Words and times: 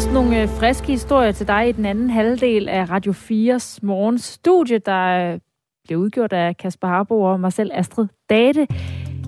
Også 0.00 0.12
nogle 0.12 0.42
øh, 0.42 0.48
friske 0.48 0.86
historier 0.86 1.32
til 1.32 1.48
dig 1.48 1.68
i 1.68 1.72
den 1.72 1.86
anden 1.86 2.10
halvdel 2.10 2.68
af 2.68 2.90
Radio 2.90 3.12
4's 3.12 3.78
morgens 3.82 4.24
studie, 4.24 4.78
der 4.78 5.32
øh, 5.32 5.40
blev 5.84 5.98
udgjort 5.98 6.32
af 6.32 6.56
Kasper 6.56 6.88
Harbo 6.88 7.22
og 7.22 7.40
mig 7.40 7.52
selv, 7.52 7.70
Astrid 7.74 8.06
Date. 8.30 8.66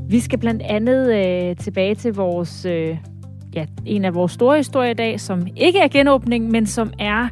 Vi 0.08 0.20
skal 0.20 0.38
blandt 0.38 0.62
andet 0.62 1.12
øh, 1.14 1.56
tilbage 1.56 1.94
til 1.94 2.14
vores, 2.14 2.64
øh, 2.64 2.98
ja, 3.54 3.66
en 3.86 4.04
af 4.04 4.14
vores 4.14 4.32
store 4.32 4.56
historier 4.56 4.90
i 4.90 4.94
dag, 4.94 5.20
som 5.20 5.46
ikke 5.56 5.78
er 5.78 5.88
genåbning, 5.88 6.50
men 6.50 6.66
som 6.66 6.92
er 6.98 7.28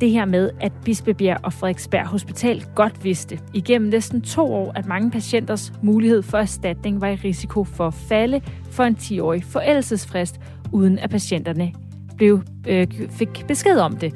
det 0.00 0.10
her 0.10 0.24
med, 0.24 0.50
at 0.60 0.72
Bispebjerg 0.84 1.38
og 1.42 1.52
Frederiksberg 1.52 2.06
Hospital 2.06 2.64
godt 2.74 3.04
vidste 3.04 3.38
igennem 3.54 3.90
næsten 3.90 4.20
to 4.20 4.54
år, 4.54 4.72
at 4.74 4.86
mange 4.86 5.10
patienters 5.10 5.72
mulighed 5.82 6.22
for 6.22 6.38
erstatning 6.38 7.00
var 7.00 7.08
i 7.08 7.14
risiko 7.14 7.64
for 7.64 7.86
at 7.86 7.94
falde 7.94 8.40
for 8.70 8.84
en 8.84 8.96
10-årig 9.00 9.44
forældelsesfrist, 9.44 10.40
uden 10.72 10.98
at 10.98 11.10
patienterne 11.10 11.72
blev, 12.22 12.42
øh, 12.68 12.86
fik 13.10 13.44
besked 13.48 13.78
om 13.78 13.96
det. 13.96 14.14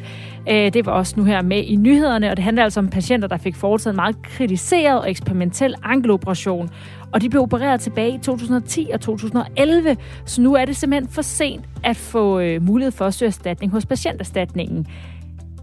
Øh, 0.49 0.73
det 0.73 0.87
var 0.87 0.93
også 0.93 1.15
nu 1.17 1.25
her 1.25 1.43
med 1.43 1.65
i 1.65 1.77
nyhederne, 1.77 2.31
og 2.31 2.37
det 2.37 2.45
handler 2.45 2.65
altså 2.65 2.81
om 2.81 2.89
patienter, 2.89 3.29
der 3.29 3.37
fik 3.37 3.57
foretaget 3.57 3.93
en 3.93 3.97
meget 3.97 4.23
kritiseret 4.23 5.01
og 5.01 5.11
eksperimentel 5.11 5.75
ankeloperation, 5.83 6.69
og 7.13 7.23
de 7.23 7.31
blev 7.31 7.43
opereret 7.43 7.81
tilbage 7.81 8.15
i 8.15 8.19
2010 8.19 8.91
og 8.95 9.01
2011, 9.01 9.97
så 10.25 10.41
nu 10.43 10.55
er 10.55 10.65
det 10.65 10.77
simpelthen 10.77 11.09
for 11.09 11.23
sent 11.23 11.65
at 11.85 11.97
få 11.97 12.41
øh, 12.41 12.63
mulighed 12.63 12.93
for 12.93 13.05
at 13.05 13.15
søge 13.15 13.27
erstatning 13.27 13.73
hos 13.73 13.87
patienterstatningen 13.87 14.87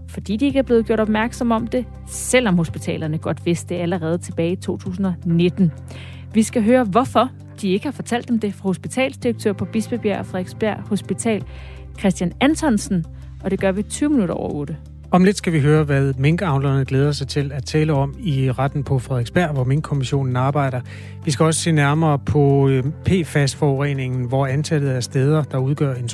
fordi 0.08 0.38
de 0.38 0.46
ikke 0.46 0.60
er 0.60 0.64
blevet 0.64 0.86
gjort 0.86 1.00
opmærksom 1.00 1.52
om 1.52 1.68
det, 1.68 1.86
selvom 2.08 2.58
hospitalerne 2.58 3.18
godt 3.18 3.46
vidste 3.46 3.76
det 3.76 3.82
allerede 3.82 4.18
tilbage 4.18 4.52
i 4.52 4.56
2019. 4.56 5.72
Vi 6.34 6.44
skal 6.44 6.64
høre, 6.64 6.84
hvorfor 6.84 7.30
de 7.62 7.70
ikke 7.70 7.86
har 7.86 7.92
fortalt 7.92 8.30
dem 8.30 8.40
det 8.40 8.54
fra 8.54 8.70
hospitalsdirektør 8.70 9.54
på 9.54 9.66
Bispebjerg 9.66 10.20
og 10.20 10.26
Frederiksberg 10.26 10.78
Hospital, 10.90 11.44
Christian 12.00 12.34
Antonsen, 12.42 13.06
og 13.44 13.52
det 13.52 13.60
gør 13.60 13.72
vi 13.72 13.84
20 13.84 14.10
minutter 14.10 14.36
over 14.36 14.54
8. 14.54 14.78
Om 15.14 15.24
lidt 15.24 15.38
skal 15.38 15.54
vi 15.54 15.60
høre, 15.60 15.84
hvad 15.84 16.14
minkavlerne 16.18 16.86
glæder 16.86 17.12
sig 17.12 17.28
til 17.28 17.52
at 17.52 17.66
tale 17.66 17.94
om 17.94 18.16
i 18.20 18.52
retten 18.52 18.84
på 18.84 19.00
Frederiksberg, 19.00 19.50
hvor 19.50 19.64
minkkommissionen 19.64 20.36
arbejder. 20.36 20.82
Vi 21.26 21.32
skal 21.32 21.46
også 21.46 21.62
se 21.62 21.72
nærmere 21.72 22.20
på 22.20 22.70
øh, 22.70 22.84
PFAS-forureningen, 23.06 24.28
hvor 24.28 24.48
antallet 24.48 24.90
af 24.90 25.04
steder, 25.04 25.44
der 25.44 25.58
udgør 25.58 25.94
en 25.94 26.10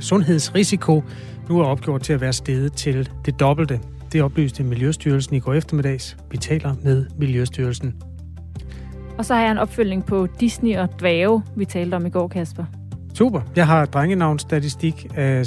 sundhedsrisiko, 0.00 1.02
nu 1.48 1.60
er 1.60 1.64
opgjort 1.64 2.02
til 2.02 2.12
at 2.12 2.20
være 2.20 2.32
steget 2.32 2.72
til 2.72 3.10
det 3.24 3.40
dobbelte. 3.40 3.80
Det 4.12 4.22
oplyste 4.22 4.64
Miljøstyrelsen 4.64 5.36
i 5.36 5.40
går 5.40 5.54
eftermiddags. 5.54 6.16
Vi 6.30 6.36
taler 6.36 6.74
med 6.82 7.06
Miljøstyrelsen. 7.18 7.94
Og 9.18 9.24
så 9.24 9.34
har 9.34 9.42
jeg 9.42 9.50
en 9.50 9.58
opfølgning 9.58 10.06
på 10.06 10.26
Disney 10.40 10.76
og 10.76 10.88
dvæve, 11.00 11.42
vi 11.56 11.64
talte 11.64 11.94
om 11.94 12.06
i 12.06 12.10
går, 12.10 12.28
Kasper. 12.28 12.64
Super. 13.18 13.40
Jeg 13.56 13.66
har 13.66 13.84
drengenavnsstatistik 13.84 15.06
af 15.16 15.42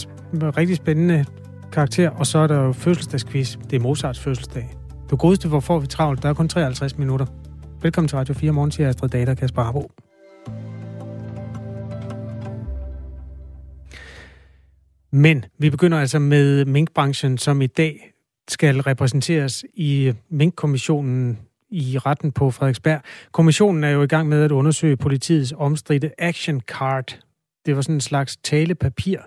rigtig 0.57 0.75
spændende 0.75 1.25
karakter, 1.71 2.09
og 2.09 2.27
så 2.27 2.37
er 2.37 2.47
der 2.47 2.63
jo 2.63 2.71
fødselsdagsquiz. 2.71 3.57
Det 3.69 3.75
er 3.75 3.79
Mozarts 3.79 4.19
fødselsdag. 4.19 4.69
Du 5.11 5.15
godeste, 5.15 5.47
hvor 5.47 5.59
får 5.59 5.79
vi 5.79 5.87
travlt? 5.87 6.23
Der 6.23 6.29
er 6.29 6.33
kun 6.33 6.47
53 6.47 6.97
minutter. 6.97 7.25
Velkommen 7.81 8.07
til 8.07 8.17
Radio 8.17 8.33
4 8.33 8.51
Morgen, 8.51 8.71
siger 8.71 8.89
Astrid 8.89 9.09
Data 9.09 9.33
Kasper 9.33 9.63
Harbo. 9.63 9.91
Men 15.11 15.45
vi 15.57 15.69
begynder 15.69 15.99
altså 15.99 16.19
med 16.19 16.65
minkbranchen, 16.65 17.37
som 17.37 17.61
i 17.61 17.67
dag 17.67 18.13
skal 18.47 18.81
repræsenteres 18.81 19.65
i 19.73 20.13
minkkommissionen 20.29 21.39
i 21.69 21.97
retten 21.97 22.31
på 22.31 22.51
Frederiksberg. 22.51 23.01
Kommissionen 23.31 23.83
er 23.83 23.89
jo 23.89 24.03
i 24.03 24.07
gang 24.07 24.29
med 24.29 24.43
at 24.43 24.51
undersøge 24.51 24.97
politiets 24.97 25.53
omstridte 25.57 26.11
action 26.17 26.61
card. 26.61 27.19
Det 27.65 27.75
var 27.75 27.81
sådan 27.81 27.95
en 27.95 28.01
slags 28.01 28.37
talepapir, 28.37 29.17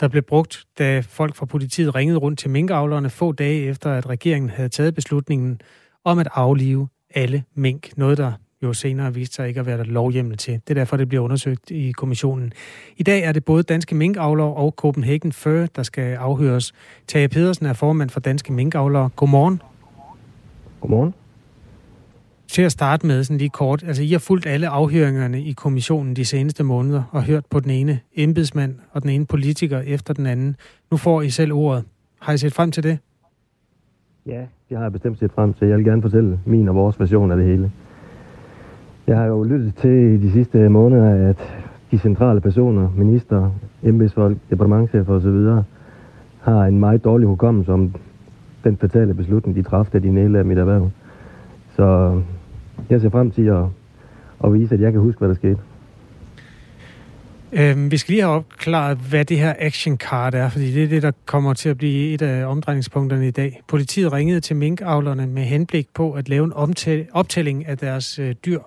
der 0.00 0.08
blev 0.08 0.22
brugt, 0.22 0.64
da 0.78 1.00
folk 1.00 1.34
fra 1.34 1.46
politiet 1.46 1.94
ringede 1.94 2.18
rundt 2.18 2.38
til 2.38 2.50
minkavlerne 2.50 3.10
få 3.10 3.32
dage 3.32 3.62
efter, 3.62 3.90
at 3.90 4.08
regeringen 4.08 4.50
havde 4.50 4.68
taget 4.68 4.94
beslutningen 4.94 5.60
om 6.04 6.18
at 6.18 6.28
aflive 6.34 6.88
alle 7.14 7.44
mink. 7.54 7.96
Noget, 7.96 8.18
der 8.18 8.32
jo 8.62 8.72
senere 8.72 9.14
viste 9.14 9.34
sig 9.34 9.48
ikke 9.48 9.60
at 9.60 9.66
være 9.66 9.78
der 9.78 9.84
lovhjemmel 9.84 10.36
til. 10.36 10.52
Det 10.52 10.70
er 10.70 10.74
derfor, 10.74 10.96
det 10.96 11.08
bliver 11.08 11.24
undersøgt 11.24 11.70
i 11.70 11.92
kommissionen. 11.92 12.52
I 12.96 13.02
dag 13.02 13.22
er 13.22 13.32
det 13.32 13.44
både 13.44 13.62
Danske 13.62 13.94
Minkavlere 13.94 14.54
og 14.54 14.74
Copenhagen 14.76 15.32
Fur, 15.32 15.66
der 15.66 15.82
skal 15.82 16.14
afhøres. 16.14 16.72
Tage 17.06 17.28
Pedersen 17.28 17.66
er 17.66 17.72
formand 17.72 18.10
for 18.10 18.20
Danske 18.20 18.52
Minkavlere. 18.52 19.10
Godmorgen. 19.16 19.62
Godmorgen. 20.80 21.14
Til 22.48 22.62
at 22.62 22.72
starte 22.72 23.06
med 23.06 23.24
sådan 23.24 23.38
lige 23.38 23.50
kort, 23.50 23.82
altså 23.86 24.02
I 24.02 24.08
har 24.08 24.18
fulgt 24.18 24.46
alle 24.46 24.68
afhøringerne 24.68 25.42
i 25.42 25.52
kommissionen 25.52 26.16
de 26.16 26.24
seneste 26.24 26.64
måneder 26.64 27.02
og 27.10 27.22
hørt 27.22 27.46
på 27.50 27.60
den 27.60 27.70
ene 27.70 27.98
embedsmand 28.16 28.74
og 28.92 29.02
den 29.02 29.10
ene 29.10 29.26
politiker 29.26 29.80
efter 29.80 30.14
den 30.14 30.26
anden. 30.26 30.56
Nu 30.90 30.96
får 30.96 31.22
I 31.22 31.30
selv 31.30 31.52
ordet. 31.52 31.84
Har 32.20 32.32
I 32.32 32.38
set 32.38 32.52
frem 32.52 32.70
til 32.70 32.82
det? 32.82 32.98
Ja, 34.26 34.40
det 34.68 34.76
har 34.76 34.82
jeg 34.82 34.92
bestemt 34.92 35.18
set 35.18 35.32
frem 35.32 35.54
til. 35.54 35.68
Jeg 35.68 35.76
vil 35.76 35.84
gerne 35.84 36.02
fortælle 36.02 36.40
min 36.46 36.68
og 36.68 36.74
vores 36.74 37.00
version 37.00 37.30
af 37.30 37.36
det 37.36 37.46
hele. 37.46 37.72
Jeg 39.06 39.16
har 39.16 39.24
jo 39.24 39.42
lyttet 39.42 39.74
til 39.74 39.90
i 39.90 40.16
de 40.16 40.32
sidste 40.32 40.68
måneder, 40.68 41.30
at 41.30 41.64
de 41.90 41.98
centrale 41.98 42.40
personer, 42.40 42.90
minister, 42.96 43.50
embedsfolk, 43.82 44.36
departementchefer 44.50 45.14
osv., 45.14 45.64
har 46.40 46.64
en 46.64 46.78
meget 46.80 47.04
dårlig 47.04 47.28
hukommelse 47.28 47.72
om 47.72 47.94
den 48.64 48.76
fatale 48.76 49.14
beslutning, 49.14 49.56
de 49.56 49.62
træffede, 49.62 49.98
da 49.98 50.06
de 50.06 50.12
nedlagde 50.12 50.48
mit 50.48 50.58
erhverv. 50.58 50.90
Så 51.76 52.20
jeg 52.90 53.00
ser 53.00 53.10
frem 53.10 53.30
til 53.30 53.42
at, 53.42 53.64
at 54.44 54.54
vise, 54.54 54.74
at 54.74 54.80
jeg 54.80 54.92
kan 54.92 55.00
huske, 55.00 55.18
hvad 55.18 55.28
der 55.28 55.34
skete. 55.34 55.58
Øhm, 57.52 57.90
vi 57.90 57.96
skal 57.96 58.12
lige 58.12 58.22
have 58.22 58.34
opklaret, 58.34 58.98
hvad 58.98 59.24
det 59.24 59.38
her 59.38 59.54
action 59.58 59.96
card 59.96 60.34
er, 60.34 60.48
fordi 60.48 60.72
det 60.72 60.84
er 60.84 60.88
det, 60.88 61.02
der 61.02 61.12
kommer 61.26 61.54
til 61.54 61.68
at 61.68 61.78
blive 61.78 62.14
et 62.14 62.22
af 62.22 62.46
omdrejningspunkterne 62.46 63.28
i 63.28 63.30
dag. 63.30 63.62
Politiet 63.68 64.12
ringede 64.12 64.40
til 64.40 64.56
minkavlerne 64.56 65.26
med 65.26 65.42
henblik 65.42 65.88
på 65.94 66.12
at 66.12 66.28
lave 66.28 66.44
en 66.44 66.52
optælling 67.12 67.66
af 67.66 67.78
deres 67.78 68.18
øh, 68.18 68.34
dyr. 68.44 68.60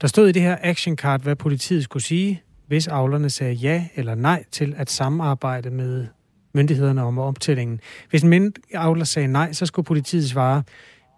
Der 0.00 0.06
stod 0.06 0.28
i 0.28 0.32
det 0.32 0.42
her 0.42 0.56
action 0.62 0.96
card, 0.96 1.22
hvad 1.22 1.36
politiet 1.36 1.84
skulle 1.84 2.02
sige, 2.02 2.42
hvis 2.66 2.88
avlerne 2.88 3.30
sagde 3.30 3.52
ja 3.52 3.84
eller 3.94 4.14
nej 4.14 4.44
til 4.50 4.74
at 4.76 4.90
samarbejde 4.90 5.70
med 5.70 6.06
myndighederne 6.54 7.02
om 7.02 7.18
optællingen. 7.18 7.80
Hvis 8.10 8.22
en 8.22 8.28
minkavler 8.28 9.04
sagde 9.04 9.28
nej, 9.28 9.52
så 9.52 9.66
skulle 9.66 9.86
politiet 9.86 10.28
svare, 10.28 10.62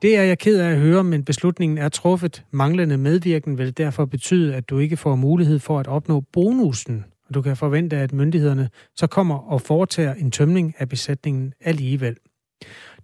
det 0.04 0.16
er 0.16 0.22
jeg 0.22 0.38
ked 0.38 0.60
af 0.60 0.70
at 0.70 0.78
høre, 0.78 1.04
men 1.04 1.24
beslutningen 1.24 1.78
er 1.78 1.88
truffet. 1.88 2.44
Manglende 2.50 2.96
medvirken 2.96 3.58
vil 3.58 3.76
derfor 3.76 4.04
betyde, 4.04 4.54
at 4.54 4.70
du 4.70 4.78
ikke 4.78 4.96
får 4.96 5.16
mulighed 5.16 5.58
for 5.58 5.80
at 5.80 5.86
opnå 5.86 6.20
bonusen, 6.20 7.04
og 7.28 7.34
du 7.34 7.42
kan 7.42 7.56
forvente, 7.56 7.96
at 7.96 8.12
myndighederne 8.12 8.70
så 8.96 9.06
kommer 9.06 9.38
og 9.38 9.60
foretager 9.60 10.14
en 10.14 10.30
tømning 10.30 10.74
af 10.78 10.88
besætningen 10.88 11.52
alligevel. 11.60 12.16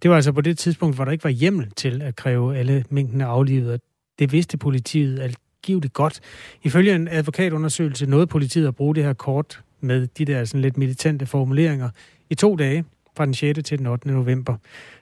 Det 0.03 0.09
var 0.09 0.15
altså 0.15 0.31
på 0.31 0.41
det 0.41 0.57
tidspunkt, 0.57 0.95
hvor 0.95 1.05
der 1.05 1.11
ikke 1.11 1.23
var 1.23 1.29
hjemmel 1.29 1.71
til 1.75 2.01
at 2.01 2.15
kræve 2.15 2.57
alle 2.57 2.83
mængdene 2.89 3.25
aflivet. 3.25 3.81
Det 4.19 4.31
vidste 4.31 4.57
politiet 4.57 5.19
angiveligt 5.19 5.93
godt. 5.93 6.19
Ifølge 6.63 6.95
en 6.95 7.07
advokatundersøgelse 7.07 8.05
nåede 8.05 8.27
politiet 8.27 8.67
at 8.67 8.75
bruge 8.75 8.95
det 8.95 9.03
her 9.03 9.13
kort 9.13 9.61
med 9.79 10.07
de 10.07 10.25
der 10.25 10.45
sådan 10.45 10.61
lidt 10.61 10.77
militante 10.77 11.25
formuleringer 11.25 11.89
i 12.29 12.35
to 12.35 12.55
dage 12.55 12.85
fra 13.17 13.25
den 13.25 13.33
6. 13.33 13.59
til 13.63 13.79
den 13.79 13.87
8. 13.87 14.07
november. 14.07 14.55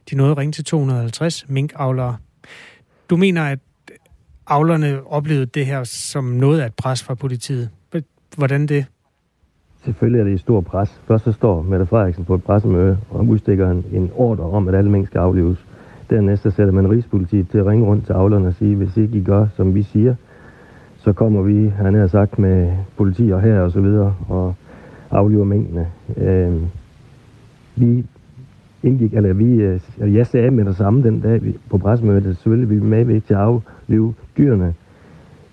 De 0.10 0.16
nåede 0.16 0.32
at 0.32 0.38
ringe 0.38 0.52
til 0.52 0.66
250 0.66 1.50
minkavlere. 1.50 2.18
Du 3.10 3.18
mener, 3.18 3.44
at 3.44 3.60
avlerne 4.48 5.08
oplevede 5.08 5.46
det 5.46 5.66
her 5.66 5.84
som 5.84 6.24
noget 6.24 6.62
af 6.62 6.66
et 6.66 6.74
pres 6.74 7.04
fra 7.04 7.16
politiet. 7.16 7.70
Hvordan 8.38 8.68
det? 8.68 8.86
Selvfølgelig 9.84 10.20
er 10.20 10.24
det 10.24 10.34
et 10.34 10.40
stort 10.40 10.66
pres. 10.66 11.02
Først 11.08 11.24
så 11.24 11.32
står 11.32 11.62
Mette 11.62 11.86
Frederiksen 11.86 12.26
på 12.26 12.36
et 12.36 12.44
pressemøde 12.44 12.98
og 13.10 13.26
udstikker 13.26 13.72
en, 13.72 13.86
en 13.94 14.12
ordre 14.16 14.44
om, 14.44 14.68
at 14.68 14.76
alle 14.76 14.92
mink 14.92 15.08
skal 15.08 15.20
aflives. 15.20 15.66
Dernæst 16.10 16.44
så 16.44 16.52
sætter 16.52 16.74
man 16.74 16.90
Rigspolitiet 16.90 17.50
til 17.50 17.58
at 17.58 17.66
ringe 17.66 17.86
rundt 17.86 18.06
til 18.06 18.14
avlerne 18.14 18.48
og 18.48 18.54
sige, 18.54 18.76
hvis 18.76 18.98
ikke 18.98 19.18
I 19.18 19.24
gør, 19.24 19.48
som 19.56 19.76
vi 19.76 19.84
siger, 19.84 20.16
så 20.98 21.14
kommer 21.14 21.42
vi, 21.42 21.68
han 21.68 21.94
har 21.94 22.08
sagt, 22.08 22.40
med 22.40 22.74
politi 22.98 23.30
og 23.30 23.42
her 23.42 23.60
og 23.60 23.72
så 23.72 23.82
videre, 23.82 24.16
og 24.30 24.56
afliver 25.12 25.44
minkene. 25.44 25.88
Øh, 26.18 26.54
vi 27.80 28.06
indgik, 28.84 29.14
eller 29.14 29.34
vi, 29.34 29.46
øh, 29.46 29.80
eller 29.98 30.18
jeg 30.18 30.28
sagde 30.28 30.52
med 30.52 30.66
det 30.66 30.76
samme 30.76 31.04
den 31.04 31.20
dag 31.20 31.44
vi, 31.44 31.58
på 31.70 31.78
pressemødet, 31.78 32.26
at 32.26 32.36
selvfølgelig 32.36 32.70
vi 32.70 33.06
med 33.06 33.22
til 33.22 33.34
at 33.34 33.40
aflive 33.40 34.14
dyrene, 34.38 34.74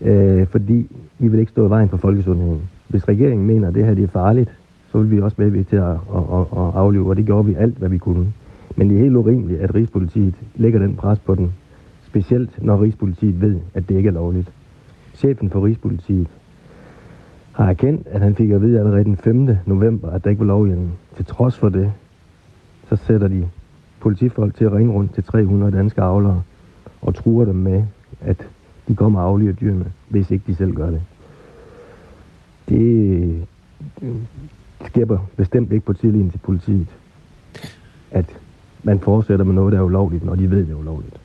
øh, 0.00 0.46
fordi 0.46 0.96
vi 1.19 1.28
vil 1.28 1.40
ikke 1.40 1.50
stå 1.50 1.67
i 1.67 1.70
vejen 1.70 1.88
for 1.88 1.96
folkesundheden. 1.96 2.61
Hvis 2.88 3.08
regeringen 3.08 3.46
mener, 3.46 3.69
at 3.69 3.75
det 3.75 3.84
her 3.84 3.94
det 3.94 4.05
er 4.05 4.08
farligt, 4.08 4.50
så 4.93 4.99
vil 4.99 5.11
vi 5.11 5.20
også 5.20 5.37
medvirke 5.38 5.69
til 5.69 5.76
at, 5.76 5.90
at, 5.90 6.23
at, 6.32 6.40
at 6.40 6.75
aflive, 6.75 7.08
og 7.08 7.17
det 7.17 7.26
gjorde 7.26 7.46
vi 7.46 7.55
alt, 7.55 7.78
hvad 7.78 7.88
vi 7.88 7.99
kunne. 7.99 8.32
Men 8.76 8.88
det 8.88 8.96
er 8.96 9.02
helt 9.02 9.17
urimeligt, 9.17 9.61
at 9.61 9.75
Rigspolitiet 9.75 10.34
lægger 10.55 10.78
den 10.78 10.94
pres 10.94 11.19
på 11.19 11.34
den, 11.34 11.52
specielt 12.06 12.62
når 12.62 12.82
Rigspolitiet 12.82 13.40
ved, 13.40 13.56
at 13.75 13.88
det 13.88 13.96
ikke 13.96 14.08
er 14.08 14.12
lovligt. 14.12 14.52
Chefen 15.14 15.50
for 15.50 15.64
Rigspolitiet 15.64 16.26
har 17.52 17.69
erkendt, 17.69 18.06
at 18.06 18.20
han 18.20 18.34
fik 18.34 18.50
at 18.50 18.62
vide 18.62 18.78
allerede 18.78 19.05
den 19.05 19.17
5. 19.17 19.49
november, 19.67 20.11
at 20.11 20.25
der 20.25 20.31
ikke 20.31 20.40
var 20.40 20.46
lovhjelm. 20.46 20.88
Til 21.17 21.25
trods 21.25 21.58
for 21.58 21.69
det, 21.69 21.93
så 22.88 22.97
sætter 23.06 23.29
de 23.29 23.49
politifolk 24.00 24.56
til 24.56 24.65
at 24.65 24.73
ringe 24.73 24.93
rundt 24.93 25.15
til 25.15 25.25
300 25.25 25.77
danske 25.77 26.03
avlere 26.03 26.43
og 27.03 27.15
truer 27.15 27.44
dem 27.44 27.55
med, 27.55 27.85
at 28.21 28.37
de 28.88 28.94
kommer 28.94 29.21
og 29.21 29.29
afliver 29.29 29.53
dyrene, 29.53 29.93
hvis 30.09 30.31
ikke 30.31 30.44
de 30.47 30.55
selv 30.55 30.73
gør 30.73 30.91
det. 30.91 31.03
Det 32.69 33.47
skæber 34.87 35.19
bestemt 35.37 35.73
ikke 35.73 35.87
på 35.87 35.93
tilliden 35.93 36.31
til 36.31 36.38
politiet, 36.38 36.87
at 38.11 38.27
man 38.83 39.00
fortsætter 39.00 39.44
med 39.44 39.55
noget, 39.55 39.73
der 39.73 39.79
er 39.79 39.83
ulovligt, 39.83 40.25
når 40.25 40.35
de 40.35 40.50
ved, 40.50 40.59
det 40.59 40.71
er 40.71 40.75
ulovligt. 40.75 41.17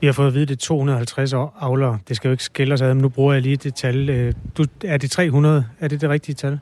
Vi 0.00 0.06
har 0.06 0.14
fået 0.14 0.26
at 0.26 0.34
vide, 0.34 0.42
at 0.42 0.48
det 0.48 0.54
er 0.54 0.66
250 0.66 1.32
avlere. 1.60 1.98
Det 2.08 2.16
skal 2.16 2.28
jo 2.28 2.32
ikke 2.32 2.44
skille 2.44 2.74
os 2.74 2.82
ad, 2.82 2.94
men 2.94 3.02
nu 3.02 3.08
bruger 3.08 3.32
jeg 3.32 3.42
lige 3.42 3.56
det 3.56 3.74
tal. 3.74 4.10
Øh, 4.10 4.32
du, 4.58 4.64
er 4.84 4.96
det 4.96 5.10
300? 5.10 5.64
Er 5.80 5.88
det 5.88 6.00
det 6.00 6.10
rigtige 6.10 6.34
tal? 6.34 6.58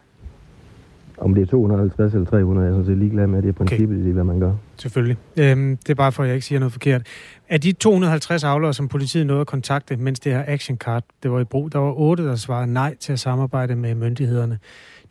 Om 1.18 1.34
det 1.34 1.42
er 1.42 1.46
250 1.46 2.14
eller 2.14 2.26
300, 2.26 2.66
jeg 2.66 2.70
er 2.70 2.74
sådan 2.74 2.86
set 2.86 2.98
ligeglad 2.98 3.26
med. 3.26 3.42
Det 3.42 3.48
er 3.48 3.52
princippet 3.52 3.98
okay. 3.98 4.08
i, 4.08 4.12
hvad 4.12 4.24
man 4.24 4.40
gør. 4.40 4.52
Selvfølgelig. 4.76 5.16
Øhm, 5.38 5.76
det 5.76 5.90
er 5.90 5.94
bare 5.94 6.12
for, 6.12 6.22
at 6.22 6.28
jeg 6.28 6.34
ikke 6.34 6.46
siger 6.46 6.58
noget 6.58 6.72
forkert. 6.72 7.02
Er 7.48 7.58
de 7.58 7.72
250 7.72 8.44
avlere, 8.44 8.74
som 8.74 8.88
politiet 8.88 9.26
nåede 9.26 9.40
at 9.40 9.46
kontakte, 9.46 9.96
mens 9.96 10.20
det 10.20 10.32
her 10.32 10.44
action 10.46 10.76
card 10.76 11.04
det 11.22 11.30
var 11.30 11.40
i 11.40 11.44
brug, 11.44 11.72
der 11.72 11.78
var 11.78 11.92
otte, 11.92 12.24
der 12.24 12.36
svarede 12.36 12.72
nej 12.72 12.96
til 13.00 13.12
at 13.12 13.18
samarbejde 13.18 13.76
med 13.76 13.94
myndighederne. 13.94 14.58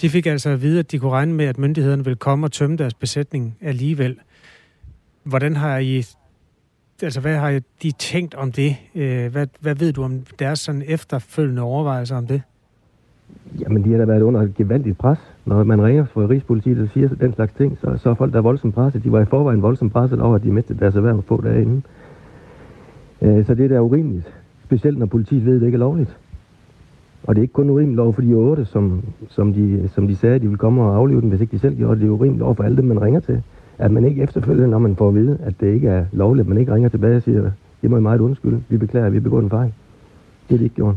De 0.01 0.09
fik 0.09 0.25
altså 0.25 0.49
at 0.49 0.61
vide, 0.61 0.79
at 0.79 0.91
de 0.91 0.99
kunne 0.99 1.11
regne 1.11 1.33
med, 1.33 1.45
at 1.45 1.57
myndighederne 1.57 2.03
ville 2.03 2.17
komme 2.17 2.45
og 2.45 2.51
tømme 2.51 2.77
deres 2.77 2.93
besætning 2.93 3.57
alligevel. 3.61 4.17
Hvordan 5.23 5.55
har 5.55 5.77
I 5.77 6.03
altså 7.03 7.19
hvad 7.21 7.35
har 7.35 7.59
de 7.83 7.91
tænkt 7.91 8.35
om 8.35 8.51
det? 8.51 8.75
Øh, 8.95 9.31
hvad, 9.31 9.47
hvad 9.59 9.75
ved 9.75 9.93
du 9.93 10.03
om 10.03 10.25
deres 10.39 10.59
sådan 10.59 10.83
efterfølgende 10.87 11.61
overvejelser 11.61 12.15
om 12.15 12.27
det? 12.27 12.41
Jamen, 13.59 13.83
de 13.83 13.91
har 13.91 13.97
da 13.97 14.05
været 14.05 14.21
under 14.21 14.41
et 14.41 14.55
gevaldigt 14.55 14.97
pres. 14.97 15.19
Når 15.45 15.63
man 15.63 15.83
ringer 15.83 16.05
fra 16.05 16.21
Rigspolitiet 16.21 16.81
og 16.81 16.89
siger 16.93 17.07
den 17.07 17.33
slags 17.33 17.53
ting, 17.53 17.77
så, 17.81 17.97
så 17.97 18.09
er 18.09 18.13
folk, 18.13 18.31
der 18.31 18.37
er 18.37 18.43
voldsomt 18.43 18.75
presset. 18.75 19.03
De 19.03 19.11
var 19.11 19.21
i 19.21 19.25
forvejen 19.25 19.61
voldsomt 19.61 19.93
presset 19.93 20.21
over, 20.21 20.35
at 20.35 20.43
de 20.43 20.51
mistede 20.51 20.79
deres 20.79 20.95
erhverv 20.95 21.23
få 21.27 21.41
dage 21.41 21.61
inden. 21.61 21.83
Øh, 23.21 23.45
så 23.45 23.55
det 23.55 23.71
er 23.71 23.79
urimeligt. 23.79 24.33
Specielt 24.63 24.97
når 24.97 25.05
politiet 25.05 25.45
ved, 25.45 25.55
at 25.55 25.61
det 25.61 25.67
ikke 25.67 25.75
er 25.75 25.79
lovligt. 25.79 26.17
Og 27.23 27.35
det 27.35 27.39
er 27.39 27.43
ikke 27.43 27.53
kun 27.53 27.69
urimeligt 27.69 27.99
over 27.99 28.11
for 28.11 28.21
de 28.21 28.33
otte, 28.33 28.65
som, 28.65 29.03
som, 29.29 29.53
de, 29.53 29.89
som 29.95 30.07
de 30.07 30.15
sagde, 30.15 30.35
at 30.35 30.41
de 30.41 30.47
ville 30.47 30.57
komme 30.57 30.83
og 30.83 30.95
aflive 30.95 31.21
den, 31.21 31.29
hvis 31.29 31.41
ikke 31.41 31.51
de 31.51 31.59
selv 31.59 31.75
gjorde 31.75 31.93
det. 31.93 32.01
Det 32.01 32.07
er 32.07 32.11
urimeligt 32.11 32.43
over 32.43 32.53
for 32.53 32.63
alle 32.63 32.77
dem, 32.77 32.85
man 32.85 33.01
ringer 33.01 33.19
til. 33.19 33.43
At 33.77 33.91
man 33.91 34.05
ikke 34.05 34.21
efterfølgende, 34.21 34.69
når 34.69 34.79
man 34.79 34.95
får 34.95 35.07
at 35.07 35.15
vide, 35.15 35.37
at 35.43 35.53
det 35.59 35.73
ikke 35.73 35.87
er 35.87 36.05
lovligt, 36.11 36.47
man 36.47 36.57
ikke 36.57 36.73
ringer 36.73 36.89
tilbage 36.89 37.15
og 37.15 37.23
siger, 37.23 37.51
det 37.81 37.89
må 37.89 37.97
I 37.97 38.01
meget 38.01 38.19
undskylde, 38.19 38.63
vi 38.69 38.77
beklager, 38.77 39.05
at 39.05 39.13
vi 39.13 39.19
begået 39.19 39.43
en 39.43 39.49
fejl. 39.49 39.73
Det 40.47 40.53
er 40.53 40.57
det 40.57 40.63
ikke 40.63 40.75
gjort. 40.75 40.95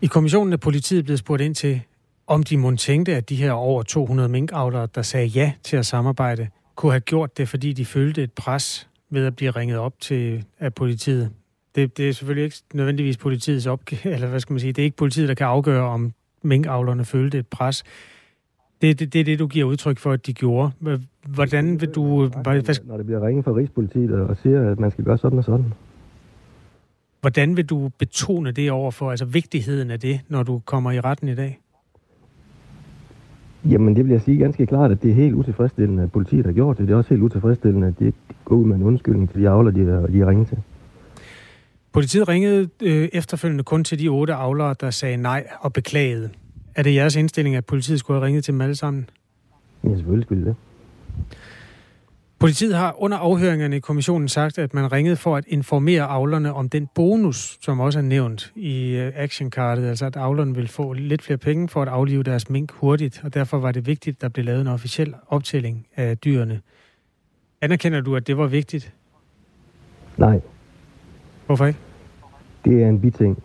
I 0.00 0.06
kommissionen 0.06 0.52
er 0.52 0.56
politiet 0.56 1.04
blevet 1.04 1.18
spurgt 1.18 1.42
ind 1.42 1.54
til, 1.54 1.80
om 2.28 2.42
de 2.42 2.56
må 2.56 2.76
tænkte, 2.76 3.16
at 3.16 3.28
de 3.28 3.36
her 3.36 3.52
over 3.52 3.82
200 3.82 4.28
minkavlere, 4.28 4.88
der 4.94 5.02
sagde 5.02 5.26
ja 5.26 5.52
til 5.62 5.76
at 5.76 5.86
samarbejde, 5.86 6.48
kunne 6.74 6.92
have 6.92 7.00
gjort 7.00 7.38
det, 7.38 7.48
fordi 7.48 7.72
de 7.72 7.84
følte 7.84 8.22
et 8.22 8.32
pres 8.32 8.88
ved 9.10 9.26
at 9.26 9.36
blive 9.36 9.50
ringet 9.50 9.78
op 9.78 10.00
til 10.00 10.44
af 10.58 10.74
politiet. 10.74 11.30
Det, 11.74 11.96
det 11.96 12.08
er 12.08 12.12
selvfølgelig 12.12 12.44
ikke 12.44 12.56
nødvendigvis 12.74 13.16
politiets 13.16 13.66
opgave, 13.66 14.00
eller 14.14 14.28
hvad 14.28 14.40
skal 14.40 14.52
man 14.52 14.60
sige, 14.60 14.72
det 14.72 14.82
er 14.82 14.84
ikke 14.84 14.96
politiet, 14.96 15.28
der 15.28 15.34
kan 15.34 15.46
afgøre, 15.46 15.84
om 15.84 16.12
minkavlerne 16.42 17.04
følte 17.04 17.38
et 17.38 17.46
pres. 17.46 17.84
Det, 18.82 18.98
det, 18.98 19.12
det 19.12 19.20
er 19.20 19.24
det, 19.24 19.38
du 19.38 19.46
giver 19.46 19.64
udtryk 19.64 19.98
for, 19.98 20.12
at 20.12 20.26
de 20.26 20.32
gjorde. 20.32 20.70
Hvordan 21.26 21.80
vil 21.80 21.88
du... 21.88 22.26
Hvad... 22.26 22.86
Når 22.86 22.96
det 22.96 23.06
bliver 23.06 23.26
ringet 23.26 23.44
fra 23.44 23.54
Rigspolitiet 23.54 24.12
og 24.12 24.36
siger, 24.42 24.70
at 24.70 24.80
man 24.80 24.90
skal 24.90 25.04
gøre 25.04 25.18
sådan 25.18 25.38
og 25.38 25.44
sådan. 25.44 25.72
Hvordan 27.20 27.56
vil 27.56 27.66
du 27.66 27.90
betone 27.98 28.52
det 28.52 28.70
overfor, 28.70 29.10
altså 29.10 29.24
vigtigheden 29.24 29.90
af 29.90 30.00
det, 30.00 30.20
når 30.28 30.42
du 30.42 30.58
kommer 30.64 30.90
i 30.90 31.00
retten 31.00 31.28
i 31.28 31.34
dag? 31.34 31.60
Jamen, 33.64 33.96
det 33.96 34.04
vil 34.04 34.12
jeg 34.12 34.22
sige 34.22 34.38
ganske 34.38 34.66
klart, 34.66 34.90
at 34.90 35.02
det 35.02 35.10
er 35.10 35.14
helt 35.14 35.34
utilfredsstillende, 35.34 36.02
at 36.02 36.12
politiet 36.12 36.46
har 36.46 36.52
gjort 36.52 36.78
det. 36.78 36.88
Det 36.88 36.94
er 36.94 36.98
også 36.98 37.10
helt 37.10 37.22
utilfredsstillende, 37.22 37.86
at 37.86 37.98
de 37.98 38.06
ikke 38.06 38.18
går 38.44 38.56
ud 38.56 38.64
med 38.64 38.76
en 38.76 38.82
undskyldning 38.82 39.30
til 39.30 39.40
de 39.40 39.48
avler, 39.48 39.70
de, 39.70 40.12
de 40.12 40.18
har 40.18 40.26
ringet 40.26 40.48
til. 40.48 40.58
Politiet 41.92 42.28
ringede 42.28 42.68
øh, 42.82 43.08
efterfølgende 43.12 43.64
kun 43.64 43.84
til 43.84 43.98
de 43.98 44.08
otte 44.08 44.34
avlere, 44.34 44.74
der 44.80 44.90
sagde 44.90 45.16
nej 45.16 45.46
og 45.60 45.72
beklagede. 45.72 46.30
Er 46.74 46.82
det 46.82 46.94
jeres 46.94 47.16
indstilling, 47.16 47.56
at 47.56 47.66
politiet 47.66 47.98
skulle 47.98 48.20
have 48.20 48.26
ringet 48.26 48.44
til 48.44 48.52
dem 48.52 48.60
alle 48.60 48.74
sammen? 48.74 49.10
Ja, 49.84 49.94
selvfølgelig 49.94 50.24
skulle 50.24 50.44
det. 50.44 50.54
Politiet 52.40 52.74
har 52.74 52.94
under 52.98 53.16
afhøringerne 53.16 53.76
i 53.76 53.80
kommissionen 53.80 54.28
sagt, 54.28 54.58
at 54.58 54.74
man 54.74 54.92
ringede 54.92 55.16
for 55.16 55.36
at 55.36 55.44
informere 55.48 56.02
avlerne 56.02 56.54
om 56.54 56.68
den 56.68 56.88
bonus, 56.94 57.58
som 57.60 57.80
også 57.80 57.98
er 57.98 58.02
nævnt 58.02 58.52
i 58.56 58.96
øh, 58.96 59.12
actionkartet, 59.14 59.88
altså 59.88 60.06
at 60.06 60.16
avlerne 60.16 60.54
vil 60.54 60.68
få 60.68 60.92
lidt 60.92 61.22
flere 61.22 61.38
penge 61.38 61.68
for 61.68 61.82
at 61.82 61.88
aflive 61.88 62.22
deres 62.22 62.50
mink 62.50 62.72
hurtigt, 62.72 63.20
og 63.24 63.34
derfor 63.34 63.58
var 63.58 63.72
det 63.72 63.86
vigtigt, 63.86 64.16
at 64.16 64.22
der 64.22 64.28
blev 64.28 64.44
lavet 64.44 64.60
en 64.60 64.66
officiel 64.66 65.14
optælling 65.28 65.86
af 65.96 66.18
dyrene. 66.18 66.60
Anerkender 67.60 68.00
du, 68.00 68.16
at 68.16 68.26
det 68.26 68.38
var 68.38 68.46
vigtigt? 68.46 68.94
Nej. 70.16 70.40
Hvorfor 71.46 71.66
ikke? 71.66 71.78
Det 72.64 72.82
er 72.82 72.88
en 72.88 73.00
biting. 73.00 73.42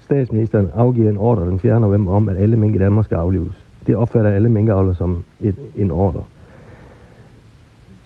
Statsministeren 0.00 0.70
afgiver 0.74 1.10
en 1.10 1.16
ordre 1.16 1.46
den 1.46 1.60
4. 1.60 1.80
november 1.80 2.12
om, 2.12 2.28
at 2.28 2.36
alle 2.36 2.56
mink 2.56 2.74
i 2.74 2.78
Danmark 2.78 3.04
skal 3.04 3.16
aflives. 3.16 3.64
Det 3.86 3.96
opfatter 3.96 4.30
alle 4.30 4.48
minkavler 4.48 4.94
som 4.94 5.24
et, 5.40 5.56
en 5.76 5.90
ordre. 5.90 6.24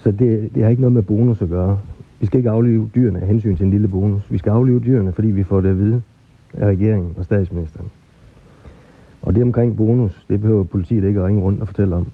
Så 0.02 0.10
det, 0.10 0.50
det 0.54 0.62
har 0.62 0.70
ikke 0.70 0.82
noget 0.82 0.92
med 0.92 1.02
bonus 1.02 1.42
at 1.42 1.48
gøre. 1.48 1.78
Vi 2.20 2.26
skal 2.26 2.38
ikke 2.38 2.50
aflive 2.50 2.90
dyrene 2.94 3.20
af 3.20 3.26
hensyn 3.26 3.56
til 3.56 3.64
en 3.64 3.70
lille 3.70 3.88
bonus. 3.88 4.22
Vi 4.30 4.38
skal 4.38 4.50
aflive 4.50 4.80
dyrene, 4.80 5.12
fordi 5.12 5.28
vi 5.28 5.44
får 5.44 5.60
det 5.60 5.68
at 5.68 5.78
vide 5.78 6.02
af 6.54 6.66
regeringen 6.66 7.14
og 7.16 7.24
statsministeren. 7.24 7.90
Og 9.22 9.34
det 9.34 9.42
omkring 9.42 9.76
bonus, 9.76 10.24
det 10.28 10.40
behøver 10.40 10.64
politiet 10.64 11.04
ikke 11.04 11.20
at 11.20 11.26
ringe 11.26 11.42
rundt 11.42 11.60
og 11.60 11.66
fortælle 11.66 11.96
om. 11.96 12.06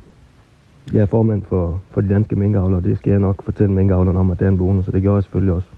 Jeg 0.93 1.00
er 1.00 1.06
formand 1.06 1.43
for, 1.49 1.82
for 1.90 2.00
de 2.00 2.08
danske 2.08 2.37
minkavlere, 2.37 2.79
og 2.79 2.85
det 2.85 2.99
skal 2.99 3.11
jeg 3.11 3.20
nok 3.20 3.44
fortælle 3.44 3.73
minkavlerne 3.73 4.19
om, 4.19 4.31
at 4.31 4.38
det 4.38 4.44
er 4.44 4.49
en 4.50 4.58
bonus, 4.58 4.88
og 4.88 4.93
det 4.93 5.02
gør 5.02 5.14
jeg 5.14 5.23
selvfølgelig 5.23 5.55
også. 5.55 5.69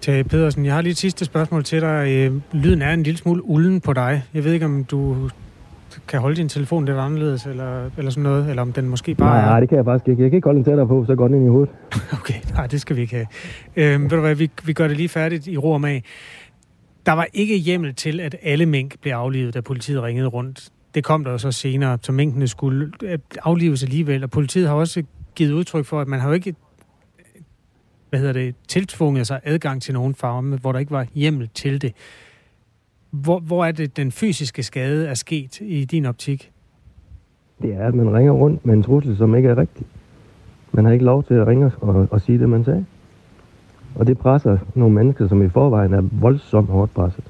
Tage 0.00 0.24
Pedersen, 0.24 0.64
jeg 0.64 0.74
har 0.74 0.82
lige 0.82 0.90
et 0.90 0.96
sidste 0.96 1.24
spørgsmål 1.24 1.64
til 1.64 1.80
dig. 1.80 2.06
Øh, 2.08 2.40
lyden 2.52 2.82
er 2.82 2.92
en 2.92 3.02
lille 3.02 3.18
smule 3.18 3.44
ulden 3.44 3.80
på 3.80 3.92
dig. 3.92 4.22
Jeg 4.34 4.44
ved 4.44 4.52
ikke, 4.52 4.66
om 4.66 4.84
du 4.84 5.28
kan 6.08 6.20
holde 6.20 6.36
din 6.36 6.48
telefon 6.48 6.84
lidt 6.84 6.96
anderledes, 6.96 7.46
eller, 7.46 7.90
eller 7.98 8.10
sådan 8.10 8.22
noget, 8.22 8.48
eller 8.48 8.62
om 8.62 8.72
den 8.72 8.88
måske 8.88 9.14
bare... 9.14 9.38
Nej, 9.38 9.46
nej, 9.46 9.60
det 9.60 9.68
kan 9.68 9.76
jeg 9.76 9.84
faktisk 9.84 10.08
ikke. 10.08 10.22
Jeg 10.22 10.30
kan 10.30 10.36
ikke 10.36 10.46
holde 10.46 10.56
den 10.56 10.64
tættere 10.64 10.86
på, 10.86 11.04
så 11.06 11.14
går 11.14 11.28
den 11.28 11.36
ind 11.36 11.46
i 11.46 11.48
hovedet. 11.48 11.70
okay, 12.20 12.34
nej, 12.54 12.66
det 12.66 12.80
skal 12.80 12.96
vi 12.96 13.00
ikke 13.00 13.14
have. 13.14 13.26
Øhm, 13.76 14.02
ved 14.02 14.10
du 14.10 14.20
hvad, 14.20 14.34
vi, 14.34 14.50
vi 14.64 14.72
gør 14.72 14.88
det 14.88 14.96
lige 14.96 15.08
færdigt 15.08 15.46
i 15.46 15.56
ro 15.56 15.74
af. 15.84 16.02
Der 17.06 17.12
var 17.12 17.26
ikke 17.32 17.56
hjemmel 17.56 17.94
til, 17.94 18.20
at 18.20 18.36
alle 18.42 18.66
mink 18.66 19.00
blev 19.00 19.12
aflivet, 19.12 19.54
da 19.54 19.60
politiet 19.60 20.02
ringede 20.02 20.28
rundt. 20.28 20.68
Det 20.94 21.04
kom 21.04 21.24
der 21.24 21.36
så 21.36 21.52
senere, 21.52 21.98
så 22.02 22.12
minkene 22.12 22.48
skulle 22.48 22.92
øh, 23.02 23.18
aflives 23.44 23.82
alligevel, 23.82 24.24
og 24.24 24.30
politiet 24.30 24.68
har 24.68 24.74
også 24.74 25.02
givet 25.34 25.52
udtryk 25.52 25.84
for, 25.84 26.00
at 26.00 26.08
man 26.08 26.20
har 26.20 26.28
jo 26.28 26.34
ikke 26.34 26.54
hvad 28.10 28.20
hedder 28.20 28.32
det, 28.32 28.54
tiltvunget 28.68 29.26
sig 29.26 29.40
adgang 29.44 29.82
til 29.82 29.94
nogle 29.94 30.14
farme, 30.14 30.56
hvor 30.56 30.72
der 30.72 30.78
ikke 30.78 30.92
var 30.92 31.06
hjemmel 31.14 31.48
til 31.54 31.82
det. 31.82 31.92
Hvor, 33.10 33.38
hvor 33.38 33.64
er 33.64 33.72
det, 33.72 33.96
den 33.96 34.12
fysiske 34.12 34.62
skade 34.62 35.08
er 35.08 35.14
sket 35.14 35.60
i 35.60 35.84
din 35.84 36.06
optik? 36.06 36.50
Det 37.62 37.74
er, 37.74 37.86
at 37.86 37.94
man 37.94 38.14
ringer 38.14 38.32
rundt 38.32 38.66
med 38.66 38.74
en 38.74 38.82
trussel, 38.82 39.16
som 39.16 39.34
ikke 39.34 39.48
er 39.48 39.58
rigtig. 39.58 39.86
Man 40.72 40.84
har 40.84 40.92
ikke 40.92 41.04
lov 41.04 41.24
til 41.24 41.34
at 41.34 41.46
ringe 41.46 41.72
og, 41.80 42.08
og 42.10 42.20
sige 42.20 42.38
det, 42.38 42.48
man 42.48 42.64
sagde. 42.64 42.84
Og 43.94 44.06
det 44.06 44.18
presser 44.18 44.58
nogle 44.74 44.94
mennesker, 44.94 45.28
som 45.28 45.42
i 45.42 45.48
forvejen 45.48 45.94
er 45.94 46.02
voldsomt 46.12 46.68
hårdt 46.68 46.94
presset. 46.94 47.24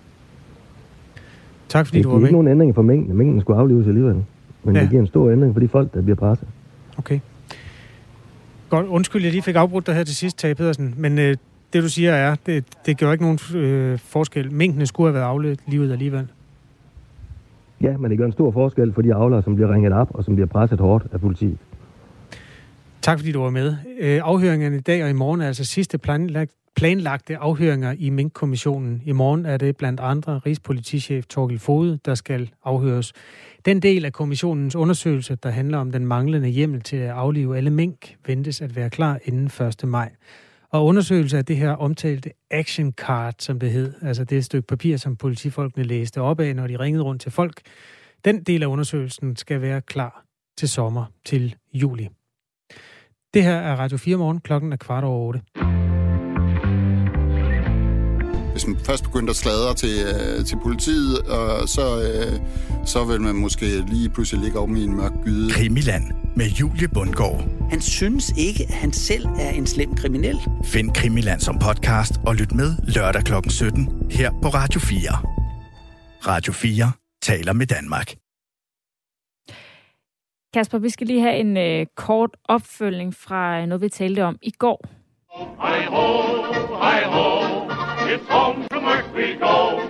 Tak 1.68 1.87
fordi 1.87 1.99
det, 1.99 2.04
du 2.04 2.10
var 2.10 2.18
med. 2.18 2.20
Det 2.20 2.25
er 2.25 2.28
ikke 2.28 2.34
nogen 2.34 2.49
ændring 2.49 2.75
for 2.75 2.82
mængden. 2.82 3.16
Mængden 3.16 3.40
skulle 3.40 3.60
aflives 3.60 3.87
alligevel. 3.87 4.25
Men 4.64 4.76
ja. 4.76 4.80
det 4.82 4.90
giver 4.90 5.02
en 5.02 5.06
stor 5.06 5.30
ændring 5.30 5.54
for 5.54 5.60
de 5.60 5.68
folk, 5.68 5.94
der 5.94 6.02
bliver 6.02 6.16
presset. 6.16 6.49
Okay. 6.99 7.20
Godt, 8.68 8.87
undskyld, 8.87 9.22
jeg 9.22 9.32
lige 9.32 9.42
fik 9.42 9.56
afbrudt 9.56 9.87
dig 9.87 9.94
her 9.94 10.04
til 10.04 10.16
sidst, 10.16 10.38
Tage 10.38 10.54
Pedersen, 10.54 10.94
men 10.96 11.18
øh, 11.18 11.37
det 11.72 11.82
du 11.82 11.88
siger 11.88 12.12
er, 12.12 12.36
det, 12.46 12.64
det 12.86 12.98
gør 12.98 13.12
ikke 13.12 13.24
nogen 13.24 13.38
øh, 13.56 13.98
forskel. 13.98 14.52
Mængden 14.52 14.86
skulle 14.86 15.08
have 15.08 15.14
været 15.14 15.24
afledt 15.24 15.60
livet 15.66 15.92
alligevel. 15.92 16.28
Ja, 17.80 17.96
men 17.96 18.10
det 18.10 18.18
gør 18.18 18.26
en 18.26 18.32
stor 18.32 18.50
forskel 18.50 18.92
for 18.92 19.02
de 19.02 19.14
avlere, 19.14 19.42
som 19.42 19.54
bliver 19.54 19.74
ringet 19.74 19.92
op 19.92 20.08
og 20.14 20.24
som 20.24 20.34
bliver 20.34 20.46
presset 20.46 20.80
hårdt 20.80 21.06
af 21.12 21.20
politiet. 21.20 21.58
Tak 23.02 23.18
fordi 23.18 23.32
du 23.32 23.42
var 23.42 23.50
med. 23.50 23.76
Øh, 24.00 24.20
afhøringerne 24.24 24.76
i 24.76 24.80
dag 24.80 25.04
og 25.04 25.10
i 25.10 25.12
morgen 25.12 25.40
er 25.40 25.46
altså 25.46 25.64
sidste 25.64 25.98
planlagt, 25.98 26.52
planlagte 26.76 27.36
afhøringer 27.36 27.94
i 27.98 28.10
Mink-kommissionen. 28.10 29.02
I 29.04 29.12
morgen 29.12 29.46
er 29.46 29.56
det 29.56 29.76
blandt 29.76 30.00
andre 30.00 30.38
Rigspolitichef 30.46 31.26
Torgel 31.26 31.58
Fode, 31.58 31.98
der 32.04 32.14
skal 32.14 32.50
afhøres. 32.64 33.12
Den 33.64 33.82
del 33.82 34.04
af 34.04 34.12
kommissionens 34.12 34.76
undersøgelse, 34.76 35.34
der 35.34 35.50
handler 35.50 35.78
om 35.78 35.92
den 35.92 36.06
manglende 36.06 36.48
hjemmel 36.48 36.80
til 36.80 36.96
at 36.96 37.10
aflive 37.10 37.56
alle 37.56 37.70
mink, 37.70 38.16
ventes 38.26 38.60
at 38.60 38.76
være 38.76 38.90
klar 38.90 39.18
inden 39.24 39.44
1. 39.44 39.84
maj. 39.84 40.10
Og 40.72 40.84
undersøgelse 40.84 41.38
af 41.38 41.44
det 41.44 41.56
her 41.56 41.70
omtalte 41.70 42.30
action 42.50 42.92
card, 42.92 43.34
som 43.38 43.60
det 43.60 43.70
hed, 43.70 43.94
altså 44.02 44.24
det 44.24 44.44
stykke 44.44 44.66
papir, 44.66 44.96
som 44.96 45.16
politifolkene 45.16 45.84
læste 45.84 46.20
op 46.20 46.40
af, 46.40 46.56
når 46.56 46.66
de 46.66 46.78
ringede 46.78 47.04
rundt 47.04 47.22
til 47.22 47.32
folk, 47.32 47.60
den 48.24 48.42
del 48.42 48.62
af 48.62 48.66
undersøgelsen 48.66 49.36
skal 49.36 49.60
være 49.60 49.80
klar 49.80 50.24
til 50.58 50.68
sommer, 50.68 51.04
til 51.24 51.56
juli. 51.72 52.08
Det 53.34 53.42
her 53.42 53.56
er 53.56 53.76
Radio 53.76 53.98
4 53.98 54.16
morgen, 54.16 54.40
klokken 54.40 54.72
er 54.72 54.76
kvart 54.76 55.04
over 55.04 55.26
8 55.26 55.89
hvis 58.61 58.67
man 58.67 58.85
først 58.85 59.05
begyndte 59.05 59.31
at 59.31 59.37
sladre 59.37 59.75
til, 59.75 59.95
øh, 60.14 60.45
til 60.45 60.57
politiet, 60.62 61.19
og 61.19 61.69
så, 61.69 61.87
øh, 62.02 62.40
så 62.87 63.05
vil 63.05 63.21
man 63.21 63.35
måske 63.35 63.67
lige 63.67 64.09
pludselig 64.09 64.45
ligge 64.45 64.59
om 64.59 64.76
i 64.76 64.85
en 64.85 64.97
mørk 64.97 65.12
gyde. 65.25 65.50
Krimiland 65.50 66.05
med 66.37 66.47
Julie 66.47 66.88
Bundgaard. 66.88 67.45
Han 67.71 67.81
synes 67.81 68.33
ikke, 68.38 68.64
at 68.69 68.75
han 68.75 68.93
selv 68.93 69.25
er 69.25 69.50
en 69.50 69.67
slem 69.67 69.95
kriminel. 69.95 70.37
Find 70.64 70.95
Krimiland 70.95 71.40
som 71.40 71.59
podcast 71.59 72.12
og 72.26 72.35
lyt 72.35 72.52
med 72.52 72.76
lørdag 72.97 73.25
kl. 73.25 73.33
17 73.49 73.88
her 74.11 74.31
på 74.43 74.49
Radio 74.49 74.81
4. 74.81 74.99
Radio 76.26 76.52
4 76.52 76.93
taler 77.23 77.52
med 77.52 77.67
Danmark. 77.67 78.14
Kasper, 80.55 80.79
vi 80.79 80.90
skal 80.90 81.07
lige 81.07 81.21
have 81.21 81.37
en 81.37 81.57
øh, 81.57 81.87
kort 81.97 82.31
opfølgning 82.45 83.14
fra 83.14 83.67
noget, 83.67 83.83
vi 83.83 83.88
talte 83.88 84.25
om 84.25 84.38
i 84.43 84.50
går. 84.50 84.81
Hi 85.37 85.85
ho, 85.87 86.07
hi 86.85 87.05
ho, 87.05 87.69
it's 88.14 88.29
home 88.29 88.64
from 88.73 88.85
work 88.85 89.07
we 89.17 89.26
go. 89.47 89.81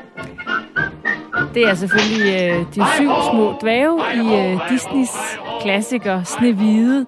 Det 1.54 1.62
er 1.62 1.74
selvfølgelig 1.74 2.34
øh, 2.42 2.66
de 2.74 2.82
syv 2.96 3.10
små 3.30 3.58
dvæve 3.62 4.00
i 4.14 4.18
øh, 4.18 4.70
Disneys 4.70 5.10
klassiker 5.60 6.22
Snehvide. 6.22 7.06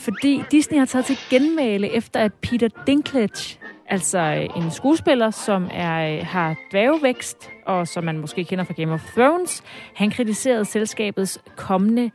Fordi 0.00 0.42
Disney 0.50 0.78
har 0.78 0.86
taget 0.86 1.04
til 1.04 1.16
genmale 1.30 1.90
efter, 1.90 2.20
at 2.20 2.34
Peter 2.34 2.68
Dinklage, 2.86 3.58
altså 3.88 4.18
øh, 4.18 4.64
en 4.64 4.70
skuespiller, 4.70 5.30
som 5.30 5.70
er, 5.72 6.16
øh, 6.16 6.26
har 6.26 6.56
dvævevækst, 6.70 7.50
og 7.66 7.88
som 7.88 8.04
man 8.04 8.18
måske 8.18 8.44
kender 8.44 8.64
fra 8.64 8.74
Game 8.74 8.94
of 8.94 9.02
Thrones, 9.16 9.62
han 9.94 10.10
kritiserede 10.10 10.64
selskabets 10.64 11.38
kommende 11.56 12.10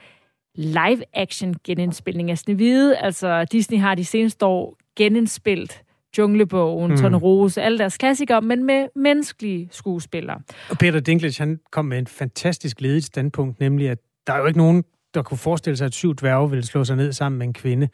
live-action 0.55 1.55
genindspilning 1.63 2.31
af 2.31 2.37
Snehvide. 2.37 2.97
Altså 2.97 3.45
Disney 3.51 3.79
har 3.79 3.95
de 3.95 4.05
seneste 4.05 4.45
år 4.45 4.77
genindspillet 4.97 5.81
Junglebogen, 6.17 6.91
mm. 6.91 7.15
Rose, 7.15 7.61
alle 7.61 7.77
deres 7.77 7.97
klassikere, 7.97 8.41
men 8.41 8.63
med 8.63 8.87
menneskelige 8.95 9.67
skuespillere. 9.71 10.41
Og 10.69 10.77
Peter 10.77 10.99
Dinklage, 10.99 11.43
han 11.43 11.59
kom 11.71 11.85
med 11.85 11.97
en 11.97 12.07
fantastisk 12.07 12.81
ledigt 12.81 13.05
standpunkt, 13.05 13.59
nemlig 13.59 13.89
at 13.89 13.97
der 14.27 14.33
er 14.33 14.37
jo 14.37 14.45
ikke 14.45 14.59
nogen, 14.59 14.83
der 15.13 15.21
kunne 15.21 15.37
forestille 15.37 15.77
sig, 15.77 15.85
at 15.85 15.93
syv 15.93 16.15
dværge 16.15 16.49
ville 16.49 16.65
slå 16.65 16.83
sig 16.83 16.95
ned 16.95 17.11
sammen 17.11 17.39
med 17.39 17.47
en 17.47 17.53
kvinde 17.53 17.89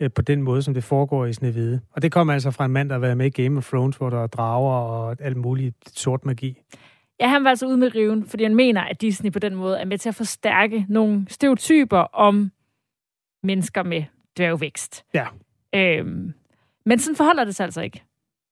øh, 0.00 0.10
på 0.14 0.22
den 0.22 0.42
måde, 0.42 0.62
som 0.62 0.74
det 0.74 0.84
foregår 0.84 1.26
i 1.26 1.32
Snevide. 1.32 1.80
Og 1.92 2.02
det 2.02 2.12
kommer 2.12 2.32
altså 2.32 2.50
fra 2.50 2.64
en 2.64 2.70
mand, 2.70 2.88
der 2.88 2.94
har 2.94 3.00
været 3.00 3.16
med 3.16 3.26
i 3.26 3.42
Game 3.42 3.58
of 3.58 3.68
Thrones, 3.68 3.96
hvor 3.96 4.10
der 4.10 4.22
er 4.22 4.26
drager 4.26 4.74
og 4.74 5.16
alt 5.20 5.36
muligt 5.36 5.98
sort 5.98 6.24
magi. 6.24 6.62
Ja, 7.20 7.28
han 7.28 7.44
var 7.44 7.50
altså 7.50 7.66
ude 7.66 7.76
med 7.76 7.94
riven, 7.94 8.26
fordi 8.26 8.42
han 8.42 8.54
mener, 8.54 8.80
at 8.80 9.00
Disney 9.00 9.32
på 9.32 9.38
den 9.38 9.54
måde 9.54 9.78
er 9.78 9.84
med 9.84 9.98
til 9.98 10.08
at 10.08 10.14
forstærke 10.14 10.86
nogle 10.88 11.26
stereotyper 11.28 11.98
om 11.98 12.50
mennesker 13.42 13.82
med 13.82 14.04
dværgvækst. 14.36 15.04
Ja. 15.14 15.26
Øhm, 15.74 16.32
men 16.86 16.98
sådan 16.98 17.16
forholder 17.16 17.44
det 17.44 17.54
sig 17.54 17.64
altså 17.64 17.80
ikke. 17.80 18.02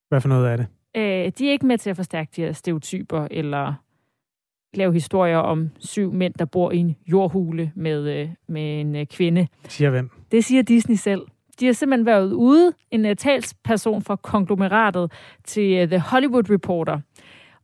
Hvad 0.08 0.20
for 0.20 0.28
noget 0.28 0.52
er 0.52 0.56
det? 0.56 0.66
Øh, 0.96 1.32
de 1.38 1.48
er 1.48 1.52
ikke 1.52 1.66
med 1.66 1.78
til 1.78 1.90
at 1.90 1.96
forstærke 1.96 2.30
de 2.36 2.40
her 2.40 2.52
stereotyper, 2.52 3.28
eller 3.30 3.74
lave 4.74 4.92
historier 4.92 5.38
om 5.38 5.70
syv 5.78 6.12
mænd, 6.12 6.34
der 6.34 6.44
bor 6.44 6.70
i 6.70 6.76
en 6.76 6.96
jordhule 7.06 7.72
med, 7.74 8.20
øh, 8.20 8.28
med 8.48 8.80
en 8.80 8.96
øh, 8.96 9.06
kvinde. 9.06 9.48
Siger 9.68 9.90
hvem? 9.90 10.10
Det 10.32 10.44
siger 10.44 10.62
Disney 10.62 10.96
selv. 10.96 11.22
De 11.60 11.66
har 11.66 11.72
simpelthen 11.72 12.06
været 12.06 12.32
ude, 12.32 12.72
en 12.90 13.04
uh, 13.04 13.12
talsperson 13.14 14.02
fra 14.02 14.16
konglomeratet 14.16 15.12
til 15.44 15.82
uh, 15.82 15.88
The 15.88 15.98
Hollywood 15.98 16.50
Reporter, 16.50 17.00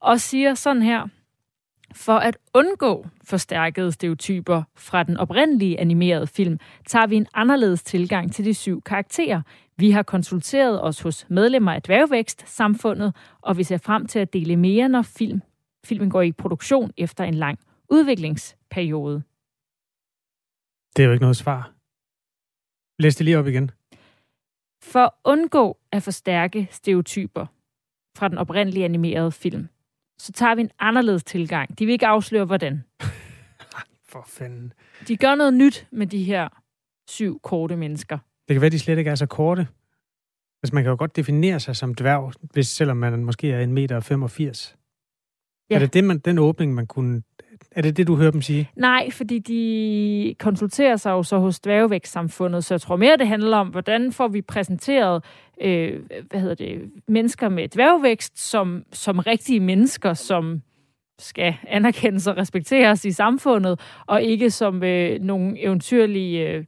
og 0.00 0.20
siger 0.20 0.54
sådan 0.54 0.82
her, 0.82 1.08
for 1.94 2.12
at 2.12 2.36
undgå 2.54 3.06
forstærkede 3.24 3.92
stereotyper 3.92 4.62
fra 4.76 5.02
den 5.02 5.16
oprindelige 5.16 5.80
animerede 5.80 6.26
film, 6.26 6.58
tager 6.86 7.06
vi 7.06 7.16
en 7.16 7.26
anderledes 7.34 7.82
tilgang 7.82 8.32
til 8.32 8.44
de 8.44 8.54
syv 8.54 8.82
karakterer. 8.82 9.42
Vi 9.76 9.90
har 9.90 10.02
konsulteret 10.02 10.82
os 10.82 11.00
hos 11.00 11.26
medlemmer 11.30 11.72
af 11.72 11.82
dværgvækst-samfundet, 11.82 13.14
og 13.40 13.56
vi 13.56 13.64
ser 13.64 13.78
frem 13.78 14.06
til 14.06 14.18
at 14.18 14.32
dele 14.32 14.56
mere, 14.56 14.88
når 14.88 15.02
film, 15.02 15.42
filmen 15.84 16.10
går 16.10 16.22
i 16.22 16.32
produktion 16.32 16.92
efter 16.96 17.24
en 17.24 17.34
lang 17.34 17.58
udviklingsperiode. 17.90 19.22
Det 20.96 21.02
er 21.02 21.06
jo 21.06 21.12
ikke 21.12 21.22
noget 21.24 21.36
svar. 21.36 21.72
Læs 22.98 23.16
det 23.16 23.24
lige 23.24 23.38
op 23.38 23.46
igen. 23.46 23.70
For 24.82 25.00
at 25.00 25.10
undgå 25.24 25.78
at 25.92 26.02
forstærke 26.02 26.68
stereotyper 26.70 27.46
fra 28.16 28.28
den 28.28 28.38
oprindelige 28.38 28.84
animerede 28.84 29.32
film, 29.32 29.68
så 30.18 30.32
tager 30.32 30.54
vi 30.54 30.60
en 30.60 30.70
anderledes 30.78 31.24
tilgang. 31.24 31.78
De 31.78 31.86
vil 31.86 31.92
ikke 31.92 32.06
afsløre, 32.06 32.44
hvordan. 32.44 32.84
For 34.10 34.24
fanden. 34.26 34.72
De 35.08 35.16
gør 35.16 35.34
noget 35.34 35.54
nyt 35.54 35.86
med 35.90 36.06
de 36.06 36.24
her 36.24 36.48
syv 37.08 37.40
korte 37.40 37.76
mennesker. 37.76 38.18
Det 38.48 38.54
kan 38.54 38.60
være, 38.60 38.70
de 38.70 38.78
slet 38.78 38.98
ikke 38.98 39.10
er 39.10 39.14
så 39.14 39.26
korte. 39.26 39.66
Altså, 40.62 40.74
man 40.74 40.84
kan 40.84 40.90
jo 40.90 40.96
godt 40.98 41.16
definere 41.16 41.60
sig 41.60 41.76
som 41.76 41.94
dværg, 41.94 42.32
hvis, 42.52 42.68
selvom 42.68 42.96
man 42.96 43.24
måske 43.24 43.52
er 43.52 43.66
1,85 43.66 43.66
meter. 43.66 44.74
Ja. 45.70 45.74
Er 45.74 45.78
det 45.78 45.94
det, 45.94 46.04
man, 46.04 46.18
den 46.18 46.38
åbning, 46.38 46.74
man 46.74 46.86
kunne... 46.86 47.22
Er 47.70 47.82
det 47.82 47.96
det, 47.96 48.06
du 48.06 48.16
hører 48.16 48.30
dem 48.30 48.42
sige? 48.42 48.70
Nej, 48.76 49.10
fordi 49.10 49.38
de 49.38 50.34
konsulterer 50.38 50.96
sig 50.96 51.10
jo 51.10 51.22
så 51.22 51.38
hos 51.38 51.60
dværgevækstsamfundet, 51.60 52.64
så 52.64 52.74
jeg 52.74 52.80
tror 52.80 52.96
mere, 52.96 53.16
det 53.16 53.28
handler 53.28 53.56
om, 53.56 53.68
hvordan 53.68 54.12
får 54.12 54.28
vi 54.28 54.42
præsenteret 54.42 55.24
øh, 55.60 56.02
hvad 56.30 56.40
hedder 56.40 56.54
det, 56.54 56.90
mennesker 57.08 57.48
med 57.48 57.68
dværgevækst 57.68 58.50
som, 58.50 58.84
som 58.92 59.18
rigtige 59.18 59.60
mennesker, 59.60 60.14
som 60.14 60.62
skal 61.18 61.54
anerkendes 61.68 62.26
og 62.26 62.36
respekteres 62.36 63.04
i 63.04 63.12
samfundet, 63.12 63.80
og 64.06 64.22
ikke 64.22 64.50
som 64.50 64.82
øh, 64.82 65.20
nogle 65.20 65.64
eventyrlige 65.64 66.48
øh, 66.48 66.64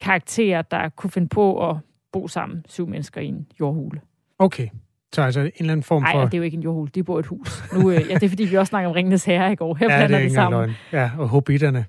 karakterer, 0.00 0.62
der 0.62 0.88
kunne 0.88 1.10
finde 1.10 1.28
på 1.28 1.70
at 1.70 1.76
bo 2.12 2.28
sammen, 2.28 2.64
syv 2.68 2.88
mennesker 2.88 3.20
i 3.20 3.26
en 3.26 3.46
jordhule. 3.60 4.00
Okay. 4.38 4.68
Så 5.12 5.22
altså 5.22 5.40
en 5.40 5.50
eller 5.58 5.72
anden 5.72 5.82
form 5.82 6.02
for... 6.02 6.18
Nej, 6.18 6.24
det 6.24 6.34
er 6.34 6.38
jo 6.38 6.44
ikke 6.44 6.56
en 6.56 6.62
jordhul. 6.62 6.90
De 6.94 7.02
bor 7.02 7.18
i 7.18 7.20
et 7.20 7.26
hus. 7.26 7.62
Nu, 7.72 7.90
øh, 7.90 8.00
ja, 8.08 8.14
det 8.14 8.22
er 8.22 8.28
fordi, 8.28 8.44
vi 8.44 8.56
også 8.56 8.70
snakker 8.70 8.88
om 8.88 8.94
Ringenes 8.94 9.24
Herre 9.24 9.52
i 9.52 9.56
går. 9.56 9.74
Her 9.74 9.92
ja, 9.92 10.08
det 10.08 10.14
er 10.14 10.18
ikke 10.18 10.34
sammen. 10.34 10.60
Løgn. 10.60 10.72
Ja, 10.92 11.10
og 11.18 11.28
hobitterne. 11.28 11.84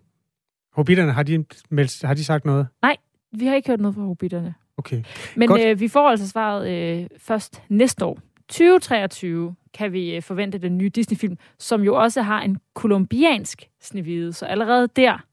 Hobitterne, 0.74 1.12
har 1.12 1.24
de, 1.24 1.46
meldt, 1.70 2.04
har 2.04 2.14
de 2.14 2.24
sagt 2.24 2.46
noget? 2.46 2.68
Nej, 2.82 2.96
vi 3.32 3.46
har 3.46 3.56
ikke 3.56 3.70
hørt 3.70 3.80
noget 3.80 3.96
fra 3.96 4.02
hobitterne. 4.02 4.54
Okay. 4.78 5.04
Men 5.36 5.60
øh, 5.60 5.80
vi 5.80 5.88
får 5.88 6.10
altså 6.10 6.28
svaret 6.28 6.70
øh, 6.70 7.08
først 7.18 7.64
næste 7.70 8.06
år. 8.06 8.20
2023 8.50 9.56
kan 9.74 9.94
vi 9.94 10.16
øh, 10.16 10.22
forvente 10.22 10.58
den 10.58 10.78
nye 10.78 10.90
Disney-film, 10.90 11.38
som 11.60 11.82
jo 11.82 11.96
også 11.96 12.22
har 12.22 12.42
en 12.42 12.58
kolumbiansk 12.74 13.70
snevide. 13.82 14.34
Så 14.34 14.46
allerede 14.46 14.88
der, 14.96 15.26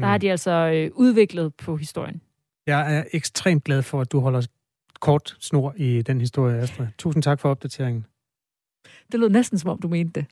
der 0.00 0.06
mm. 0.06 0.10
har 0.10 0.18
de 0.18 0.30
altså 0.30 0.50
øh, 0.50 0.90
udviklet 0.94 1.54
på 1.54 1.76
historien. 1.76 2.20
Jeg 2.66 2.96
er 2.96 3.04
ekstremt 3.12 3.64
glad 3.64 3.82
for, 3.82 4.00
at 4.00 4.12
du 4.12 4.20
holder 4.20 4.46
kort 5.00 5.36
snor 5.40 5.74
i 5.76 6.02
den 6.02 6.20
historie, 6.20 6.58
Astrid. 6.58 6.86
Tusind 6.98 7.22
tak 7.22 7.40
for 7.40 7.50
opdateringen. 7.50 8.06
Det 9.12 9.20
lød 9.20 9.28
næsten, 9.28 9.58
som 9.58 9.70
om 9.70 9.78
du 9.78 9.88
mente 9.88 10.20
det. 10.20 10.26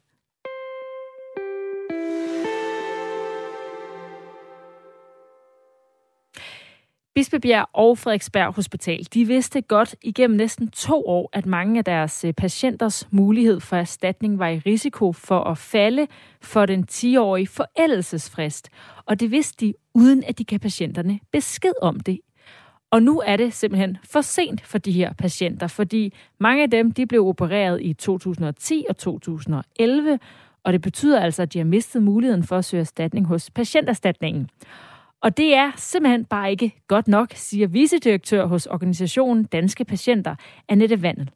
Bispebjerg 7.18 7.66
og 7.72 7.98
Frederiksberg 7.98 8.54
Hospital, 8.54 9.06
de 9.14 9.24
vidste 9.24 9.60
godt 9.60 9.96
igennem 10.02 10.36
næsten 10.36 10.70
to 10.70 11.06
år, 11.06 11.30
at 11.32 11.46
mange 11.46 11.78
af 11.78 11.84
deres 11.84 12.24
øh, 12.24 12.32
patienters 12.32 13.08
mulighed 13.10 13.60
for 13.60 13.76
erstatning 13.76 14.38
var 14.38 14.48
i 14.48 14.58
risiko 14.58 15.12
for 15.12 15.40
at 15.40 15.58
falde 15.58 16.06
for 16.40 16.66
den 16.66 16.86
10-årige 16.90 17.46
forældelsesfrist. 17.46 18.68
Og 19.06 19.20
det 19.20 19.30
vidste 19.30 19.66
de, 19.66 19.74
uden 19.94 20.24
at 20.24 20.38
de 20.38 20.44
gav 20.44 20.58
patienterne 20.58 21.20
besked 21.32 21.72
om 21.82 22.00
det 22.00 22.20
og 22.90 23.02
nu 23.02 23.22
er 23.26 23.36
det 23.36 23.54
simpelthen 23.54 23.98
for 24.10 24.20
sent 24.20 24.66
for 24.66 24.78
de 24.78 24.92
her 24.92 25.12
patienter, 25.12 25.66
fordi 25.66 26.14
mange 26.40 26.62
af 26.62 26.70
dem 26.70 26.92
de 26.92 27.06
blev 27.06 27.26
opereret 27.26 27.82
i 27.82 27.92
2010 27.92 28.84
og 28.88 28.96
2011, 28.96 30.18
og 30.64 30.72
det 30.72 30.80
betyder 30.80 31.20
altså, 31.20 31.42
at 31.42 31.52
de 31.52 31.58
har 31.58 31.64
mistet 31.64 32.02
muligheden 32.02 32.44
for 32.44 32.58
at 32.58 32.64
søge 32.64 32.80
erstatning 32.80 33.26
hos 33.26 33.50
patienterstatningen. 33.50 34.50
Og 35.22 35.36
det 35.36 35.54
er 35.54 35.72
simpelthen 35.76 36.24
bare 36.24 36.50
ikke 36.50 36.74
godt 36.88 37.08
nok, 37.08 37.32
siger 37.34 37.66
vicedirektør 37.66 38.46
hos 38.46 38.66
organisationen 38.66 39.44
Danske 39.44 39.84
Patienter, 39.84 40.34
Annette 40.68 41.02
Vandel. 41.02 41.30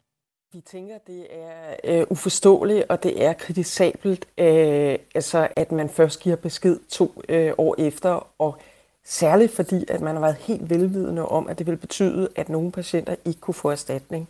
Vi 0.52 0.60
tænker, 0.60 0.94
det 1.06 1.26
er 1.30 1.76
øh, 1.84 2.06
uforståeligt, 2.10 2.84
og 2.88 3.02
det 3.02 3.24
er 3.24 3.32
kritisabelt, 3.32 4.26
øh, 4.38 4.98
altså, 5.14 5.48
at 5.56 5.72
man 5.72 5.88
først 5.88 6.20
giver 6.20 6.36
besked 6.36 6.78
to 6.88 7.22
øh, 7.28 7.52
år 7.58 7.74
efter, 7.78 8.26
og 8.38 8.58
Særligt 9.04 9.52
fordi, 9.52 9.84
at 9.88 10.00
man 10.00 10.14
har 10.14 10.20
været 10.20 10.36
helt 10.36 10.70
velvidende 10.70 11.26
om, 11.28 11.48
at 11.48 11.58
det 11.58 11.66
vil 11.66 11.76
betyde, 11.76 12.28
at 12.36 12.48
nogle 12.48 12.72
patienter 12.72 13.14
ikke 13.24 13.40
kunne 13.40 13.54
få 13.54 13.70
erstatning. 13.70 14.28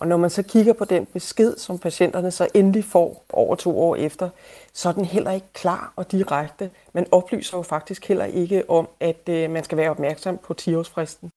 Og 0.00 0.08
når 0.08 0.16
man 0.16 0.30
så 0.30 0.42
kigger 0.42 0.72
på 0.72 0.84
den 0.84 1.06
besked, 1.06 1.56
som 1.56 1.78
patienterne 1.78 2.30
så 2.30 2.48
endelig 2.54 2.84
får 2.84 3.24
over 3.32 3.54
to 3.54 3.80
år 3.80 3.96
efter, 3.96 4.28
så 4.72 4.88
er 4.88 4.92
den 4.92 5.04
heller 5.04 5.30
ikke 5.30 5.52
klar 5.54 5.92
og 5.96 6.12
direkte. 6.12 6.70
Man 6.94 7.06
oplyser 7.12 7.58
jo 7.58 7.62
faktisk 7.62 8.08
heller 8.08 8.24
ikke 8.24 8.70
om, 8.70 8.88
at 9.00 9.28
øh, 9.28 9.50
man 9.50 9.64
skal 9.64 9.78
være 9.78 9.90
opmærksom 9.90 10.38
på 10.46 10.54
10-årsfristen. 10.60 11.28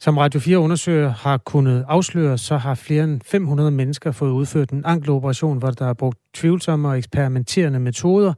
Som 0.00 0.18
Radio 0.18 0.40
4 0.40 0.58
undersøger 0.58 1.08
har 1.08 1.38
kunnet 1.38 1.84
afsløre, 1.88 2.38
så 2.38 2.56
har 2.56 2.74
flere 2.74 3.04
end 3.04 3.20
500 3.24 3.70
mennesker 3.70 4.12
fået 4.12 4.30
udført 4.30 4.70
en 4.70 4.84
ankeloperation, 4.84 5.58
hvor 5.58 5.70
der 5.70 5.86
er 5.86 5.94
brugt 5.94 6.18
tvivlsomme 6.34 6.88
og 6.88 6.98
eksperimenterende 6.98 7.80
metoder, 7.80 8.34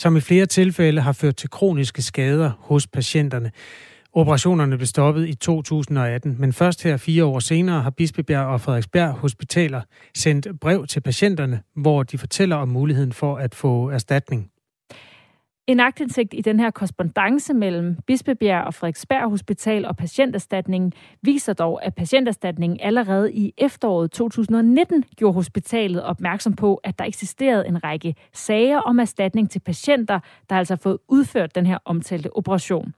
som 0.00 0.16
i 0.16 0.20
flere 0.20 0.46
tilfælde 0.46 1.00
har 1.00 1.12
ført 1.12 1.36
til 1.36 1.50
kroniske 1.50 2.02
skader 2.02 2.50
hos 2.58 2.86
patienterne. 2.86 3.50
Operationerne 4.14 4.76
blev 4.76 4.86
stoppet 4.86 5.28
i 5.28 5.34
2018, 5.34 6.36
men 6.38 6.52
først 6.52 6.82
her 6.82 6.96
fire 6.96 7.24
år 7.24 7.38
senere 7.38 7.82
har 7.82 7.90
Bispebjerg 7.90 8.46
og 8.46 8.60
Frederiksberg 8.60 9.10
Hospitaler 9.12 9.80
sendt 10.16 10.60
brev 10.60 10.86
til 10.86 11.00
patienterne, 11.00 11.62
hvor 11.76 12.02
de 12.02 12.18
fortæller 12.18 12.56
om 12.56 12.68
muligheden 12.68 13.12
for 13.12 13.36
at 13.36 13.54
få 13.54 13.90
erstatning. 13.90 14.50
En 15.66 15.80
agtindsigt 15.80 16.34
i 16.34 16.40
den 16.40 16.60
her 16.60 16.70
korrespondence 16.70 17.54
mellem 17.54 17.96
Bispebjerg 18.06 18.64
og 18.64 18.74
Frederiksberg 18.74 19.30
Hospital 19.30 19.84
og 19.84 19.96
Patienterstatningen 19.96 20.92
viser 21.22 21.52
dog, 21.52 21.84
at 21.84 21.94
Patienterstatningen 21.94 22.78
allerede 22.82 23.32
i 23.32 23.52
efteråret 23.58 24.10
2019 24.10 25.04
gjorde 25.16 25.34
hospitalet 25.34 26.02
opmærksom 26.02 26.52
på, 26.52 26.80
at 26.84 26.98
der 26.98 27.04
eksisterede 27.04 27.68
en 27.68 27.84
række 27.84 28.14
sager 28.32 28.78
om 28.78 28.98
erstatning 28.98 29.50
til 29.50 29.60
patienter, 29.60 30.20
der 30.50 30.56
altså 30.56 30.74
har 30.74 30.80
fået 30.82 30.98
udført 31.08 31.54
den 31.54 31.66
her 31.66 31.78
omtalte 31.84 32.36
operation. 32.36 32.94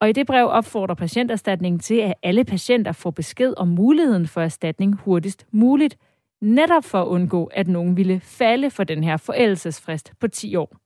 Og 0.00 0.08
i 0.08 0.12
det 0.12 0.26
brev 0.26 0.46
opfordrer 0.46 0.94
patienterstatningen 0.94 1.78
til, 1.78 1.94
at 1.94 2.14
alle 2.22 2.44
patienter 2.44 2.92
får 2.92 3.10
besked 3.10 3.54
om 3.56 3.68
muligheden 3.68 4.26
for 4.26 4.40
erstatning 4.40 4.94
hurtigst 4.94 5.46
muligt, 5.50 5.98
netop 6.40 6.84
for 6.84 7.02
at 7.02 7.06
undgå, 7.06 7.44
at 7.44 7.68
nogen 7.68 7.96
ville 7.96 8.20
falde 8.20 8.70
for 8.70 8.84
den 8.84 9.04
her 9.04 9.16
forældelsesfrist 9.16 10.12
på 10.20 10.28
10 10.28 10.56
år. 10.56 10.76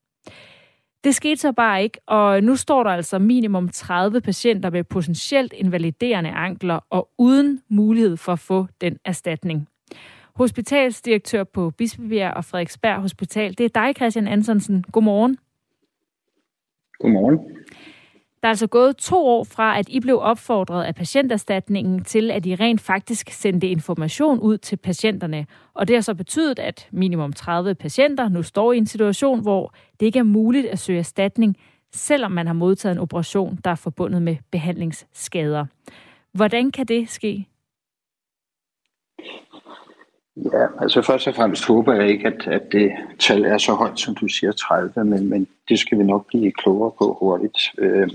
Det 1.05 1.15
skete 1.15 1.41
så 1.41 1.53
bare 1.53 1.83
ikke, 1.83 1.99
og 2.07 2.43
nu 2.43 2.57
står 2.57 2.83
der 2.83 2.91
altså 2.91 3.19
minimum 3.19 3.69
30 3.69 4.21
patienter 4.21 4.71
med 4.71 4.85
potentielt 4.85 5.53
invaliderende 5.53 6.31
ankler 6.31 6.81
og 6.91 7.09
uden 7.19 7.63
mulighed 7.69 8.17
for 8.17 8.33
at 8.33 8.39
få 8.39 8.67
den 8.81 8.99
erstatning. 9.05 9.69
Hospitalsdirektør 10.35 11.45
på 11.45 11.71
Bispebjerg 11.71 12.35
og 12.35 12.45
Frederiksberg 12.45 13.01
Hospital, 13.01 13.59
det 13.59 13.65
er 13.65 13.83
dig, 13.83 13.97
Christian 13.97 14.29
Ansonsen. 14.29 14.85
Godmorgen. 14.93 15.39
Godmorgen. 17.01 17.39
Der 18.43 18.49
er 18.49 18.51
altså 18.51 18.67
gået 18.67 18.97
to 18.97 19.27
år 19.27 19.45
fra, 19.45 19.79
at 19.79 19.89
I 19.89 20.01
blev 20.01 20.19
opfordret 20.21 20.85
af 20.85 20.95
patienterstatningen 20.95 22.05
til, 22.05 22.31
at 22.31 22.47
I 22.47 22.55
rent 22.55 22.81
faktisk 22.81 23.31
sendte 23.31 23.69
information 23.69 24.39
ud 24.39 24.59
til 24.59 24.77
patienterne. 24.77 25.47
Og 25.75 25.89
det 25.89 25.97
har 25.97 26.01
så 26.01 26.15
betydet, 26.15 26.59
at 26.59 26.89
minimum 26.91 27.33
30 27.33 27.75
patienter 27.75 28.29
nu 28.29 28.43
står 28.43 28.73
i 28.73 28.77
en 28.79 28.87
situation, 28.87 29.41
hvor 29.41 29.75
det 30.01 30.07
ikke 30.07 30.19
er 30.19 30.23
muligt 30.23 30.67
at 30.67 30.79
søge 30.79 30.99
erstatning, 30.99 31.57
selvom 31.93 32.33
man 32.33 32.47
har 32.47 32.55
modtaget 32.55 32.93
en 32.93 32.99
operation, 32.99 33.59
der 33.65 33.71
er 33.71 33.75
forbundet 33.75 34.23
med 34.23 34.37
behandlingsskader. 34.51 35.67
Hvordan 36.33 36.71
kan 36.71 36.87
det 36.87 37.11
ske? 37.11 37.47
Ja, 40.37 40.67
altså 40.81 41.03
først 41.03 41.29
og 41.29 41.35
fremmest 41.35 41.67
håber 41.67 41.95
jeg 41.95 42.09
ikke, 42.09 42.27
at, 42.27 42.47
at 42.47 42.73
det 42.73 42.93
tal 43.19 43.45
er 43.45 43.59
så 43.59 43.73
højt, 43.73 44.01
som 44.01 44.15
du 44.15 44.29
siger, 44.29 44.53
30, 44.53 45.05
men, 45.05 45.29
men 45.29 45.49
det 45.69 45.79
skal 45.79 45.99
vi 45.99 46.05
nok 46.05 46.27
blive 46.27 46.53
klogere 46.53 46.93
på 46.99 47.17
hurtigt. 47.21 47.59
Øh, 47.79 48.11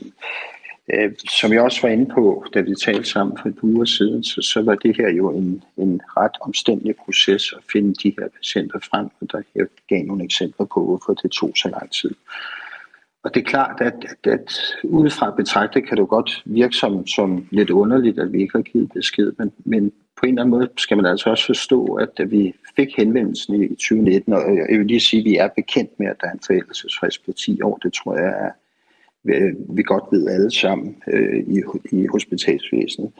øh, 0.94 1.12
som 1.30 1.54
jeg 1.54 1.62
også 1.62 1.82
var 1.82 1.90
inde 1.90 2.06
på, 2.14 2.46
da 2.54 2.62
vi 2.62 2.76
talte 2.86 3.10
sammen 3.10 3.38
for 3.42 3.50
et 3.50 3.60
uger 3.62 3.86
siden, 3.86 4.24
så, 4.24 4.42
så 4.42 4.62
var 4.62 4.76
det 4.76 4.98
her 4.98 5.10
jo 5.10 5.30
en, 5.30 5.64
en 5.78 6.02
ret 6.18 6.38
omstændig 6.42 6.96
proces 6.96 7.54
at 7.58 7.64
finde 7.72 7.94
de 7.94 8.14
her 8.20 8.28
patienter 8.38 8.80
frem, 8.80 9.10
og 9.22 9.28
der 9.32 9.42
jeg 9.56 9.68
gav 9.90 10.04
nogle 10.04 10.24
eksempler 10.24 10.66
på, 10.66 10.86
hvorfor 10.86 11.14
det 11.14 11.32
tog 11.32 11.52
så 11.56 11.70
lang 11.70 11.92
tid. 11.92 12.12
Og 13.28 13.34
det 13.34 13.40
er 13.40 13.46
klart, 13.46 13.82
at, 13.82 14.06
at, 14.10 14.32
at 14.34 14.60
udefra 14.84 15.32
betragtet 15.32 15.88
kan 15.88 15.98
det 15.98 16.08
godt 16.08 16.44
virke 16.46 16.76
som, 16.76 17.08
som 17.08 17.48
lidt 17.52 17.70
underligt, 17.70 18.20
at 18.20 18.34
vi 18.34 18.42
ikke 18.42 18.58
har 18.58 18.62
givet 18.62 18.92
besked, 18.94 19.32
men, 19.38 19.52
men 19.66 19.92
på 20.18 20.26
en 20.26 20.30
eller 20.30 20.42
anden 20.42 20.52
måde 20.52 20.70
skal 20.78 20.98
man 20.98 21.06
altså 21.06 21.30
også 21.30 21.46
forstå, 21.46 21.86
at 21.86 22.10
da 22.18 22.24
vi 22.24 22.54
fik 22.76 22.88
henvendelsen 22.98 23.64
i 23.64 23.68
2019, 23.68 24.34
og 24.34 24.58
jeg 24.58 24.80
vil 24.80 24.88
lige 24.88 25.00
sige, 25.00 25.20
at 25.20 25.26
vi 25.26 25.36
er 25.36 25.48
bekendt 25.56 26.00
med, 26.00 26.08
at 26.08 26.16
der 26.22 26.28
er 26.28 26.32
en 26.32 26.40
forældelsesfrist 26.48 27.26
på 27.26 27.32
10 27.32 27.62
år, 27.62 27.78
det 27.78 27.94
tror 27.94 28.18
jeg 28.18 28.34
er, 28.46 28.52
vi 29.70 29.84
godt 29.84 30.04
ved 30.12 30.28
alle 30.28 30.52
sammen 30.52 31.04
øh, 31.14 31.40
i, 31.40 31.62
i 31.92 32.08
hospitalsvæsenet. 32.08 33.12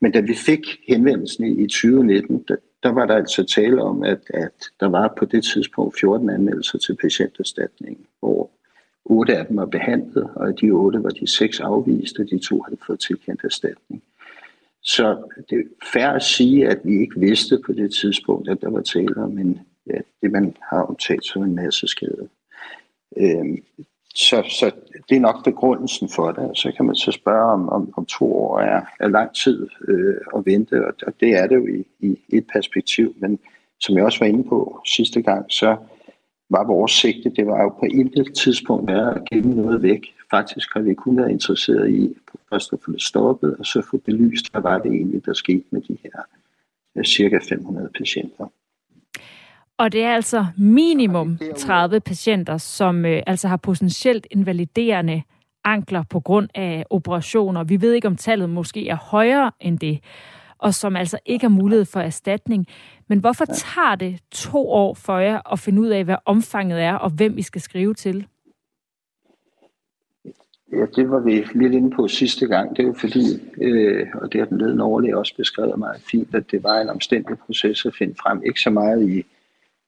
Men 0.00 0.12
da 0.12 0.20
vi 0.20 0.34
fik 0.34 0.60
henvendelsen 0.88 1.44
i 1.44 1.66
2019, 1.66 2.44
der, 2.48 2.56
der 2.82 2.92
var 2.92 3.06
der 3.06 3.14
altså 3.14 3.44
tale 3.44 3.82
om, 3.82 4.02
at, 4.02 4.20
at 4.34 4.64
der 4.80 4.88
var 4.88 5.14
på 5.18 5.24
det 5.24 5.44
tidspunkt 5.44 6.00
14 6.00 6.30
anmeldelser 6.30 6.78
til 6.78 6.96
patienterstatning, 6.96 7.98
hvor 8.20 8.50
otte 9.10 9.36
af 9.36 9.46
dem 9.46 9.56
var 9.56 9.66
behandlet, 9.66 10.30
og 10.34 10.48
af 10.48 10.54
de 10.54 10.70
otte 10.70 11.02
var 11.02 11.10
de 11.10 11.26
seks 11.26 11.60
afvist, 11.60 12.18
og 12.18 12.26
de 12.30 12.38
to 12.38 12.62
havde 12.68 12.80
fået 12.86 13.00
tilkendt 13.00 13.44
erstatning. 13.44 14.02
Så 14.82 15.22
det 15.50 15.58
er 15.58 15.64
fair 15.92 16.08
at 16.08 16.22
sige, 16.22 16.68
at 16.68 16.78
vi 16.84 17.00
ikke 17.00 17.20
vidste 17.20 17.58
på 17.66 17.72
det 17.72 17.94
tidspunkt, 17.94 18.48
at 18.48 18.60
der 18.60 18.70
var 18.70 18.80
tale 18.80 19.16
om 19.16 19.38
en, 19.38 19.60
ja, 19.86 19.98
det, 20.22 20.30
man 20.30 20.56
har 20.70 20.82
omtalt 20.82 21.24
som 21.24 21.42
en 21.42 21.54
masse 21.54 21.86
skade. 21.86 22.28
Øhm, 23.16 23.62
så, 24.14 24.42
så 24.60 24.70
det 25.08 25.16
er 25.16 25.20
nok 25.20 25.44
begrundelsen 25.44 26.08
for 26.08 26.32
det. 26.32 26.58
Så 26.58 26.72
kan 26.76 26.84
man 26.84 26.94
så 26.94 27.10
spørge, 27.10 27.52
om, 27.52 27.68
om, 27.68 27.92
om 27.96 28.06
to 28.06 28.36
år 28.36 28.60
er, 28.60 28.80
er 29.00 29.08
lang 29.08 29.34
tid 29.34 29.68
øh, 29.88 30.16
at 30.36 30.46
vente, 30.46 30.86
og, 30.86 30.94
og 31.06 31.12
det 31.20 31.28
er 31.28 31.46
det 31.46 31.56
jo 31.56 31.66
i, 31.66 31.84
i 32.06 32.18
et 32.28 32.46
perspektiv. 32.52 33.14
Men 33.18 33.38
som 33.80 33.96
jeg 33.96 34.04
også 34.04 34.18
var 34.18 34.26
inde 34.26 34.44
på 34.48 34.80
sidste 34.86 35.22
gang, 35.22 35.46
så 35.52 35.76
var 36.50 36.64
vores 36.66 36.92
sigte, 36.92 37.30
det 37.36 37.46
var 37.46 37.62
jo 37.62 37.68
på 37.68 37.84
intet 37.84 38.34
tidspunkt 38.34 38.90
være 38.90 39.14
at 39.16 39.22
gemme 39.30 39.54
noget 39.54 39.82
væk. 39.82 40.14
Faktisk 40.30 40.68
har 40.74 40.80
vi 40.80 40.94
kun 40.94 41.16
været 41.16 41.30
interesseret 41.30 41.90
i 41.90 42.14
først 42.52 42.72
at 42.72 42.78
få 42.84 42.92
det 42.92 43.02
stoppet, 43.02 43.56
og 43.58 43.66
så 43.66 43.82
få 43.90 43.96
belyst, 43.96 44.52
hvad 44.52 44.62
var 44.62 44.78
det 44.78 44.92
egentlig, 44.92 45.26
der 45.26 45.32
skete 45.32 45.64
med 45.70 45.80
de 45.80 45.96
her 46.02 46.22
øh, 46.96 47.04
cirka 47.04 47.38
500 47.48 47.88
patienter. 47.98 48.46
Og 49.78 49.92
det 49.92 50.04
er 50.04 50.14
altså 50.14 50.46
minimum 50.58 51.38
30 51.56 52.00
patienter, 52.00 52.58
som 52.58 53.04
øh, 53.04 53.22
altså 53.26 53.48
har 53.48 53.56
potentielt 53.56 54.26
invaliderende 54.30 55.22
ankler 55.64 56.02
på 56.10 56.20
grund 56.20 56.48
af 56.54 56.84
operationer. 56.90 57.64
Vi 57.64 57.80
ved 57.80 57.92
ikke, 57.92 58.08
om 58.08 58.16
tallet 58.16 58.50
måske 58.50 58.88
er 58.88 58.96
højere 58.96 59.50
end 59.60 59.78
det, 59.78 60.00
og 60.60 60.74
som 60.74 60.96
altså 60.96 61.18
ikke 61.26 61.44
har 61.44 61.50
mulighed 61.50 61.84
for 61.84 62.00
erstatning. 62.00 62.66
Men 63.08 63.18
hvorfor 63.18 63.44
tager 63.44 63.94
det 63.94 64.18
to 64.30 64.70
år 64.70 64.94
for 64.94 65.18
jer 65.18 65.52
at 65.52 65.58
finde 65.58 65.80
ud 65.80 65.88
af, 65.88 66.04
hvad 66.04 66.16
omfanget 66.24 66.82
er, 66.82 66.94
og 66.94 67.10
hvem 67.10 67.38
I 67.38 67.42
skal 67.42 67.60
skrive 67.60 67.94
til? 67.94 68.26
Ja, 70.72 70.86
det 70.96 71.10
var 71.10 71.20
vi 71.20 71.44
lidt 71.54 71.72
inde 71.72 71.90
på 71.90 72.08
sidste 72.08 72.46
gang. 72.46 72.76
Det 72.76 72.82
er 72.82 72.86
jo 72.86 72.92
fordi, 72.92 73.24
øh, 73.60 74.06
og 74.14 74.32
det 74.32 74.40
har 74.40 74.46
den 74.46 74.58
ledende 74.58 74.84
overlæge 74.84 75.18
også 75.18 75.36
beskrevet 75.36 75.78
meget 75.78 76.02
fint, 76.10 76.34
at 76.34 76.50
det 76.50 76.62
var 76.62 76.80
en 76.80 76.88
omstændig 76.88 77.38
proces 77.38 77.86
at 77.86 77.94
finde 77.98 78.14
frem. 78.22 78.42
Ikke 78.46 78.60
så 78.60 78.70
meget 78.70 79.08
i 79.08 79.24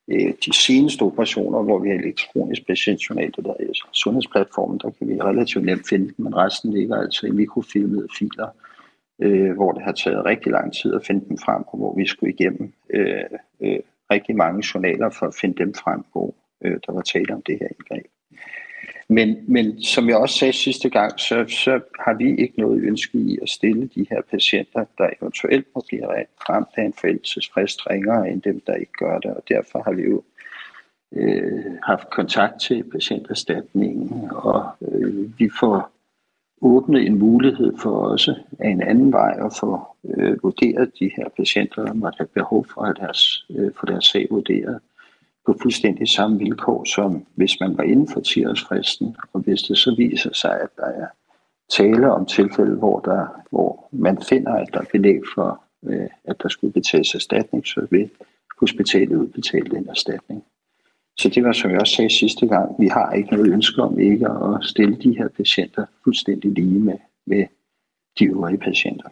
øh, 0.09 0.33
de 0.47 0.57
seneste 0.57 1.03
operationer, 1.03 1.63
hvor 1.63 1.79
vi 1.79 1.89
har 1.89 1.97
elektronisk 1.97 2.67
patientjournal, 2.67 3.33
det 3.37 3.45
der 3.45 3.51
er 3.51 3.89
sundhedsplatformen, 3.93 4.81
der 4.83 4.91
kan 4.91 5.09
vi 5.09 5.21
relativt 5.21 5.65
nemt 5.65 5.89
finde 5.89 6.15
men 6.17 6.37
resten 6.37 6.73
ligger 6.73 6.97
altså 6.97 7.27
i 7.27 7.31
mikrofilmede 7.31 8.09
filer, 8.19 8.49
øh, 9.23 9.53
hvor 9.53 9.73
det 9.73 9.83
har 9.83 9.93
taget 9.93 10.25
rigtig 10.25 10.53
lang 10.53 10.75
tid 10.75 10.95
at 10.95 11.07
finde 11.07 11.29
dem 11.29 11.39
frem, 11.39 11.63
og 11.67 11.79
hvor 11.79 11.95
vi 11.97 12.07
skulle 12.07 12.33
igennem 12.33 12.73
øh, 12.91 13.25
øh, 13.61 13.79
rigtig 14.11 14.37
mange 14.37 14.65
journaler 14.75 15.11
for 15.11 15.27
at 15.27 15.35
finde 15.41 15.59
dem 15.65 15.75
frem, 15.75 16.05
hvor 16.13 16.35
øh, 16.65 16.79
der 16.87 16.93
var 16.93 17.01
tale 17.01 17.35
om 17.35 17.43
det 17.43 17.59
her 17.61 17.69
indgreb. 17.69 18.07
Men, 19.09 19.37
men 19.49 19.83
som 19.83 20.09
jeg 20.09 20.17
også 20.17 20.39
sagde 20.39 20.53
sidste 20.53 20.91
gang, 20.91 21.21
så, 21.21 21.45
så 21.49 21.81
har 22.01 22.15
vi 22.15 22.37
ikke 22.37 22.61
noget 22.61 22.83
ønske 22.83 23.19
i 23.19 23.39
at 23.43 23.49
stille 23.49 23.91
de 23.95 24.07
her 24.11 24.21
patienter, 24.31 24.85
der 24.99 25.11
eventuelt 25.21 25.67
må 25.75 25.85
blive 25.89 26.07
ramt 26.49 26.69
af 26.77 26.85
en 26.85 26.93
forældelsesfrist 26.93 27.91
ringere 27.91 28.31
end 28.31 28.43
dem, 28.43 28.61
der 28.67 28.75
ikke 28.75 28.93
gør 28.93 29.19
det. 29.19 29.35
Og 29.35 29.43
derfor 29.49 29.83
har 29.83 29.93
vi 29.93 30.03
jo 30.03 30.23
øh, 31.13 31.65
haft 31.83 32.11
kontakt 32.11 32.61
til 32.61 32.85
patienterstatningen, 32.85 34.31
og 34.31 34.71
øh, 34.93 35.39
vi 35.39 35.51
får 35.61 35.92
åbnet 36.63 37.07
en 37.07 37.19
mulighed 37.19 37.77
for 37.79 37.91
også 37.91 38.35
af 38.59 38.69
en 38.69 38.83
anden 38.83 39.13
vej 39.13 39.37
at 39.45 39.53
få 39.61 39.81
øh, 40.05 40.43
vurderet 40.43 40.93
de 41.01 41.11
her 41.17 41.29
patienter, 41.37 41.85
der 41.85 41.93
måtte 41.93 42.17
have 42.19 42.29
behov 42.35 42.67
for 42.75 42.83
at 42.83 42.97
deres, 43.01 43.47
øh, 43.51 43.71
for 43.79 43.87
deres 43.87 44.05
sag 44.05 44.27
vurderet 44.31 44.81
på 45.47 45.57
fuldstændig 45.63 46.09
samme 46.09 46.39
vilkår, 46.39 46.85
som 46.85 47.27
hvis 47.35 47.61
man 47.61 47.77
var 47.77 47.83
inden 47.83 48.09
for 48.09 48.21
10-årsfristen. 48.21 49.17
Og 49.33 49.41
hvis 49.41 49.63
det 49.63 49.79
så 49.79 49.95
viser 49.99 50.33
sig, 50.33 50.61
at 50.61 50.69
der 50.77 50.87
er 50.87 51.07
tale 51.71 52.13
om 52.13 52.27
tilfælde, 52.27 52.77
hvor, 52.77 53.01
der, 53.01 53.27
hvor 53.51 53.89
man 53.93 54.23
finder, 54.23 54.53
at 54.53 54.69
der 54.73 54.81
er 54.81 54.85
belæg 54.93 55.21
for, 55.35 55.63
øh, 55.85 56.09
at 56.25 56.37
der 56.43 56.49
skulle 56.49 56.73
betales 56.73 57.15
erstatning, 57.15 57.67
så 57.67 57.87
vil 57.91 58.11
hospitalet 58.61 59.17
udbetale 59.17 59.71
den 59.71 59.89
erstatning. 59.89 60.45
Så 61.19 61.29
det 61.29 61.45
var, 61.45 61.53
som 61.53 61.71
jeg 61.71 61.81
også 61.81 61.95
sagde 61.95 62.11
sidste 62.11 62.47
gang, 62.47 62.75
vi 62.81 62.87
har 62.87 63.13
ikke 63.13 63.31
noget 63.31 63.53
ønske 63.53 63.83
om 63.83 63.99
ikke 63.99 64.27
at 64.29 64.65
stille 64.65 64.97
de 64.97 65.17
her 65.17 65.29
patienter 65.29 65.87
fuldstændig 66.05 66.51
lige 66.51 66.79
med, 66.81 66.99
med 67.27 67.47
de 68.19 68.25
øvrige 68.25 68.59
patienter. 68.59 69.09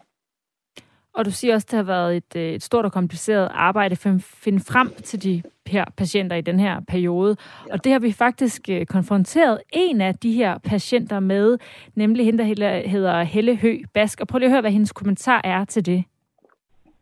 Og 1.15 1.25
du 1.25 1.31
siger 1.31 1.55
også, 1.55 1.67
at 1.67 1.71
det 1.71 1.77
har 1.77 1.85
været 1.85 2.17
et, 2.17 2.37
øh, 2.37 2.43
et 2.43 2.63
stort 2.63 2.85
og 2.85 2.93
kompliceret 2.93 3.49
arbejde 3.53 3.97
for 3.97 4.11
at 4.11 4.23
finde 4.23 4.61
frem 4.61 4.89
til 4.89 5.23
de 5.23 5.43
her 5.67 5.85
patienter 5.97 6.37
i 6.37 6.41
den 6.41 6.61
her 6.61 6.81
periode. 6.89 7.37
Og 7.71 7.85
det 7.85 7.93
har 7.93 7.99
vi 7.99 8.13
faktisk 8.13 8.69
øh, 8.71 8.87
konfronteret 8.87 9.61
en 9.73 10.01
af 10.01 10.15
de 10.15 10.33
her 10.33 10.59
patienter 10.59 11.21
med, 11.21 11.59
nemlig 11.95 12.25
hende, 12.25 12.39
der 12.39 12.89
hedder 12.89 13.23
Helle 13.23 13.57
Hø 13.57 13.79
Bask. 13.95 14.21
Og 14.21 14.29
prøv 14.29 14.39
lige 14.39 14.47
at 14.47 14.53
høre, 14.53 14.61
hvad 14.61 14.71
hendes 14.71 14.93
kommentar 14.93 15.41
er 15.45 15.65
til 15.65 15.87
det. 15.87 16.05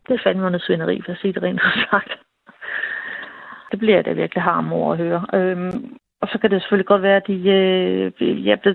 Det 0.08 0.14
er 0.14 0.20
fandme 0.24 0.42
noget 0.42 0.62
svineri, 0.62 1.00
for 1.04 1.12
at 1.12 1.18
sige 1.18 1.32
det 1.32 1.42
rent 1.42 1.60
sagt. 1.90 2.27
Det 3.70 3.78
bliver 3.78 4.02
det 4.02 4.16
virkelig 4.16 4.42
harm 4.42 4.72
over 4.72 4.92
at 4.92 4.98
høre. 4.98 5.26
Øhm, 5.34 5.96
og 6.20 6.28
så 6.32 6.38
kan 6.38 6.50
det 6.50 6.62
selvfølgelig 6.62 6.86
godt 6.86 7.02
være, 7.02 7.16
at 7.16 7.26
de, 7.26 7.34
øh, 7.34 8.46
jeg 8.46 8.58
er 8.64 8.74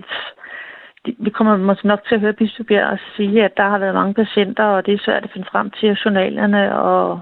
de, 1.06 1.16
vi 1.18 1.30
kommer 1.30 1.56
måske 1.56 1.86
nok 1.86 2.04
til 2.08 2.14
at 2.14 2.20
høre 2.20 2.32
Bispebjerg 2.32 2.98
sige, 3.16 3.44
at 3.44 3.56
der 3.56 3.68
har 3.68 3.78
været 3.78 3.94
mange 3.94 4.14
patienter, 4.14 4.64
og 4.64 4.86
det 4.86 4.94
er 4.94 4.98
svært 5.04 5.24
at 5.24 5.30
finde 5.32 5.46
frem 5.52 5.70
til 5.70 5.98
journalerne, 6.04 6.76
og 6.76 7.20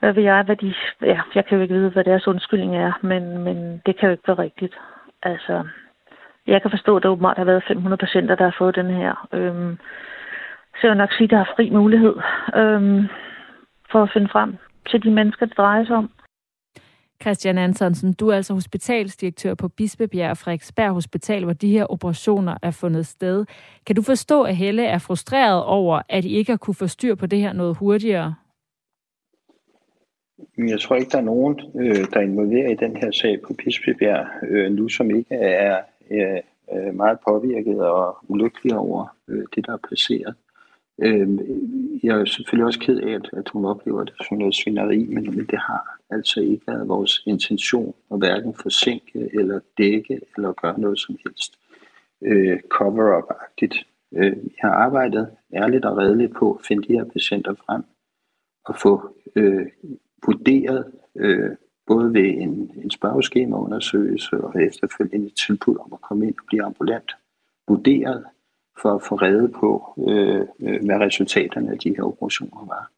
hvad 0.00 0.12
ved 0.12 0.22
jeg, 0.22 0.42
hvad 0.42 0.56
de, 0.56 0.74
ja, 1.02 1.20
jeg 1.34 1.46
kan 1.46 1.56
jo 1.56 1.62
ikke 1.62 1.74
vide, 1.74 1.90
hvad 1.90 2.04
deres 2.04 2.28
undskyldning 2.28 2.76
er, 2.76 2.92
men, 3.02 3.38
men 3.38 3.82
det 3.86 3.96
kan 3.96 4.06
jo 4.08 4.12
ikke 4.12 4.28
være 4.28 4.38
rigtigt. 4.38 4.74
Altså, 5.22 5.64
Jeg 6.46 6.62
kan 6.62 6.70
forstå, 6.70 6.96
at 6.96 7.02
der 7.02 7.08
åbenbart 7.08 7.36
har 7.36 7.44
været 7.44 7.64
500 7.68 8.00
patienter, 8.00 8.34
der 8.34 8.44
har 8.44 8.54
fået 8.58 8.76
den 8.76 8.90
her. 8.90 9.28
Øhm, 9.32 9.78
så 10.74 10.80
jeg 10.82 10.90
vil 10.90 10.98
nok 10.98 11.12
sige, 11.12 11.24
at 11.24 11.30
der 11.30 11.38
er 11.40 11.52
fri 11.56 11.70
mulighed 11.70 12.14
øhm, 12.54 13.08
for 13.92 14.02
at 14.02 14.10
finde 14.12 14.28
frem 14.28 14.56
til 14.90 15.02
de 15.02 15.10
mennesker, 15.10 15.46
det 15.46 15.56
drejer 15.56 15.84
sig 15.84 15.96
om. 15.96 16.10
Christian 17.24 17.58
Antonsen, 17.58 18.12
du 18.12 18.28
er 18.28 18.36
altså 18.36 18.54
hospitalsdirektør 18.54 19.54
på 19.54 19.68
Bispebjerg 19.68 20.30
og 20.30 20.36
Frederiksberg 20.36 20.90
Hospital, 20.90 21.44
hvor 21.44 21.52
de 21.52 21.70
her 21.70 21.84
operationer 21.84 22.56
er 22.62 22.70
fundet 22.70 23.06
sted. 23.06 23.44
Kan 23.86 23.96
du 23.96 24.02
forstå, 24.02 24.42
at 24.42 24.56
Helle 24.56 24.84
er 24.84 24.98
frustreret 24.98 25.64
over, 25.64 26.02
at 26.08 26.24
I 26.24 26.36
ikke 26.36 26.52
har 26.52 26.56
kunne 26.56 26.74
få 26.74 26.86
styr 26.86 27.14
på 27.14 27.26
det 27.26 27.38
her 27.40 27.52
noget 27.52 27.76
hurtigere? 27.76 28.34
Jeg 30.58 30.80
tror 30.80 30.96
ikke, 30.96 31.10
der 31.10 31.18
er 31.18 31.22
nogen, 31.22 31.60
øh, 31.74 31.96
der 31.96 32.16
er 32.16 32.20
involveret 32.20 32.72
i 32.72 32.84
den 32.84 32.96
her 32.96 33.10
sag 33.10 33.40
på 33.46 33.54
Bispebjerg 33.54 34.26
øh, 34.48 34.72
nu, 34.72 34.88
som 34.88 35.10
ikke 35.10 35.34
er, 35.34 35.80
meget 36.92 37.18
påvirket 37.28 37.80
og 37.80 38.16
ulykkelig 38.28 38.76
over 38.76 39.16
øh, 39.28 39.44
det, 39.54 39.66
der 39.66 39.72
er 39.72 39.78
placeret. 39.88 40.34
Øh, 41.02 41.28
jeg 42.02 42.20
er 42.20 42.24
selvfølgelig 42.24 42.66
også 42.66 42.80
ked 42.80 43.00
af, 43.00 43.10
at, 43.10 43.30
at 43.32 43.48
hun 43.48 43.64
oplever 43.64 44.04
det 44.04 44.14
som 44.28 44.38
noget 44.38 44.54
svineri, 44.54 45.06
men, 45.06 45.36
men 45.36 45.46
det 45.46 45.58
har 45.58 45.98
altså 46.10 46.40
ikke 46.40 46.66
været 46.66 46.88
vores 46.88 47.22
intention 47.26 47.94
at 48.12 48.18
hverken 48.18 48.54
forsinke 48.54 49.28
eller 49.32 49.60
dække 49.78 50.20
eller 50.36 50.52
gøre 50.52 50.80
noget 50.80 50.98
som 50.98 51.16
helst 51.24 51.58
øh, 52.22 52.60
cover-up-agtigt. 52.68 53.86
Øh, 54.14 54.44
vi 54.44 54.54
har 54.60 54.70
arbejdet 54.70 55.30
ærligt 55.54 55.84
og 55.84 55.96
redeligt 55.96 56.34
på 56.34 56.52
at 56.52 56.66
finde 56.66 56.88
de 56.88 56.92
her 56.92 57.04
patienter 57.04 57.54
frem 57.54 57.82
og 58.64 58.76
få 58.76 59.16
øh, 59.36 59.66
vurderet 60.26 60.92
øh, 61.16 61.50
både 61.86 62.14
ved 62.14 62.24
en, 62.24 62.70
en 62.84 62.90
spørgeskemaundersøgelse 62.90 64.40
og 64.40 64.62
efterfølgende 64.62 65.26
et 65.26 65.36
tilbud 65.46 65.76
om 65.76 65.92
at 65.92 66.00
komme 66.00 66.26
ind 66.26 66.34
og 66.38 66.44
blive 66.46 66.62
ambulant 66.62 67.16
vurderet 67.68 68.24
for 68.82 68.94
at 68.94 69.02
få 69.02 69.14
reddet 69.14 69.52
på, 69.52 69.94
øh, 70.08 70.40
øh, 70.60 70.84
hvad 70.84 70.96
resultaterne 71.00 71.72
af 71.72 71.78
de 71.78 71.94
her 71.96 72.02
operationer 72.02 72.66
var. 72.66 72.90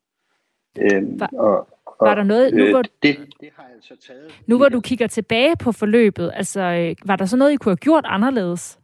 Øhm, 0.78 1.20
var, 1.20 1.30
og, 1.32 1.68
og, 1.86 2.06
var 2.06 2.14
der 2.14 2.22
noget, 2.22 2.54
nu 2.54 2.64
øh, 2.64 2.70
hvor, 2.70 2.82
det, 2.82 3.16
det 3.40 3.48
har 3.56 3.62
jeg 3.62 3.74
altså 3.74 3.96
taget... 4.06 4.42
Nu 4.46 4.56
hvor 4.56 4.68
du 4.68 4.80
kigger 4.80 5.06
tilbage 5.06 5.56
på 5.56 5.72
forløbet, 5.72 6.30
altså 6.34 6.60
øh, 6.60 6.96
var 7.04 7.16
der 7.16 7.24
så 7.24 7.36
noget, 7.36 7.52
I 7.52 7.56
kunne 7.56 7.70
have 7.70 7.76
gjort 7.76 8.04
anderledes? 8.06 8.78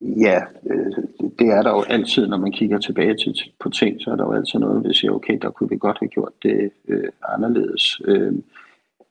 Ja, 0.00 0.40
øh, 0.70 0.92
det 1.38 1.48
er 1.48 1.62
der 1.62 1.70
jo 1.70 1.82
altid, 1.82 2.26
når 2.26 2.36
man 2.36 2.52
kigger 2.52 2.78
tilbage 2.78 3.16
til, 3.16 3.52
på 3.60 3.70
ting, 3.70 4.00
så 4.00 4.10
er 4.10 4.16
der 4.16 4.24
jo 4.24 4.32
altid 4.32 4.58
noget, 4.58 4.88
vi 4.88 4.94
siger, 4.94 5.12
okay, 5.12 5.38
der 5.42 5.50
kunne 5.50 5.70
vi 5.70 5.76
godt 5.76 5.98
have 6.00 6.08
gjort 6.08 6.32
det 6.42 6.70
øh, 6.88 7.08
anderledes. 7.28 8.00
Øh, 8.04 8.32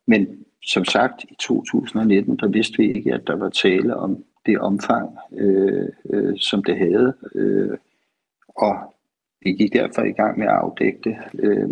men 0.07 0.45
som 0.65 0.85
sagt, 0.85 1.23
i 1.23 1.35
2019, 1.39 2.37
der 2.37 2.47
vidste 2.47 2.77
vi 2.77 2.93
ikke, 2.93 3.13
at 3.13 3.27
der 3.27 3.35
var 3.35 3.49
tale 3.49 3.95
om 3.95 4.23
det 4.45 4.59
omfang, 4.59 5.17
øh, 5.37 5.87
øh, 6.09 6.37
som 6.37 6.63
det 6.63 6.77
havde. 6.77 7.13
Øh, 7.35 7.77
og 8.55 8.75
vi 9.41 9.51
gik 9.51 9.73
derfor 9.73 10.01
i 10.01 10.11
gang 10.11 10.39
med 10.39 10.47
at 10.47 10.53
afdække 10.53 10.99
det. 11.03 11.15
Øh, 11.39 11.69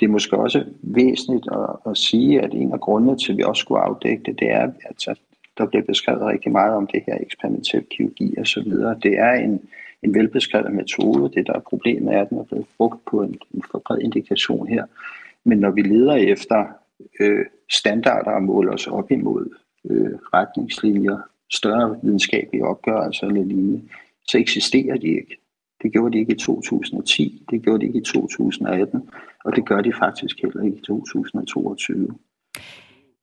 det 0.00 0.06
er 0.06 0.10
måske 0.10 0.36
også 0.36 0.64
væsentligt 0.82 1.48
at, 1.52 1.90
at 1.90 1.96
sige, 1.96 2.40
at 2.40 2.54
en 2.54 2.72
af 2.72 2.80
grundene 2.80 3.18
til, 3.18 3.32
at 3.32 3.38
vi 3.38 3.42
også 3.42 3.60
skulle 3.60 3.80
afdække 3.80 4.22
det, 4.26 4.40
det 4.40 4.50
er, 4.50 4.72
at 4.84 5.18
der 5.58 5.66
bliver 5.66 5.84
beskrevet 5.84 6.26
rigtig 6.26 6.52
meget 6.52 6.74
om 6.74 6.86
det 6.86 7.02
her 7.06 7.18
eksperimentel 7.20 7.84
kirurgi 7.90 8.34
og 8.38 8.46
så 8.46 8.62
videre. 8.62 8.98
Det 9.02 9.18
er 9.18 9.32
en, 9.32 9.68
en 10.02 10.14
velbeskrevet 10.14 10.72
metode. 10.72 11.30
Det, 11.34 11.46
der 11.46 11.52
er 11.52 11.60
problemet, 11.60 12.14
er, 12.14 12.20
at 12.20 12.30
den 12.30 12.38
er 12.38 12.44
blevet 12.44 12.66
brugt 12.76 13.04
på 13.10 13.22
en, 13.22 13.38
en 13.54 13.62
for 13.70 13.82
bred 13.86 13.98
indikation 13.98 14.68
her. 14.68 14.84
Men 15.44 15.58
når 15.58 15.70
vi 15.70 15.82
leder 15.82 16.14
efter 16.14 16.64
øh, 17.20 17.46
standarder 17.70 18.30
og 18.30 18.42
måler 18.42 18.72
os 18.72 18.86
op 18.86 19.10
imod 19.10 19.54
øh, 19.90 20.14
retningslinjer, 20.34 21.18
større 21.50 22.00
videnskabelige 22.02 22.64
opgørelser 22.64 23.26
eller 23.26 23.44
lignende, 23.44 23.88
så 24.28 24.38
eksisterer 24.38 24.96
de 24.96 25.06
ikke. 25.06 25.36
Det 25.82 25.92
gjorde 25.92 26.12
de 26.12 26.18
ikke 26.18 26.32
i 26.32 26.38
2010, 26.38 27.46
det 27.50 27.62
gjorde 27.62 27.80
de 27.80 27.86
ikke 27.86 27.98
i 27.98 28.04
2018, 28.04 29.10
og 29.44 29.56
det 29.56 29.66
gør 29.66 29.80
de 29.80 29.92
faktisk 29.92 30.42
heller 30.42 30.62
ikke 30.62 30.76
i 30.76 30.80
2022. 30.80 32.18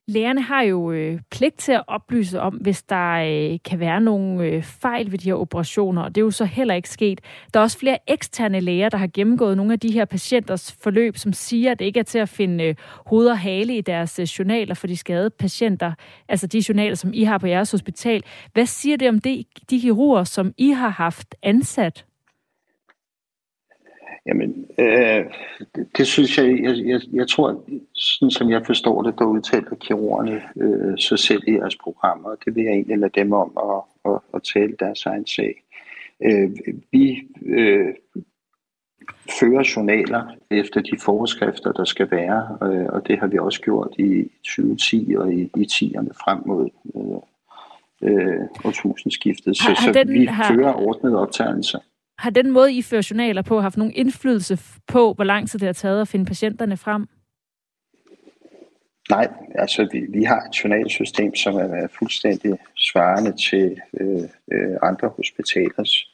Lærerne 0.07 0.41
har 0.41 0.61
jo 0.61 0.91
øh, 0.91 1.19
pligt 1.31 1.57
til 1.57 1.71
at 1.71 1.83
oplyse 1.87 2.41
om, 2.41 2.53
hvis 2.53 2.83
der 2.83 3.11
øh, 3.11 3.59
kan 3.65 3.79
være 3.79 4.01
nogle 4.01 4.43
øh, 4.43 4.63
fejl 4.63 5.11
ved 5.11 5.19
de 5.19 5.29
her 5.29 5.35
operationer, 5.35 6.01
og 6.01 6.15
det 6.15 6.21
er 6.21 6.25
jo 6.25 6.31
så 6.31 6.45
heller 6.45 6.73
ikke 6.73 6.89
sket. 6.89 7.21
Der 7.53 7.59
er 7.59 7.63
også 7.63 7.77
flere 7.77 7.97
eksterne 8.07 8.59
læger, 8.59 8.89
der 8.89 8.97
har 8.97 9.09
gennemgået 9.13 9.57
nogle 9.57 9.73
af 9.73 9.79
de 9.79 9.91
her 9.91 10.05
patienters 10.05 10.77
forløb, 10.81 11.17
som 11.17 11.33
siger, 11.33 11.71
at 11.71 11.79
det 11.79 11.85
ikke 11.85 11.99
er 11.99 12.03
til 12.03 12.19
at 12.19 12.29
finde 12.29 12.63
øh, 12.63 12.75
hoved 13.05 13.27
og 13.27 13.39
hale 13.39 13.77
i 13.77 13.81
deres 13.81 14.19
øh, 14.19 14.23
journaler 14.23 14.75
for 14.75 14.87
de 14.87 14.97
skadede 14.97 15.29
patienter, 15.29 15.93
altså 16.29 16.47
de 16.47 16.63
journaler, 16.69 16.95
som 16.95 17.13
I 17.13 17.23
har 17.23 17.37
på 17.37 17.47
jeres 17.47 17.71
hospital. 17.71 18.23
Hvad 18.53 18.65
siger 18.65 18.97
det 18.97 19.09
om 19.09 19.19
det, 19.19 19.45
de 19.69 19.81
kirurger, 19.81 20.23
som 20.23 20.53
I 20.57 20.69
har 20.69 20.89
haft 20.89 21.35
ansat? 21.43 22.05
Jamen, 24.27 24.65
øh, 24.79 25.25
det, 25.75 25.97
det 25.97 26.07
synes 26.07 26.37
jeg, 26.37 26.63
jeg, 26.63 26.77
jeg, 26.85 27.01
jeg 27.13 27.27
tror, 27.27 27.63
sådan 27.93 28.31
som 28.31 28.49
jeg 28.49 28.65
forstår 28.65 29.01
det, 29.01 29.19
der 29.19 29.25
udtaler 29.25 29.75
kirurgerne 29.75 30.41
øh, 30.55 30.97
sig 30.97 31.19
selv 31.19 31.43
i 31.47 31.51
jeres 31.51 31.75
programmer, 31.75 32.29
og 32.29 32.37
det 32.45 32.55
vil 32.55 32.63
jeg 32.63 32.73
egentlig 32.73 32.97
lade 32.97 33.19
dem 33.19 33.31
om 33.33 33.57
at, 33.57 34.11
at, 34.11 34.19
at 34.33 34.43
tale 34.43 34.75
deres 34.79 35.05
egen 35.05 35.27
sag. 35.27 35.63
Øh, 36.23 36.51
vi 36.91 37.21
øh, 37.45 37.93
fører 39.39 39.73
journaler 39.75 40.23
efter 40.51 40.81
de 40.81 40.97
forskrifter, 40.99 41.71
der 41.71 41.85
skal 41.85 42.11
være, 42.11 42.57
øh, 42.63 42.85
og 42.85 43.07
det 43.07 43.19
har 43.19 43.27
vi 43.27 43.37
også 43.37 43.61
gjort 43.61 43.95
i 43.99 44.31
2010 44.43 45.15
og 45.17 45.33
i, 45.33 45.41
i 45.41 45.67
10'erne 45.71 46.13
frem 46.23 46.41
mod 46.45 46.69
øh, 46.95 48.11
øh, 48.11 48.41
årtusindskiftet. 48.65 49.57
Så, 49.57 49.63
så 49.63 50.03
vi 50.07 50.25
har... 50.25 50.53
fører 50.53 50.73
ordnet 50.73 51.17
optagelser. 51.17 51.79
Har 52.17 52.29
den 52.29 52.51
måde, 52.51 52.73
I 52.73 52.81
fører 52.81 53.07
journaler 53.11 53.41
på, 53.41 53.59
haft 53.59 53.77
nogen 53.77 53.93
indflydelse 53.93 54.59
på, 54.87 55.13
hvor 55.13 55.23
lang 55.23 55.49
tid 55.49 55.59
det 55.59 55.65
har 55.65 55.73
taget 55.73 56.01
at 56.01 56.07
finde 56.07 56.25
patienterne 56.25 56.77
frem? 56.77 57.07
Nej, 59.09 59.27
altså 59.55 59.87
vi, 59.91 60.05
vi 60.09 60.23
har 60.23 60.41
et 60.41 60.63
journalsystem, 60.63 61.35
som 61.35 61.55
er 61.55 61.87
fuldstændig 61.99 62.59
svarende 62.77 63.31
til 63.49 63.81
øh, 63.99 64.23
øh, 64.51 64.77
andre 64.81 65.07
hospitalers. 65.07 66.09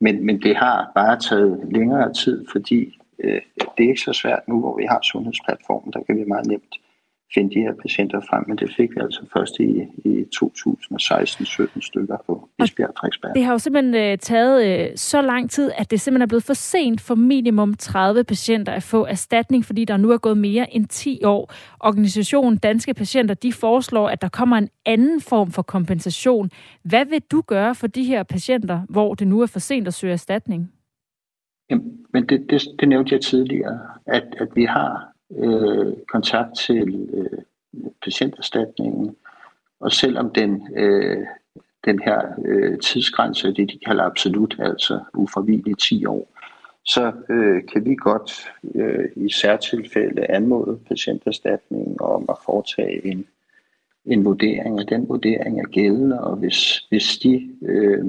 Men, 0.00 0.26
men 0.26 0.42
det 0.42 0.56
har 0.56 0.92
bare 0.94 1.20
taget 1.20 1.72
længere 1.72 2.12
tid, 2.14 2.46
fordi 2.52 2.98
øh, 3.24 3.40
det 3.78 3.84
er 3.84 3.88
ikke 3.88 4.00
så 4.00 4.12
svært 4.12 4.48
nu, 4.48 4.60
hvor 4.60 4.76
vi 4.76 4.84
har 4.84 5.00
sundhedsplatformen. 5.02 5.92
Der 5.92 6.02
kan 6.02 6.16
vi 6.16 6.24
meget 6.24 6.46
nemt 6.46 6.74
finde 7.34 7.54
de 7.54 7.60
her 7.60 7.72
patienter 7.82 8.20
frem, 8.20 8.44
men 8.48 8.58
det 8.58 8.70
fik 8.76 8.90
vi 8.90 9.00
altså 9.00 9.20
først 9.32 9.60
i, 9.60 9.86
i 10.04 10.24
2016-17 10.36 11.80
stykker 11.80 12.16
på 12.26 12.48
Esbjerg 12.62 12.90
Frederiksberg. 12.98 13.34
Det 13.34 13.44
har 13.44 13.52
jo 13.52 13.58
simpelthen 13.58 13.94
øh, 13.94 14.18
taget 14.18 14.80
øh, 14.90 14.96
så 14.96 15.22
lang 15.22 15.50
tid, 15.50 15.70
at 15.78 15.90
det 15.90 16.00
simpelthen 16.00 16.22
er 16.22 16.26
blevet 16.26 16.44
for 16.44 16.54
sent 16.54 17.00
for 17.00 17.14
minimum 17.14 17.74
30 17.74 18.24
patienter 18.24 18.72
at 18.72 18.82
få 18.82 19.04
erstatning, 19.04 19.64
fordi 19.64 19.84
der 19.84 19.96
nu 19.96 20.10
er 20.10 20.18
gået 20.18 20.38
mere 20.38 20.74
end 20.74 20.86
10 20.86 21.24
år. 21.24 21.52
Organisationen 21.80 22.58
Danske 22.58 22.94
Patienter, 22.94 23.34
de 23.34 23.52
foreslår, 23.52 24.08
at 24.08 24.22
der 24.22 24.28
kommer 24.28 24.56
en 24.56 24.68
anden 24.86 25.20
form 25.20 25.50
for 25.50 25.62
kompensation. 25.62 26.50
Hvad 26.82 27.04
vil 27.04 27.22
du 27.30 27.40
gøre 27.46 27.74
for 27.74 27.86
de 27.86 28.04
her 28.04 28.22
patienter, 28.22 28.80
hvor 28.88 29.14
det 29.14 29.28
nu 29.28 29.40
er 29.40 29.46
for 29.46 29.58
sent 29.58 29.86
at 29.86 29.94
søge 29.94 30.12
erstatning? 30.12 30.72
Jamen, 31.70 31.84
men 32.12 32.26
det, 32.26 32.46
det, 32.50 32.62
det 32.80 32.88
nævnte 32.88 33.14
jeg 33.14 33.20
tidligere, 33.20 33.78
at, 34.06 34.24
at 34.40 34.48
vi 34.54 34.64
har 34.64 35.09
øh, 35.38 35.92
kontakt 36.08 36.56
til 36.56 37.08
øh, 37.12 37.38
patienterstatningen, 38.04 39.16
og 39.80 39.92
selvom 39.92 40.30
den, 40.30 40.68
øh, 40.76 41.26
den 41.84 41.98
her 41.98 42.20
øh, 42.44 42.78
tidsgrænse 42.78 43.48
er 43.48 43.52
det, 43.52 43.70
de 43.70 43.78
kalder 43.86 44.04
absolut, 44.04 44.56
altså 44.58 45.00
ufravillig 45.14 45.78
10 45.78 46.06
år, 46.06 46.36
så 46.84 47.12
øh, 47.30 47.62
kan 47.72 47.84
vi 47.84 47.94
godt 47.94 48.32
øh, 48.74 49.08
i 49.16 49.32
særtilfælde 49.32 50.30
anmode 50.30 50.78
patienterstatningen 50.88 51.96
om 52.00 52.24
at 52.28 52.36
foretage 52.44 53.06
en, 53.06 53.26
en 54.04 54.24
vurdering, 54.24 54.78
og 54.78 54.88
den 54.88 55.08
vurdering 55.08 55.60
er 55.60 55.66
gældende, 55.66 56.20
og 56.20 56.36
hvis, 56.36 56.78
hvis 56.88 57.18
de, 57.18 57.50
øh, 57.62 58.04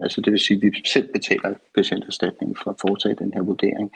altså 0.00 0.20
det 0.20 0.32
vil 0.32 0.40
sige, 0.40 0.56
at 0.56 0.62
vi 0.62 0.82
selv 0.86 1.12
betaler 1.12 1.54
patienterstatningen 1.74 2.56
for 2.56 2.70
at 2.70 2.76
foretage 2.80 3.14
den 3.14 3.32
her 3.34 3.42
vurdering, 3.42 3.92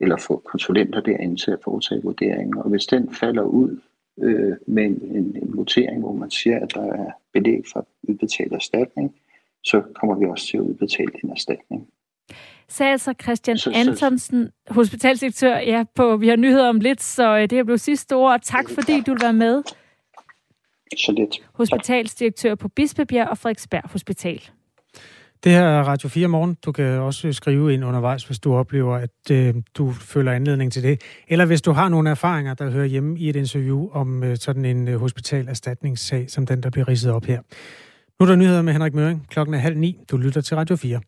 eller 0.00 0.16
få 0.16 0.42
konsulenter 0.44 1.00
derinde 1.00 1.36
til 1.36 1.50
at 1.50 1.58
foretage 1.64 2.02
vurderingen. 2.02 2.58
Og 2.58 2.70
hvis 2.70 2.86
den 2.86 3.14
falder 3.14 3.42
ud 3.42 3.80
øh, 4.22 4.56
med 4.66 4.84
en, 4.84 5.02
en, 5.02 5.36
en 5.42 5.56
votering, 5.56 6.00
hvor 6.00 6.12
man 6.12 6.30
siger, 6.30 6.60
at 6.60 6.74
der 6.74 6.92
er 6.92 7.10
belæg 7.32 7.64
for 7.72 7.80
at 7.80 7.86
udbetale 8.02 8.54
erstatning, 8.54 9.14
så 9.64 9.82
kommer 9.94 10.14
vi 10.18 10.26
også 10.26 10.46
til 10.46 10.56
at 10.56 10.62
udbetale 10.62 11.10
en 11.24 11.30
erstatning. 11.30 11.88
Sagde 12.68 12.92
altså 12.92 13.14
Christian 13.22 13.58
så, 13.58 13.72
Antonsen, 13.74 14.50
hospitalsdirektør, 14.68 15.56
ja, 15.56 15.84
på, 15.94 16.16
vi 16.16 16.28
har 16.28 16.36
nyheder 16.36 16.68
om 16.68 16.80
lidt, 16.80 17.02
så 17.02 17.36
øh, 17.36 17.40
det 17.42 17.52
her 17.52 17.64
blev 17.64 17.78
sidste 17.78 18.16
ord. 18.16 18.40
Tak 18.42 18.70
fordi 18.70 19.00
du 19.00 19.12
vil 19.12 19.22
være 19.22 19.32
med. 19.32 19.62
Så 20.96 21.12
lidt. 21.12 21.48
Hospitalsdirektør 21.54 22.54
på 22.54 22.68
Bispebjerg 22.68 23.28
og 23.28 23.38
Frederiksberg 23.38 23.90
Hospital. 23.90 24.50
Det 25.44 25.52
her 25.52 25.62
er 25.62 25.82
Radio 25.82 26.08
4 26.08 26.28
morgen. 26.28 26.56
Du 26.64 26.72
kan 26.72 26.84
også 26.84 27.32
skrive 27.32 27.74
ind 27.74 27.84
undervejs, 27.84 28.24
hvis 28.24 28.38
du 28.38 28.54
oplever, 28.54 28.96
at 28.96 29.30
øh, 29.30 29.54
du 29.74 29.92
føler 29.92 30.32
anledning 30.32 30.72
til 30.72 30.82
det. 30.82 31.00
Eller 31.28 31.44
hvis 31.44 31.62
du 31.62 31.72
har 31.72 31.88
nogle 31.88 32.10
erfaringer, 32.10 32.54
der 32.54 32.70
hører 32.70 32.86
hjemme 32.86 33.18
i 33.18 33.28
et 33.28 33.36
interview 33.36 33.88
om 33.92 34.24
øh, 34.24 34.36
sådan 34.36 34.64
en 34.64 34.88
øh, 34.88 35.00
hospitalerstatningssag, 35.00 36.30
som 36.30 36.46
den, 36.46 36.62
der 36.62 36.70
bliver 36.70 36.88
ridset 36.88 37.12
op 37.12 37.24
her. 37.24 37.40
Nu 38.20 38.24
er 38.24 38.28
der 38.28 38.36
nyheder 38.36 38.62
med 38.62 38.72
Henrik 38.72 38.94
Møring. 38.94 39.26
Klokken 39.28 39.54
er 39.54 39.58
halv 39.58 39.78
ni. 39.78 39.98
Du 40.10 40.16
lytter 40.16 40.40
til 40.40 40.56
Radio 40.56 40.76
4. 40.76 41.00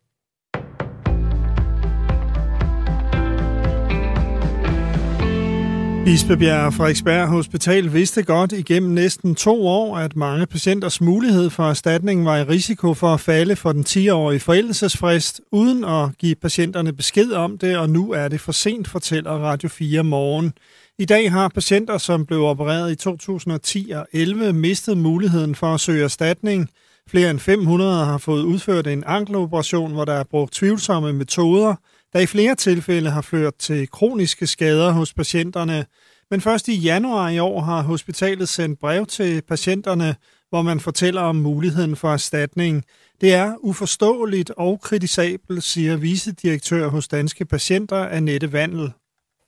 Bispebjerg 6.05 6.73
Frederiksberg 6.73 7.27
Hospital 7.27 7.93
vidste 7.93 8.23
godt 8.23 8.51
igennem 8.51 8.91
næsten 8.91 9.35
to 9.35 9.67
år, 9.67 9.97
at 9.97 10.15
mange 10.15 10.45
patienters 10.45 11.01
mulighed 11.01 11.49
for 11.49 11.63
erstatning 11.63 12.25
var 12.25 12.37
i 12.37 12.43
risiko 12.43 12.93
for 12.93 13.13
at 13.13 13.19
falde 13.19 13.55
for 13.55 13.71
den 13.71 13.85
10-årige 13.89 14.39
forældelsesfrist, 14.39 15.41
uden 15.51 15.83
at 15.83 16.17
give 16.17 16.35
patienterne 16.35 16.93
besked 16.93 17.31
om 17.31 17.57
det, 17.57 17.77
og 17.77 17.89
nu 17.89 18.11
er 18.11 18.27
det 18.27 18.41
for 18.41 18.51
sent, 18.51 18.87
fortæller 18.87 19.31
Radio 19.31 19.69
4 19.69 20.03
morgen. 20.03 20.53
I 20.99 21.05
dag 21.05 21.31
har 21.31 21.47
patienter, 21.47 21.97
som 21.97 22.25
blev 22.25 22.43
opereret 22.43 22.91
i 22.91 22.95
2010 22.95 23.91
og 23.95 24.07
11, 24.13 24.53
mistet 24.53 24.97
muligheden 24.97 25.55
for 25.55 25.73
at 25.73 25.79
søge 25.79 26.03
erstatning. 26.03 26.69
Flere 27.09 27.29
end 27.29 27.39
500 27.39 28.05
har 28.05 28.17
fået 28.17 28.43
udført 28.43 28.87
en 28.87 29.03
ankeloperation, 29.07 29.93
hvor 29.93 30.05
der 30.05 30.13
er 30.13 30.23
brugt 30.23 30.53
tvivlsomme 30.53 31.13
metoder, 31.13 31.75
der 32.15 32.21
i 32.21 32.25
flere 32.25 32.55
tilfælde 32.55 33.09
har 33.09 33.21
ført 33.21 33.55
til 33.55 33.89
kroniske 33.91 34.47
skader 34.47 34.91
hos 34.91 35.13
patienterne. 35.13 35.85
Men 36.31 36.41
først 36.41 36.67
i 36.67 36.75
januar 36.75 37.29
i 37.29 37.39
år 37.39 37.61
har 37.61 37.81
hospitalet 37.81 38.49
sendt 38.49 38.79
brev 38.79 39.05
til 39.05 39.41
patienterne, 39.41 40.15
hvor 40.49 40.61
man 40.61 40.79
fortæller 40.79 41.21
om 41.21 41.35
muligheden 41.35 41.95
for 41.95 42.13
erstatning. 42.13 42.83
Det 43.21 43.33
er 43.33 43.55
uforståeligt 43.59 44.49
og 44.57 44.81
kritisabelt, 44.81 45.63
siger 45.63 45.97
vicedirektør 45.97 46.87
hos 46.87 47.07
Danske 47.07 47.45
Patienter, 47.45 47.97
Annette 47.97 48.53
Vandel. 48.53 48.91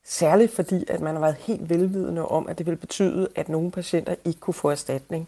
Særligt 0.06 0.56
fordi, 0.56 0.84
at 0.88 1.01
man 1.01 1.13
har 1.13 1.21
været 1.21 1.38
helt 1.39 1.69
velvidende 1.69 2.25
om, 2.25 2.47
at 2.47 2.58
det 2.58 2.65
vil 2.65 2.75
betyde, 2.75 3.27
at 3.36 3.49
nogle 3.49 3.71
patienter 3.71 4.15
ikke 4.25 4.39
kunne 4.39 4.53
få 4.53 4.69
erstatning. 4.69 5.27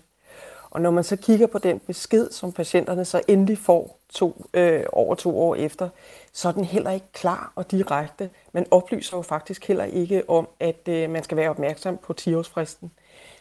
Og 0.71 0.81
når 0.81 0.91
man 0.91 1.03
så 1.03 1.15
kigger 1.15 1.47
på 1.47 1.57
den 1.57 1.79
besked, 1.79 2.31
som 2.31 2.51
patienterne 2.51 3.05
så 3.05 3.21
endelig 3.27 3.57
får 3.57 3.99
to, 4.13 4.45
øh, 4.53 4.83
over 4.91 5.15
to 5.15 5.39
år 5.39 5.55
efter, 5.55 5.89
så 6.33 6.47
er 6.47 6.51
den 6.51 6.63
heller 6.63 6.91
ikke 6.91 7.11
klar 7.13 7.53
og 7.55 7.71
direkte. 7.71 8.29
Man 8.53 8.65
oplyser 8.71 9.17
jo 9.17 9.21
faktisk 9.21 9.67
heller 9.67 9.83
ikke 9.83 10.29
om, 10.29 10.47
at 10.59 10.87
øh, 10.89 11.09
man 11.09 11.23
skal 11.23 11.37
være 11.37 11.49
opmærksom 11.49 11.97
på 12.03 12.13
10-årsfristen. 12.21 12.89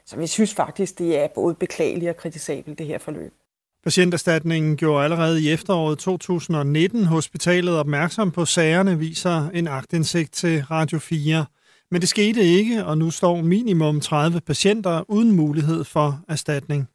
Så 0.07 0.17
vi 0.17 0.27
synes 0.27 0.55
faktisk, 0.55 0.99
det 0.99 1.19
er 1.19 1.29
både 1.29 1.55
beklageligt 1.55 2.09
og 2.11 2.17
kritisabelt, 2.17 2.79
det 2.79 2.87
her 2.87 2.99
forløb. 2.99 3.33
Patienterstatningen 3.85 4.77
gjorde 4.77 5.05
allerede 5.05 5.43
i 5.43 5.51
efteråret 5.51 5.99
2019 5.99 7.05
hospitalet 7.05 7.79
opmærksom 7.79 8.31
på 8.31 8.45
sagerne, 8.45 8.99
viser 8.99 9.49
en 9.55 9.69
agtindsigt 9.69 10.33
til 10.33 10.63
Radio 10.63 10.99
4. 10.99 11.47
Men 11.91 12.01
det 12.01 12.09
skete 12.09 12.43
ikke, 12.43 12.85
og 12.85 12.99
nu 12.99 13.11
står 13.11 13.43
minimum 13.43 14.01
30 14.01 14.41
patienter 14.41 15.05
uden 15.11 15.33
mulighed 15.33 15.85
for 15.85 16.21
erstatning. 16.29 16.89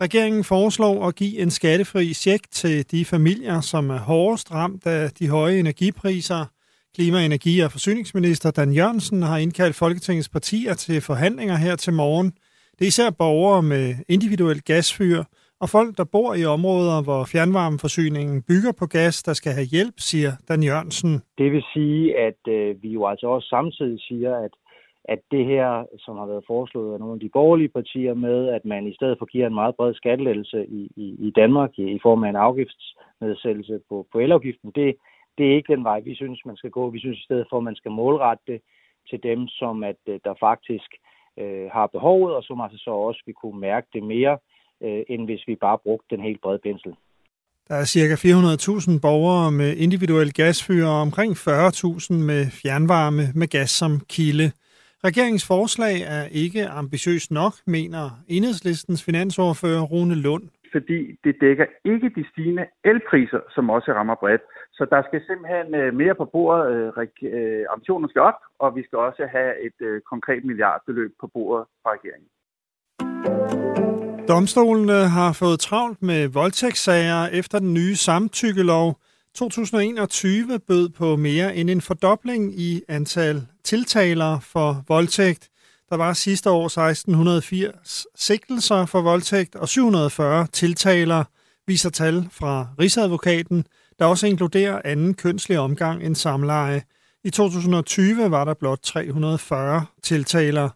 Regeringen 0.00 0.44
foreslår 0.44 1.06
at 1.08 1.14
give 1.14 1.38
en 1.38 1.50
skattefri 1.50 2.14
check 2.14 2.42
til 2.50 2.90
de 2.90 3.04
familier, 3.04 3.60
som 3.60 3.90
er 3.90 3.98
hårdest 3.98 4.54
ramt 4.54 4.86
af 4.86 5.10
de 5.10 5.28
høje 5.28 5.58
energipriser. 5.58 6.46
Klima-, 6.94 7.24
energi- 7.24 7.60
og 7.60 7.70
forsyningsminister 7.70 8.50
Dan 8.50 8.72
Jørgensen 8.72 9.22
har 9.22 9.38
indkaldt 9.38 9.76
Folketingets 9.76 10.28
partier 10.28 10.74
til 10.74 11.00
forhandlinger 11.00 11.56
her 11.56 11.76
til 11.76 11.92
morgen. 11.92 12.32
Det 12.78 12.84
er 12.84 12.88
især 12.88 13.10
borgere 13.10 13.62
med 13.62 13.94
individuel 14.08 14.62
gasfyr 14.62 15.24
og 15.60 15.68
folk, 15.68 15.96
der 15.96 16.04
bor 16.04 16.34
i 16.34 16.44
områder, 16.44 17.02
hvor 17.02 17.24
fjernvarmeforsyningen 17.32 18.42
bygger 18.42 18.72
på 18.78 18.86
gas, 18.86 19.22
der 19.22 19.32
skal 19.32 19.52
have 19.52 19.66
hjælp, 19.74 19.94
siger 19.98 20.32
Dan 20.48 20.62
Jørgensen. 20.62 21.12
Det 21.38 21.52
vil 21.52 21.64
sige, 21.74 22.18
at 22.28 22.40
øh, 22.48 22.82
vi 22.82 22.88
jo 22.88 23.06
altså 23.06 23.26
også 23.26 23.48
samtidig 23.48 24.00
siger, 24.08 24.32
at 24.36 24.52
at 25.14 25.20
det 25.30 25.44
her, 25.46 25.86
som 25.98 26.16
har 26.16 26.26
været 26.26 26.44
foreslået 26.46 26.92
af 26.92 27.00
nogle 27.00 27.14
af 27.14 27.20
de 27.20 27.34
borgerlige 27.38 27.74
partier 27.78 28.14
med, 28.14 28.48
at 28.48 28.64
man 28.64 28.86
i 28.86 28.94
stedet 28.94 29.16
for 29.18 29.26
giver 29.26 29.46
en 29.46 29.54
meget 29.54 29.76
bred 29.76 29.94
skattelettelse 29.94 30.66
i, 30.66 30.82
i, 30.96 31.06
i 31.26 31.30
Danmark 31.40 31.70
i, 31.78 31.84
i 31.96 31.98
form 32.02 32.24
af 32.24 32.28
en 32.28 32.36
afgiftsnedsættelse 32.36 33.80
på, 33.88 34.06
på 34.12 34.18
elafgiften, 34.18 34.70
det, 34.74 34.96
det 35.38 35.44
er 35.46 35.56
ikke 35.56 35.72
den 35.74 35.84
vej, 35.84 36.00
vi 36.00 36.14
synes, 36.14 36.40
man 36.46 36.56
skal 36.56 36.70
gå. 36.70 36.90
Vi 36.90 36.98
synes 36.98 37.18
i 37.18 37.24
stedet 37.24 37.46
for, 37.50 37.56
at 37.56 37.64
man 37.64 37.76
skal 37.76 37.90
målrette 37.90 38.44
det 38.46 38.60
til 39.10 39.22
dem, 39.22 39.48
som 39.48 39.84
at 39.84 40.00
øh, 40.08 40.20
der 40.24 40.34
faktisk 40.40 40.90
øh, 41.40 41.66
har 41.72 41.86
behovet, 41.86 42.34
og 42.34 42.42
som 42.42 42.60
altså 42.60 42.78
så 42.78 42.90
også 42.90 43.22
vi 43.26 43.32
kunne 43.32 43.60
mærke 43.60 43.86
det 43.92 44.02
mere, 44.02 44.38
øh, 44.84 45.02
end 45.08 45.24
hvis 45.24 45.42
vi 45.46 45.54
bare 45.54 45.78
brugte 45.78 46.16
den 46.16 46.24
helt 46.24 46.40
brede 46.40 46.60
pensel. 46.62 46.94
Der 47.68 47.76
er 47.76 47.84
ca. 47.84 48.16
400.000 48.94 49.00
borgere 49.00 49.52
med 49.52 49.76
individuel 49.76 50.32
gasfyr 50.32 50.86
og 50.86 51.00
omkring 51.00 51.32
40.000 51.32 52.14
med 52.30 52.42
fjernvarme 52.62 53.22
med 53.34 53.48
gas 53.48 53.70
som 53.70 53.92
kilde. 54.08 54.52
Regeringens 55.04 55.46
forslag 55.46 55.94
er 56.16 56.24
ikke 56.44 56.62
ambitiøst 56.66 57.30
nok, 57.30 57.52
mener 57.66 58.04
enhedslistens 58.28 59.04
finansordfører 59.04 59.82
Rune 59.82 60.14
Lund. 60.14 60.42
Fordi 60.72 60.98
det 61.24 61.34
dækker 61.40 61.66
ikke 61.84 62.08
de 62.16 62.24
stigende 62.32 62.64
elpriser, 62.84 63.40
som 63.54 63.70
også 63.70 63.92
rammer 63.92 64.14
bredt. 64.14 64.42
Så 64.72 64.86
der 64.90 65.02
skal 65.08 65.20
simpelthen 65.28 65.74
øh, 65.74 65.94
mere 65.94 66.14
på 66.14 66.24
bordet. 66.24 66.62
Øh, 66.74 67.06
øh, 67.22 67.64
ambitionen 67.74 68.08
skal 68.10 68.22
op, 68.22 68.40
og 68.58 68.76
vi 68.76 68.82
skal 68.86 68.98
også 68.98 69.22
have 69.36 69.52
et 69.66 70.02
konkret 70.12 70.44
milliardbeløb 70.44 71.12
på 71.20 71.26
bordet 71.34 71.64
fra 71.82 71.90
regeringen. 71.96 72.28
Domstolene 74.28 75.00
har 75.18 75.32
fået 75.42 75.60
travlt 75.60 76.02
med 76.02 76.28
voldtægtssager 76.28 77.26
efter 77.40 77.58
den 77.58 77.74
nye 77.74 77.96
samtykkelov. 77.96 78.86
2021 79.34 80.58
bød 80.58 80.88
på 80.88 81.16
mere 81.16 81.56
end 81.56 81.70
en 81.70 81.80
fordobling 81.80 82.60
i 82.60 82.82
antal 82.88 83.46
tiltaler 83.64 84.40
for 84.40 84.84
voldtægt. 84.88 85.48
Der 85.90 85.96
var 85.96 86.12
sidste 86.12 86.50
år 86.50 86.66
1680 86.66 88.06
sigtelser 88.16 88.86
for 88.86 89.00
voldtægt 89.00 89.56
og 89.56 89.68
740 89.68 90.46
tiltaler, 90.52 91.24
viser 91.66 91.90
tal 91.90 92.28
fra 92.32 92.66
Rigsadvokaten, 92.80 93.64
der 93.98 94.04
også 94.04 94.26
inkluderer 94.26 94.82
anden 94.84 95.14
kønslig 95.14 95.58
omgang 95.58 96.02
end 96.02 96.14
samleje. 96.14 96.82
I 97.24 97.30
2020 97.30 98.30
var 98.30 98.44
der 98.44 98.54
blot 98.54 98.80
340 98.82 99.86
tiltaler. 100.02 100.68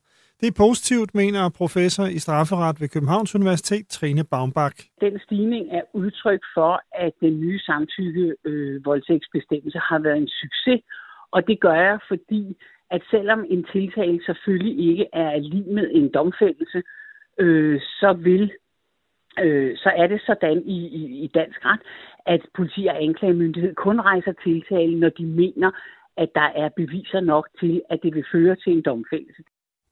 Det 0.44 0.50
er 0.50 0.64
positivt, 0.66 1.14
mener 1.14 1.48
professor 1.62 2.07
i 2.16 2.18
strafferet 2.18 2.80
ved 2.80 2.88
Københavns 2.88 3.35
Universitet, 3.35 3.88
Trine 3.88 4.24
Baumbach. 4.24 4.76
Den 5.00 5.20
stigning 5.24 5.64
er 5.78 5.83
udtryk 5.92 6.42
for, 6.54 6.72
at 6.92 7.12
den 7.20 7.40
nye 7.40 7.61
samtykke 7.61 8.35
øh, 8.44 8.85
voldtægtsbestemmelse 8.85 9.78
har 9.78 9.98
været 9.98 10.16
en 10.16 10.28
succes, 10.28 10.80
og 11.30 11.46
det 11.48 11.61
gør 11.61 11.74
jeg, 11.74 11.98
fordi 12.09 12.57
at 12.90 13.02
selvom 13.11 13.44
en 13.50 13.66
tiltale 13.72 14.20
selvfølgelig 14.26 14.90
ikke 14.90 15.07
er 15.12 15.38
lige 15.38 15.74
med 15.74 15.90
en 15.92 16.11
domfældelse, 16.14 16.83
øh, 17.38 17.80
så 17.80 18.12
vil 18.12 18.52
øh, 19.44 19.76
så 19.76 19.90
er 19.96 20.07
det 20.07 20.20
sådan 20.26 20.62
i, 20.66 20.78
i, 21.00 21.24
i 21.24 21.26
dansk 21.26 21.64
ret, 21.64 21.83
at 22.26 22.40
politi 22.54 22.87
og 22.87 23.02
anklagemyndighed 23.02 23.74
kun 23.74 24.00
rejser 24.00 24.33
tiltale, 24.44 25.00
når 25.00 25.09
de 25.09 25.26
mener, 25.26 25.70
at 26.16 26.28
der 26.35 26.48
er 26.62 26.68
beviser 26.76 27.20
nok 27.20 27.48
til, 27.61 27.83
at 27.90 27.98
det 28.02 28.14
vil 28.14 28.24
føre 28.33 28.57
til 28.57 28.72
en 28.72 28.83
domfældelse. 28.83 29.42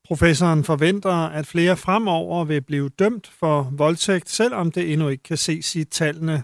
Professoren 0.07 0.63
forventer, 0.63 1.17
at 1.39 1.45
flere 1.53 1.75
fremover 1.85 2.45
vil 2.45 2.61
blive 2.61 2.89
dømt 2.89 3.27
for 3.39 3.57
voldtægt, 3.77 4.29
selvom 4.29 4.71
det 4.71 4.93
endnu 4.93 5.07
ikke 5.07 5.23
kan 5.23 5.37
ses 5.37 5.75
i 5.75 5.83
tallene. 5.83 6.37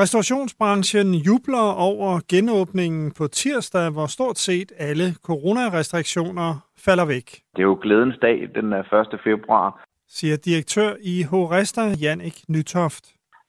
Restaurationsbranchen 0.00 1.14
jubler 1.14 1.68
over 1.88 2.20
genåbningen 2.28 3.12
på 3.18 3.26
tirsdag, 3.26 3.90
hvor 3.90 4.06
stort 4.06 4.38
set 4.38 4.72
alle 4.78 5.08
coronarestriktioner 5.28 6.50
falder 6.86 7.06
væk. 7.06 7.28
Det 7.56 7.62
er 7.62 7.70
jo 7.72 7.78
glædens 7.82 8.18
dag 8.22 8.38
den 8.54 8.72
1. 8.72 8.84
februar. 9.24 9.84
Siger 10.08 10.36
direktør 10.36 10.90
i 11.02 11.22
Horesta, 11.22 11.82
Jannik 12.02 12.36
Nytoft. 12.48 13.04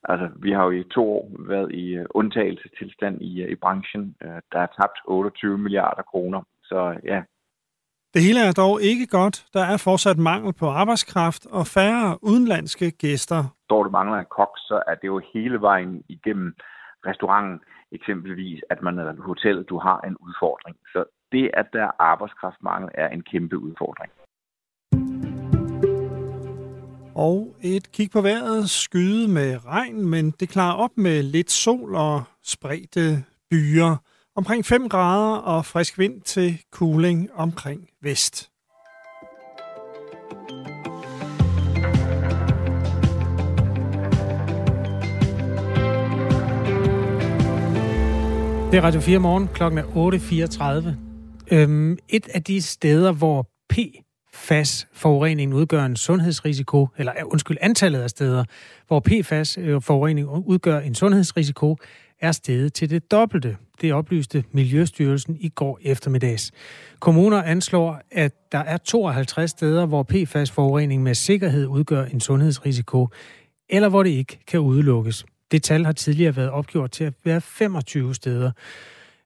Altså, 0.10 0.30
vi 0.36 0.52
har 0.52 0.64
jo 0.64 0.72
i 0.72 0.84
to 0.84 1.04
år 1.14 1.32
været 1.40 1.72
i 1.72 1.86
øh, 1.96 2.06
undtagelsestilstand 2.10 3.22
i, 3.22 3.42
øh, 3.42 3.52
i 3.52 3.56
branchen. 3.56 4.16
Øh, 4.24 4.30
der 4.52 4.60
er 4.60 4.68
tabt 4.80 4.98
28 5.06 5.58
milliarder 5.58 6.02
kroner. 6.02 6.42
Så 6.64 7.00
ja, 7.06 7.22
det 8.14 8.22
hele 8.22 8.40
er 8.48 8.52
dog 8.52 8.82
ikke 8.82 9.08
godt. 9.08 9.46
Der 9.54 9.64
er 9.64 9.78
fortsat 9.78 10.18
mangel 10.18 10.54
på 10.54 10.68
arbejdskraft 10.68 11.46
og 11.46 11.68
færre 11.68 12.18
udenlandske 12.22 12.92
gæster. 12.92 13.44
Står 13.64 13.84
du 13.84 13.90
mangler 13.90 14.18
en 14.18 14.26
kok, 14.38 14.54
så 14.58 14.84
er 14.88 14.96
det 14.96 15.08
jo 15.08 15.22
hele 15.34 15.62
vejen 15.62 16.04
igennem 16.10 16.56
restauranten 17.06 17.60
eksempelvis, 17.92 18.62
at 18.70 18.82
man 18.82 19.00
er 19.00 19.22
hotel, 19.22 19.64
du 19.64 19.80
har 19.80 20.00
en 20.08 20.18
udfordring. 20.18 20.76
Så 20.94 21.04
det, 21.32 21.52
at 21.54 21.68
der 21.74 21.84
er 21.84 21.92
arbejdskraftmangel, 22.00 22.90
er 22.94 23.10
en 23.10 23.24
kæmpe 23.32 23.58
udfordring. 23.58 24.12
Og 27.16 27.56
et 27.62 27.92
kig 27.92 28.10
på 28.14 28.22
vejret, 28.22 28.70
skyde 28.70 29.34
med 29.34 29.66
regn, 29.66 30.10
men 30.10 30.32
det 30.32 30.50
klarer 30.50 30.76
op 30.76 30.98
med 30.98 31.24
lidt 31.24 31.52
sol 31.52 31.96
og 31.96 32.24
spredte 32.44 33.24
byer. 33.52 33.96
Omkring 34.36 34.66
5 34.66 34.90
grader 34.90 35.36
og 35.36 35.66
frisk 35.66 36.00
vind 36.00 36.22
til 36.22 36.62
cooling 36.72 37.30
omkring 37.34 37.90
vest. 38.02 38.50
Det 48.72 48.78
er 48.78 48.82
Radio 48.84 49.02
4 49.02 49.20
morgen, 49.20 49.48
klokken 49.54 49.80
er 49.80 49.84
8.34. 51.52 51.56
Øhm, 51.56 51.98
et 52.10 52.28
af 52.28 52.44
de 52.44 52.62
steder, 52.62 53.12
hvor 53.12 53.50
PFAS-forureningen 53.74 55.54
udgør 55.54 55.86
en 55.86 55.96
sundhedsrisiko, 55.96 56.88
eller 56.98 57.14
undskyld, 57.26 57.58
antallet 57.62 58.02
af 58.02 58.10
steder, 58.10 58.44
hvor 58.88 59.00
PFAS-forurening 59.00 60.28
øh, 60.28 60.48
udgør 60.48 60.80
en 60.80 60.96
sundhedsrisiko, 60.96 61.78
er 62.24 62.32
steget 62.32 62.74
til 62.74 62.90
det 62.90 63.12
dobbelte. 63.12 63.58
Det 63.82 63.94
oplyste 63.94 64.44
Miljøstyrelsen 64.52 65.38
i 65.40 65.50
går 65.50 65.80
eftermiddags. 65.82 66.52
Kommuner 67.00 67.44
anslår, 67.44 68.02
at 68.12 68.52
der 68.52 68.58
er 68.58 68.78
52 68.78 69.52
steder, 69.52 69.86
hvor 69.86 70.04
PFAS-forurening 70.04 71.04
med 71.04 71.16
sikkerhed 71.16 71.68
udgør 71.68 72.06
en 72.06 72.20
sundhedsrisiko, 72.20 73.08
eller 73.70 73.90
hvor 73.90 74.04
det 74.04 74.10
ikke 74.10 74.40
kan 74.48 74.60
udelukkes. 74.60 75.26
Det 75.52 75.64
tal 75.64 75.86
har 75.86 75.92
tidligere 75.92 76.36
været 76.36 76.50
opgjort 76.50 76.92
til 76.92 77.04
at 77.04 77.14
være 77.24 77.42
25 77.42 78.16
steder. 78.16 78.52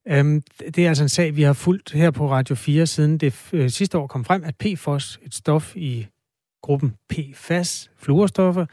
Øhm, 0.07 0.43
det 0.59 0.77
er 0.77 0.87
altså 0.87 1.03
en 1.03 1.09
sag, 1.09 1.35
vi 1.35 1.41
har 1.41 1.53
fulgt 1.53 1.91
her 1.91 2.11
på 2.11 2.31
Radio 2.31 2.55
4, 2.55 2.85
siden 2.85 3.17
det 3.17 3.49
øh, 3.53 3.69
sidste 3.69 3.97
år 3.97 4.07
kom 4.07 4.25
frem, 4.25 4.43
at 4.43 4.55
PFOS, 4.55 5.19
et 5.21 5.35
stof 5.35 5.75
i 5.75 6.07
gruppen 6.61 6.93
PFAS, 7.09 7.91
fluorstoffer, 7.97 8.65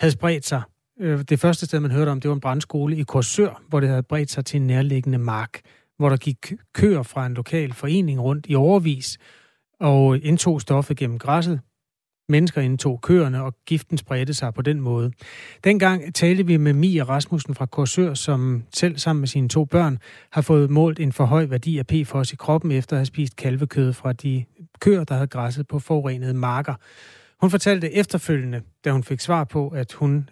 havde 0.00 0.12
spredt 0.12 0.46
sig. 0.46 0.62
Øh, 1.00 1.22
det 1.28 1.40
første 1.40 1.66
sted, 1.66 1.80
man 1.80 1.90
hørte 1.90 2.08
om, 2.08 2.20
det 2.20 2.28
var 2.28 2.34
en 2.34 2.40
brandskole 2.40 2.96
i 2.96 3.02
Korsør, 3.02 3.62
hvor 3.68 3.80
det 3.80 3.88
havde 3.88 4.02
bredt 4.02 4.30
sig 4.30 4.44
til 4.44 4.60
en 4.60 4.66
nærliggende 4.66 5.18
mark, 5.18 5.60
hvor 5.98 6.08
der 6.08 6.16
gik 6.16 6.52
køer 6.74 7.02
fra 7.02 7.26
en 7.26 7.34
lokal 7.34 7.72
forening 7.72 8.22
rundt 8.22 8.46
i 8.48 8.54
overvis 8.54 9.18
og 9.80 10.18
indtog 10.18 10.60
stoffet 10.60 10.96
gennem 10.96 11.18
græsset, 11.18 11.60
Mennesker 12.28 12.60
indtog 12.60 13.00
køerne, 13.00 13.42
og 13.42 13.54
giften 13.66 13.98
spredte 13.98 14.34
sig 14.34 14.54
på 14.54 14.62
den 14.62 14.80
måde. 14.80 15.12
Dengang 15.64 16.14
talte 16.14 16.46
vi 16.46 16.56
med 16.56 16.72
Mia 16.72 17.02
Rasmussen 17.02 17.54
fra 17.54 17.66
Korsør, 17.66 18.14
som 18.14 18.64
selv 18.74 18.98
sammen 18.98 19.20
med 19.20 19.28
sine 19.28 19.48
to 19.48 19.64
børn 19.64 19.98
har 20.32 20.42
fået 20.42 20.70
målt 20.70 21.00
en 21.00 21.12
for 21.12 21.24
høj 21.24 21.44
værdi 21.44 21.78
af 21.78 21.86
PFOS 21.86 22.32
i 22.32 22.36
kroppen 22.36 22.72
efter 22.72 22.96
at 22.96 22.98
have 22.98 23.06
spist 23.06 23.36
kalvekød 23.36 23.92
fra 23.92 24.12
de 24.12 24.44
køer, 24.80 25.04
der 25.04 25.14
havde 25.14 25.26
græsset 25.26 25.68
på 25.68 25.78
forurenede 25.78 26.34
marker. 26.34 26.74
Hun 27.40 27.50
fortalte 27.50 27.94
efterfølgende, 27.94 28.62
da 28.84 28.90
hun 28.90 29.04
fik 29.04 29.20
svar 29.20 29.44
på, 29.44 29.68
at 29.68 29.92
hun 29.92 30.28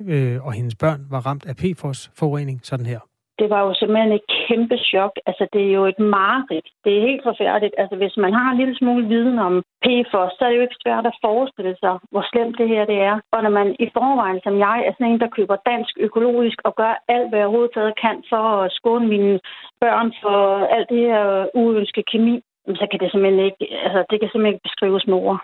øh, 0.00 0.46
og 0.46 0.52
hendes 0.52 0.74
børn 0.74 1.06
var 1.10 1.20
ramt 1.26 1.46
af 1.46 1.56
PFOS-forurening 1.56 2.60
sådan 2.62 2.86
her 2.86 3.00
det 3.38 3.48
var 3.54 3.60
jo 3.66 3.72
simpelthen 3.74 4.12
et 4.12 4.26
kæmpe 4.46 4.76
chok. 4.90 5.12
Altså, 5.28 5.44
det 5.52 5.62
er 5.66 5.72
jo 5.78 5.84
et 5.92 6.00
mareridt. 6.16 6.68
Det 6.84 6.92
er 6.94 7.06
helt 7.08 7.24
forfærdeligt. 7.30 7.74
Altså, 7.82 7.96
hvis 8.00 8.16
man 8.24 8.32
har 8.38 8.46
en 8.50 8.58
lille 8.60 8.76
smule 8.80 9.04
viden 9.12 9.38
om 9.48 9.54
PFOS, 9.84 10.32
så 10.34 10.40
er 10.44 10.50
det 10.50 10.58
jo 10.58 10.66
ikke 10.66 10.82
svært 10.84 11.06
at 11.10 11.18
forestille 11.26 11.74
sig, 11.82 11.94
hvor 12.12 12.24
slemt 12.30 12.56
det 12.60 12.68
her 12.72 12.84
det 12.92 12.98
er. 13.10 13.16
Og 13.34 13.38
når 13.44 13.52
man 13.58 13.68
i 13.84 13.86
forvejen, 13.96 14.40
som 14.44 14.54
jeg, 14.66 14.78
er 14.86 14.92
sådan 14.92 15.10
en, 15.12 15.20
der 15.24 15.36
køber 15.36 15.56
dansk 15.70 15.92
økologisk 16.06 16.58
og 16.68 16.72
gør 16.80 16.92
alt, 17.14 17.28
hvad 17.28 17.38
jeg 17.38 17.48
overhovedet 17.48 18.00
kan 18.04 18.16
for 18.32 18.44
at 18.64 18.72
skåne 18.78 19.06
mine 19.14 19.34
børn 19.82 20.08
for 20.22 20.38
alt 20.76 20.88
det 20.92 21.02
her 21.08 21.24
uønskede 21.60 22.06
kemi, 22.12 22.36
så 22.80 22.84
kan 22.90 23.00
det 23.00 23.08
simpelthen 23.10 23.44
ikke, 23.48 23.62
altså, 23.84 24.00
det 24.10 24.16
kan 24.20 24.28
simpelthen 24.28 24.54
ikke 24.54 24.68
beskrives 24.68 25.04
med 25.10 25.18
ord. 25.28 25.40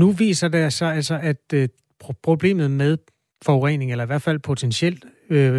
Nu 0.00 0.06
viser 0.22 0.48
det 0.48 0.72
sig 0.72 0.90
altså, 0.98 1.16
at 1.30 1.44
øh, 1.58 1.68
problemet 2.28 2.70
med 2.70 2.92
forurening, 3.46 3.90
eller 3.90 4.04
i 4.04 4.06
hvert 4.06 4.22
fald 4.22 4.38
potentielt 4.38 5.04
øh, 5.30 5.56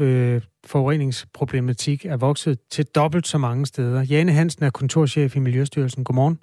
øh, 0.00 0.40
forureningsproblematik 0.66 2.04
er 2.06 2.16
vokset 2.16 2.58
til 2.70 2.84
dobbelt 2.86 3.26
så 3.26 3.38
mange 3.38 3.66
steder. 3.66 4.06
Jane 4.10 4.32
Hansen 4.32 4.64
er 4.64 4.70
kontorchef 4.70 5.36
i 5.36 5.38
Miljøstyrelsen. 5.38 6.04
Godmorgen. 6.04 6.38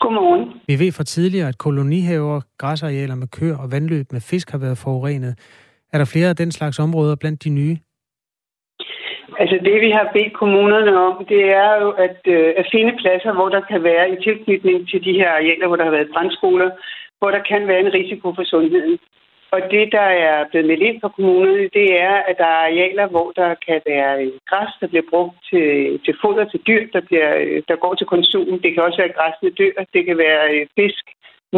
Godmorgen. 0.00 0.44
Vi 0.66 0.78
ved 0.78 0.92
fra 0.92 1.04
tidligere, 1.04 1.48
at 1.48 1.58
kolonihaver, 1.58 2.40
græsarealer 2.58 3.14
med 3.14 3.28
køer 3.28 3.58
og 3.58 3.72
vandløb 3.72 4.06
med 4.12 4.20
fisk 4.20 4.50
har 4.50 4.58
været 4.58 4.78
forurenet. 4.78 5.34
Er 5.92 5.98
der 5.98 6.04
flere 6.04 6.28
af 6.28 6.36
den 6.36 6.52
slags 6.52 6.78
områder 6.78 7.16
blandt 7.16 7.44
de 7.44 7.50
nye? 7.50 7.76
Altså 9.42 9.56
det, 9.66 9.76
vi 9.86 9.90
har 9.90 10.10
bedt 10.16 10.34
kommunerne 10.42 10.92
om, 11.06 11.14
det 11.32 11.42
er 11.64 11.72
jo 11.82 11.88
at, 12.06 12.20
øh, 12.36 12.54
at 12.60 12.66
finde 12.74 12.92
pladser, 13.00 13.32
hvor 13.32 13.48
der 13.48 13.60
kan 13.70 13.82
være 13.82 14.10
i 14.12 14.16
tilknytning 14.26 14.88
til 14.90 15.04
de 15.04 15.12
her 15.20 15.30
arealer, 15.30 15.66
hvor 15.66 15.76
der 15.76 15.84
har 15.84 15.96
været 15.98 16.12
brandskoler, 16.14 16.70
hvor 17.18 17.30
der 17.30 17.42
kan 17.50 17.68
være 17.68 17.80
en 17.80 17.94
risiko 17.98 18.34
for 18.36 18.44
sundheden. 18.44 18.98
Og 19.54 19.60
det, 19.74 19.84
der 19.96 20.08
er 20.28 20.36
blevet 20.50 20.68
meldt 20.70 20.86
ind 20.88 21.00
fra 21.00 21.14
kommunerne, 21.16 21.68
det 21.78 21.88
er, 22.08 22.16
at 22.28 22.36
der 22.42 22.50
er 22.54 22.62
arealer, 22.68 23.06
hvor 23.14 23.28
der 23.40 23.50
kan 23.66 23.80
være 23.92 24.12
øh, 24.24 24.32
græs, 24.50 24.72
der 24.80 24.86
bliver 24.92 25.06
brugt 25.12 25.36
til, 25.50 25.66
til 26.04 26.14
foder 26.22 26.44
til 26.48 26.60
dyr, 26.68 26.82
der, 26.94 27.02
bliver, 27.08 27.30
øh, 27.44 27.62
der 27.68 27.76
går 27.84 27.94
til 27.94 28.06
konsum. 28.14 28.60
Det 28.64 28.70
kan 28.72 28.82
også 28.86 29.00
være 29.02 29.16
græsne 29.18 29.50
dyr, 29.60 29.74
det 29.94 30.02
kan 30.08 30.16
være 30.26 30.42
øh, 30.54 30.66
fisk, 30.78 31.04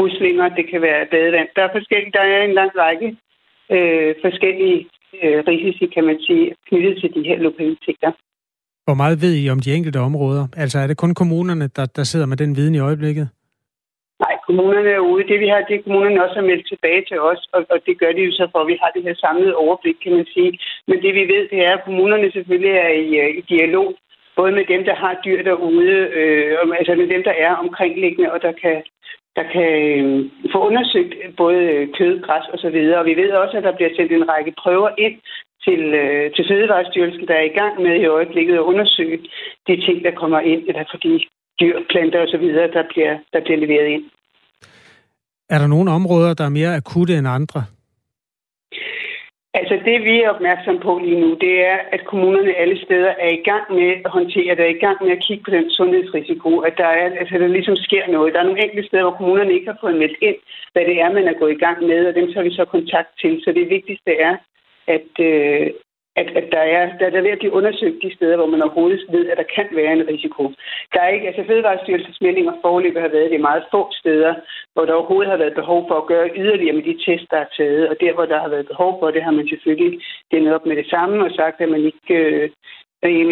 muslinger, 0.00 0.46
det 0.59 0.64
kan 0.70 0.80
være 0.88 1.07
badevand. 1.12 1.48
Der 1.57 1.62
er 1.64 1.72
forskellige, 1.78 2.12
der 2.18 2.24
er 2.35 2.42
en 2.44 2.54
lang 2.61 2.72
række 2.85 3.09
øh, 3.74 4.11
forskellige 4.24 4.78
øh, 5.22 5.38
risici, 5.48 5.85
kan 5.94 6.04
man 6.11 6.18
sige, 6.26 6.44
knyttet 6.68 6.94
til 7.00 7.11
de 7.16 7.22
her 7.28 7.38
lokaliteter. 7.48 8.11
Hvor 8.87 8.94
meget 8.94 9.22
ved 9.22 9.33
I 9.42 9.50
om 9.54 9.61
de 9.61 9.74
enkelte 9.78 10.00
områder? 10.09 10.44
Altså 10.57 10.78
er 10.78 10.87
det 10.87 10.96
kun 10.96 11.14
kommunerne, 11.14 11.66
der, 11.76 11.87
der 11.96 12.04
sidder 12.04 12.26
med 12.26 12.37
den 12.37 12.57
viden 12.57 12.74
i 12.74 12.78
øjeblikket? 12.88 13.28
Nej, 14.25 14.35
kommunerne 14.47 14.91
er 14.91 15.07
ude. 15.11 15.29
Det 15.31 15.39
vi 15.41 15.49
har, 15.53 15.61
det 15.61 15.85
kommunerne 15.85 16.25
også 16.25 16.37
har 16.41 16.51
meldt 16.51 16.67
tilbage 16.69 17.03
til 17.09 17.19
os, 17.31 17.41
og, 17.55 17.61
og 17.73 17.79
det 17.87 17.95
gør 17.99 18.13
de 18.13 18.23
jo 18.29 18.33
så 18.33 18.45
for, 18.53 18.59
at 18.63 18.71
vi 18.73 18.77
har 18.83 18.91
det 18.95 19.03
her 19.07 19.15
samlede 19.15 19.57
overblik, 19.65 19.97
kan 20.03 20.13
man 20.19 20.27
sige. 20.35 20.53
Men 20.89 21.03
det 21.05 21.13
vi 21.15 21.25
ved, 21.33 21.43
det 21.53 21.61
er, 21.67 21.73
at 21.75 21.85
kommunerne 21.85 22.33
selvfølgelig 22.33 22.75
er 22.87 22.93
i, 23.07 23.09
øh, 23.23 23.31
i 23.39 23.41
dialog, 23.55 23.89
både 24.37 24.53
med 24.53 24.65
dem, 24.73 24.85
der 24.85 24.95
har 24.95 25.21
dyr 25.25 25.43
derude, 25.43 25.95
øh, 26.19 26.59
altså 26.79 26.95
med 26.95 27.09
dem, 27.15 27.23
der 27.29 27.35
er 27.47 27.53
omkringliggende, 27.63 28.33
og 28.33 28.43
der 28.43 28.53
kan, 28.63 28.77
der 29.37 29.45
kan 29.55 29.71
øh, 29.99 30.31
få 30.53 30.59
undersøgt 30.69 31.15
både 31.37 31.63
øh, 31.75 31.89
kød, 31.99 32.23
græs 32.23 32.47
og 32.53 32.59
så 32.59 32.71
videre. 32.71 32.99
Og 33.01 33.07
vi 33.07 33.15
ved 33.17 33.31
også, 33.31 33.57
at 33.57 33.65
der 33.65 33.77
bliver 33.77 33.95
sendt 33.97 34.13
en 34.13 34.29
række 34.29 34.53
prøver 34.63 34.91
ind 34.99 35.17
til, 35.65 35.83
øh, 36.03 36.33
til 36.35 36.45
Fødevarestyrelsen, 36.49 37.29
der 37.29 37.35
er 37.35 37.47
i 37.51 37.57
gang 37.61 37.83
med 37.83 37.95
i 38.01 38.07
øjeblikket 38.07 38.55
at 38.55 38.69
undersøge 38.71 39.19
de 39.67 39.77
ting, 39.87 40.05
der 40.05 40.11
kommer 40.11 40.41
ind, 40.41 40.63
eller 40.69 40.85
fordi 40.91 41.29
dyr, 41.61 41.77
planter 41.90 42.23
osv., 42.23 42.47
der 42.77 42.85
bliver, 42.93 43.19
der 43.33 43.40
bliver 43.45 43.59
leveret 43.59 43.88
ind. 43.88 44.05
Er 45.51 45.59
der 45.59 45.67
nogle 45.67 45.90
områder, 45.90 46.35
der 46.35 46.45
er 46.45 46.49
mere 46.49 46.77
akutte 46.77 47.19
end 47.19 47.29
andre? 47.29 47.64
Altså 49.61 49.75
det, 49.85 49.97
vi 50.09 50.14
er 50.23 50.31
opmærksom 50.35 50.79
på 50.87 50.93
lige 51.05 51.21
nu, 51.21 51.31
det 51.45 51.55
er, 51.71 51.79
at 51.93 52.03
kommunerne 52.05 52.55
alle 52.62 52.79
steder 52.85 53.12
er 53.27 53.33
i 53.38 53.43
gang 53.51 53.64
med 53.79 53.90
at 54.05 54.11
håndtere 54.11 54.57
det, 54.57 54.64
er 54.64 54.75
i 54.77 54.85
gang 54.87 54.99
med 55.05 55.12
at 55.17 55.25
kigge 55.27 55.45
på 55.45 55.51
den 55.51 55.71
sundhedsrisiko, 55.71 56.59
at 56.59 56.75
der, 56.77 56.90
er, 57.03 57.09
altså, 57.21 57.35
der 57.38 57.47
ligesom 57.47 57.77
sker 57.77 58.05
noget. 58.11 58.35
Der 58.35 58.40
er 58.40 58.49
nogle 58.49 58.64
enkelte 58.64 58.88
steder, 58.88 59.03
hvor 59.03 59.19
kommunerne 59.19 59.53
ikke 59.55 59.71
har 59.73 59.79
fået 59.81 59.97
meldt 60.03 60.19
ind, 60.29 60.38
hvad 60.73 60.85
det 60.85 60.97
er, 61.01 61.12
man 61.12 61.29
er 61.29 61.38
gået 61.40 61.53
i 61.53 61.62
gang 61.67 61.79
med, 61.90 62.07
og 62.07 62.14
dem 62.14 62.27
tager 62.33 62.49
vi 62.49 62.55
så 62.55 62.64
kontakt 62.64 63.11
til. 63.21 63.33
Så 63.45 63.53
det 63.53 63.71
vigtigste 63.77 64.12
er, 64.29 64.35
at, 64.97 65.11
øh, 65.31 65.67
at, 66.20 66.29
at 66.40 66.46
der, 66.53 66.64
er, 66.77 66.98
der 66.98 67.07
er 67.07 67.22
ved 67.27 67.37
at 67.37 67.42
blive 67.42 67.57
undersøgt 67.59 68.03
de 68.03 68.14
steder, 68.14 68.37
hvor 68.37 68.46
man 68.46 68.62
overhovedet 68.62 69.03
ved, 69.11 69.24
at 69.31 69.38
der 69.38 69.55
kan 69.57 69.68
være 69.72 69.92
en 69.92 70.09
risiko. 70.09 70.42
Der 70.92 71.00
er 71.00 71.09
ikke, 71.09 71.27
altså 71.27 71.42
Fødevarestyrelsens 71.46 72.20
meldinger 72.20 72.53
forløbet 72.62 73.03
har 73.03 73.09
været, 73.09 73.31
det 73.31 73.40
meget 73.40 73.64
få 73.70 73.83
steder, 74.00 74.35
hvor 74.72 74.85
der 74.85 74.94
overhovedet 74.94 75.31
har 75.31 75.37
været 75.37 75.55
behov 75.61 75.88
for 75.88 75.96
at 75.98 76.07
gøre 76.07 76.35
yderligere 76.37 76.77
med 76.77 76.83
de 76.83 76.98
tests, 77.05 77.27
der 77.31 77.37
er 77.37 77.53
taget. 77.57 77.88
Og 77.88 77.96
der, 78.00 78.12
hvor 78.14 78.27
der 78.27 78.40
har 78.40 78.48
været 78.48 78.66
behov 78.72 78.90
for 79.00 79.11
det, 79.11 79.22
har 79.22 79.31
man 79.38 79.48
selvfølgelig 79.48 80.00
dæmmet 80.33 80.55
op 80.55 80.66
med 80.66 80.77
det 80.77 80.90
samme 80.90 81.24
og 81.24 81.31
sagt, 81.31 81.61
at 81.61 81.68
man 81.68 81.85
ikke, 81.85 82.14
øh, 82.14 82.50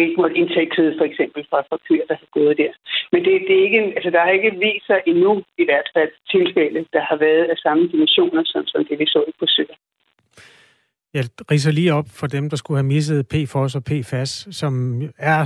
ikke 0.03 0.21
måtte 0.21 0.37
indtage 0.37 0.69
kød, 0.75 0.97
for 0.97 1.05
eksempel, 1.05 1.45
fra, 1.49 1.59
fra 1.69 1.77
kyr, 1.87 2.03
der 2.09 2.15
har 2.21 2.29
gået 2.31 2.57
der. 2.57 2.71
Men 3.11 3.25
det, 3.25 3.31
det 3.47 3.55
er 3.59 3.63
ikke, 3.63 3.81
altså, 3.95 4.09
der 4.09 4.19
har 4.19 4.31
ikke 4.31 4.59
vist 4.65 4.85
sig 4.87 4.99
endnu, 5.05 5.43
i 5.57 5.65
hvert 5.65 5.89
fald, 5.95 6.11
tilfælde, 6.31 6.85
der 6.93 7.01
har 7.09 7.15
været 7.15 7.45
af 7.53 7.57
samme 7.57 7.87
dimensioner, 7.87 8.43
som, 8.45 8.67
som 8.67 8.85
det 8.85 8.99
vi 8.99 9.05
så 9.05 9.23
i 9.27 9.31
Korsør. 9.39 9.73
Jeg 11.13 11.25
riser 11.51 11.71
lige 11.71 11.93
op 11.93 12.09
for 12.09 12.27
dem, 12.27 12.49
der 12.49 12.57
skulle 12.57 12.77
have 12.77 12.87
misset 12.87 13.27
PFOS 13.27 13.75
og 13.75 13.83
PFAS, 13.83 14.47
som 14.51 15.01
er, 15.17 15.45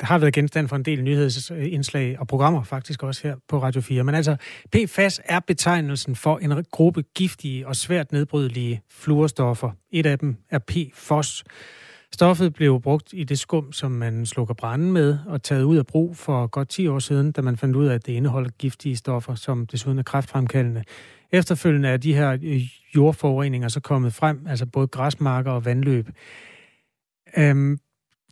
har 0.00 0.18
været 0.18 0.34
genstand 0.34 0.68
for 0.68 0.76
en 0.76 0.82
del 0.82 1.04
nyhedsindslag 1.04 2.20
og 2.20 2.26
programmer 2.26 2.62
faktisk 2.62 3.02
også 3.02 3.28
her 3.28 3.36
på 3.48 3.62
Radio 3.62 3.80
4. 3.80 4.04
Men 4.04 4.14
altså, 4.14 4.36
PFAS 4.72 5.20
er 5.24 5.40
betegnelsen 5.40 6.16
for 6.16 6.38
en 6.38 6.64
gruppe 6.70 7.02
giftige 7.14 7.66
og 7.66 7.76
svært 7.76 8.12
nedbrydelige 8.12 8.82
fluorstoffer. 8.90 9.70
Et 9.90 10.06
af 10.06 10.18
dem 10.18 10.36
er 10.50 10.58
PFOS. 10.58 11.44
Stoffet 12.12 12.54
blev 12.54 12.80
brugt 12.80 13.08
i 13.12 13.24
det 13.24 13.38
skum, 13.38 13.72
som 13.72 13.92
man 13.92 14.26
slukker 14.26 14.54
branden 14.54 14.92
med, 14.92 15.18
og 15.26 15.42
taget 15.42 15.62
ud 15.62 15.76
af 15.76 15.86
brug 15.86 16.16
for 16.16 16.46
godt 16.46 16.68
10 16.68 16.88
år 16.88 16.98
siden, 16.98 17.32
da 17.32 17.42
man 17.42 17.56
fandt 17.56 17.76
ud 17.76 17.86
af, 17.86 17.94
at 17.94 18.06
det 18.06 18.12
indeholder 18.12 18.50
giftige 18.58 18.96
stoffer, 18.96 19.34
som 19.34 19.66
desuden 19.66 19.98
er 19.98 20.02
kræftfremkaldende. 20.02 20.84
Efterfølgende 21.32 21.88
er 21.88 21.96
de 21.96 22.14
her 22.14 22.32
øh, 22.32 22.60
jordforureninger 22.96 23.68
så 23.68 23.80
kommet 23.80 24.14
frem, 24.14 24.46
altså 24.48 24.66
både 24.66 24.86
græsmarker 24.86 25.50
og 25.50 25.64
vandløb. 25.64 26.06
Øhm, 27.38 27.78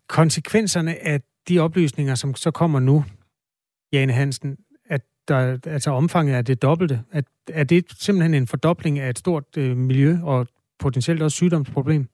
konsekvenserne 0.09 1.07
af 1.09 1.21
de 1.49 1.59
oplysninger, 1.59 2.15
som 2.15 2.35
så 2.35 2.51
kommer 2.51 2.81
nu, 2.81 3.05
Jane 3.93 4.13
Hansen, 4.13 4.57
at 4.89 5.01
der, 5.29 5.59
altså 5.67 5.91
omfanget 5.91 6.37
er 6.37 6.43
det 6.43 6.63
dobbelte, 6.63 6.99
at, 7.13 7.25
er 7.53 7.65
det 7.65 7.85
simpelthen 7.91 8.35
en 8.35 8.47
fordobling 8.47 8.99
af 8.99 9.11
et 9.11 9.19
stort 9.19 9.45
øh, 9.59 9.77
miljø 9.77 10.13
og 10.25 10.47
potentielt 10.79 11.23
også 11.23 11.37
sygdomsproblem? 11.37 12.09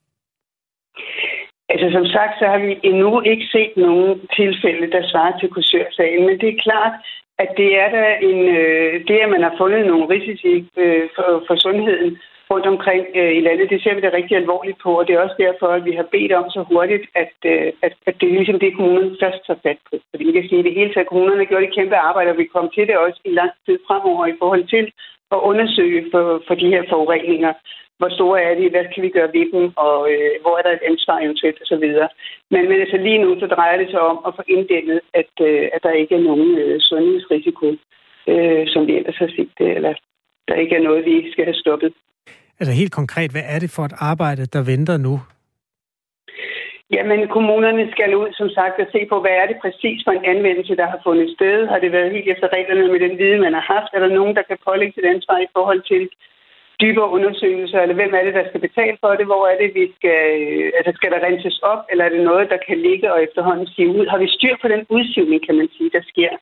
Altså 1.68 1.88
som 1.96 2.06
sagt, 2.16 2.34
så 2.38 2.46
har 2.52 2.60
vi 2.66 2.72
endnu 2.90 3.20
ikke 3.20 3.46
set 3.54 3.72
nogen 3.76 4.20
tilfælde, 4.38 4.86
der 4.94 5.02
svarer 5.10 5.38
til 5.38 5.48
kursørsagen, 5.48 6.26
men 6.26 6.40
det 6.40 6.48
er 6.48 6.62
klart, 6.62 6.92
at 7.38 7.50
det 7.56 7.70
er 7.82 7.88
der 7.96 8.08
en, 8.28 8.40
øh, 8.58 8.94
det, 9.08 9.18
at 9.24 9.30
man 9.30 9.42
har 9.42 9.54
fundet 9.58 9.86
nogle 9.86 10.08
risici 10.14 10.54
øh, 10.76 11.08
for, 11.16 11.44
for 11.46 11.56
sundheden 11.56 12.18
rundt 12.50 12.66
omkring 12.74 13.04
øh, 13.20 13.32
i 13.38 13.40
landet, 13.46 13.70
det 13.72 13.82
ser 13.82 13.94
vi 13.94 14.00
da 14.00 14.10
rigtig 14.12 14.36
alvorligt 14.36 14.78
på, 14.84 14.90
og 14.98 15.04
det 15.06 15.12
er 15.14 15.24
også 15.24 15.38
derfor, 15.46 15.68
at 15.76 15.84
vi 15.88 15.92
har 16.00 16.06
bedt 16.14 16.32
om 16.40 16.46
så 16.56 16.60
hurtigt, 16.70 17.04
at, 17.22 17.36
øh, 17.52 17.68
at, 17.86 17.94
at 18.08 18.14
det 18.20 18.26
er 18.28 18.38
ligesom 18.38 18.58
det, 18.60 18.76
kommunen 18.76 19.16
først 19.22 19.40
tager 19.46 19.62
fat 19.66 19.80
på. 19.88 19.94
Fordi 20.10 20.22
vi 20.24 20.32
kan 20.36 20.48
sige, 20.48 20.60
at 20.62 20.68
det 20.68 20.78
hele 20.80 20.92
taget, 20.92 21.12
kommunerne 21.12 21.42
har 21.42 21.50
gjort 21.50 21.66
et 21.66 21.76
kæmpe 21.78 21.96
arbejde, 22.08 22.30
og 22.30 22.38
vi 22.38 22.52
kommer 22.52 22.70
til 22.70 22.84
det 22.88 22.96
også 22.96 23.20
i 23.30 23.32
lang 23.40 23.52
tid 23.66 23.76
fremover 23.86 24.24
i 24.26 24.38
forhold 24.40 24.64
til 24.74 24.84
at 25.34 25.38
undersøge 25.50 26.00
for, 26.12 26.24
for 26.46 26.54
de 26.54 26.72
her 26.74 26.82
forureninger 26.90 27.52
hvor 28.02 28.12
store 28.18 28.38
er 28.48 28.54
de, 28.60 28.64
hvad 28.74 28.84
kan 28.94 29.02
vi 29.06 29.10
gøre 29.16 29.34
ved 29.36 29.46
dem, 29.54 29.64
og 29.86 29.96
øh, 30.12 30.32
hvor 30.42 30.54
er 30.58 30.62
der 30.64 30.72
et 30.74 30.86
ansvar 30.90 31.16
eventuelt 31.26 31.58
osv. 31.62 31.86
Men, 32.52 32.62
men 32.68 32.78
altså 32.84 32.98
lige 33.06 33.22
nu, 33.24 33.30
så 33.42 33.46
drejer 33.56 33.76
det 33.78 33.88
sig 33.90 34.02
om 34.10 34.18
at 34.26 34.32
få 34.38 34.42
inddæmmet, 34.54 35.00
at, 35.20 35.32
øh, 35.48 35.64
at 35.74 35.80
der 35.86 36.00
ikke 36.00 36.14
er 36.18 36.24
nogen 36.30 36.50
øh, 36.62 36.76
sundhedsrisiko, 36.90 37.66
øh, 38.32 38.62
som 38.72 38.82
vi 38.88 38.92
ellers 38.98 39.18
har 39.22 39.30
set 39.36 39.52
det, 39.58 39.68
eller 39.76 39.92
der 40.48 40.54
ikke 40.62 40.76
er 40.76 40.86
noget, 40.88 41.04
vi 41.10 41.32
skal 41.32 41.44
have 41.44 41.62
stoppet. 41.64 41.92
Altså 42.60 42.72
helt 42.80 42.94
konkret, 43.00 43.30
hvad 43.34 43.46
er 43.54 43.58
det 43.64 43.70
for 43.76 43.84
et 43.90 43.96
arbejde, 44.12 44.44
der 44.54 44.62
venter 44.72 44.96
nu? 45.06 45.14
Jamen, 46.96 47.20
kommunerne 47.36 47.84
skal 47.94 48.10
ud, 48.22 48.30
som 48.40 48.48
sagt, 48.58 48.76
og 48.82 48.86
se 48.94 49.00
på, 49.10 49.16
hvad 49.20 49.34
er 49.42 49.46
det 49.50 49.56
præcis 49.64 49.98
for 50.04 50.12
en 50.14 50.24
anvendelse, 50.34 50.74
der 50.80 50.86
har 50.92 51.00
fundet 51.06 51.28
sted. 51.36 51.56
Har 51.72 51.78
det 51.78 51.92
været 51.96 52.12
helt 52.14 52.28
efter 52.32 52.48
reglerne 52.56 52.92
med 52.92 53.00
den 53.06 53.14
viden, 53.20 53.40
man 53.46 53.54
har 53.58 53.66
haft? 53.74 53.90
Er 53.92 54.00
der 54.02 54.18
nogen, 54.18 54.34
der 54.38 54.44
kan 54.48 54.58
pålægge 54.68 54.94
sit 54.94 55.10
ansvar 55.14 55.38
i 55.38 55.52
forhold 55.56 55.82
til 55.92 56.02
dybere 56.82 57.08
undersøgelser, 57.16 57.78
eller 57.80 57.94
hvem 57.98 58.12
er 58.18 58.22
det, 58.24 58.34
der 58.38 58.48
skal 58.48 58.60
betale 58.66 58.96
for 59.00 59.10
det? 59.18 59.26
Hvor 59.30 59.42
er 59.52 59.56
det, 59.62 59.70
vi 59.78 59.84
skal... 59.98 60.20
Øh, 60.42 60.66
altså, 60.78 60.90
skal 60.94 61.10
der 61.12 61.24
renses 61.26 61.58
op, 61.72 61.82
eller 61.90 62.04
er 62.04 62.12
det 62.14 62.24
noget, 62.30 62.50
der 62.52 62.58
kan 62.66 62.78
ligge 62.88 63.12
og 63.14 63.18
efterhånden 63.26 63.66
sige 63.74 63.88
ud? 63.98 64.06
Har 64.12 64.18
vi 64.24 64.28
styr 64.36 64.56
på 64.62 64.68
den 64.74 64.82
udsivning, 64.96 65.40
kan 65.46 65.56
man 65.60 65.68
sige, 65.76 65.90
der 65.96 66.02
sker? 66.12 66.32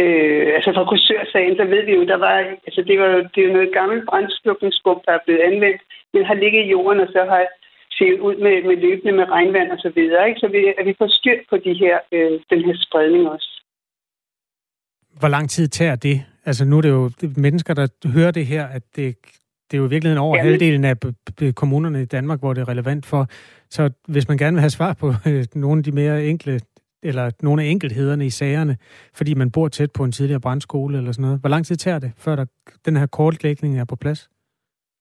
Øh, 0.00 0.46
altså 0.56 0.70
fra 0.76 0.88
kursørsagen, 0.90 1.56
der 1.60 1.66
ved 1.74 1.82
vi 1.88 1.92
jo, 1.98 2.04
der 2.12 2.18
var, 2.26 2.36
altså 2.66 2.80
det 2.88 2.96
var 3.00 3.10
det 3.32 3.40
er 3.40 3.48
jo 3.48 3.56
noget 3.58 3.76
gammelt 3.78 4.04
brændslukningsskub, 4.08 4.98
der 5.06 5.12
er 5.12 5.24
blevet 5.24 5.42
anvendt, 5.48 5.82
men 6.12 6.24
har 6.30 6.34
ligget 6.34 6.62
i 6.64 6.70
jorden, 6.74 7.00
og 7.00 7.08
så 7.14 7.20
har 7.32 7.42
set 7.98 8.18
ud 8.26 8.36
med, 8.44 8.54
med 8.68 8.76
løbende 8.76 9.12
med 9.12 9.26
regnvand 9.36 9.70
og 9.70 9.78
så 9.78 9.90
videre, 9.98 10.28
ikke? 10.28 10.40
Så 10.40 10.48
vi, 10.48 10.60
at 10.78 10.86
vi 10.86 10.94
får 10.98 11.08
styr 11.18 11.38
på 11.50 11.56
de 11.56 11.72
her, 11.82 11.96
øh, 12.12 12.32
den 12.50 12.60
her 12.66 12.76
spredning 12.86 13.28
også. 13.28 13.50
Hvor 15.20 15.28
lang 15.28 15.50
tid 15.50 15.68
tager 15.68 15.96
det? 15.96 16.16
Altså 16.48 16.64
nu 16.64 16.78
er 16.78 16.82
det 16.82 16.90
jo 16.90 17.10
mennesker, 17.36 17.74
der 17.74 17.86
hører 18.14 18.30
det 18.30 18.46
her, 18.46 18.66
at 18.66 18.82
det 18.96 19.16
det 19.70 19.76
er 19.76 19.78
jo 19.78 19.86
i 19.86 19.90
virkeligheden 19.90 20.22
over 20.22 20.36
Jamen. 20.36 20.50
halvdelen 20.50 20.84
af 20.84 20.96
kommunerne 21.54 22.02
i 22.02 22.04
Danmark, 22.04 22.40
hvor 22.40 22.52
det 22.52 22.60
er 22.60 22.68
relevant 22.68 23.06
for. 23.06 23.26
Så 23.70 23.90
hvis 24.08 24.28
man 24.28 24.38
gerne 24.38 24.54
vil 24.54 24.60
have 24.60 24.70
svar 24.70 24.92
på 25.00 25.06
øh, 25.28 25.44
nogle 25.54 25.78
af 25.78 25.84
de 25.84 25.92
mere 25.92 26.26
enkle, 26.26 26.60
eller 27.02 27.30
nogle 27.42 27.62
af 27.62 27.66
enkelthederne 27.66 28.26
i 28.26 28.30
sagerne, 28.30 28.76
fordi 29.14 29.34
man 29.34 29.50
bor 29.50 29.68
tæt 29.68 29.92
på 29.92 30.04
en 30.04 30.12
tidligere 30.12 30.40
brandskole 30.40 30.98
eller 30.98 31.12
sådan 31.12 31.22
noget, 31.22 31.40
hvor 31.40 31.48
lang 31.48 31.66
tid 31.66 31.76
tager 31.76 31.98
det, 31.98 32.12
før 32.24 32.36
der, 32.36 32.46
den 32.86 32.96
her 32.96 33.06
kortlægning 33.06 33.80
er 33.80 33.84
på 33.84 33.96
plads? 33.96 34.30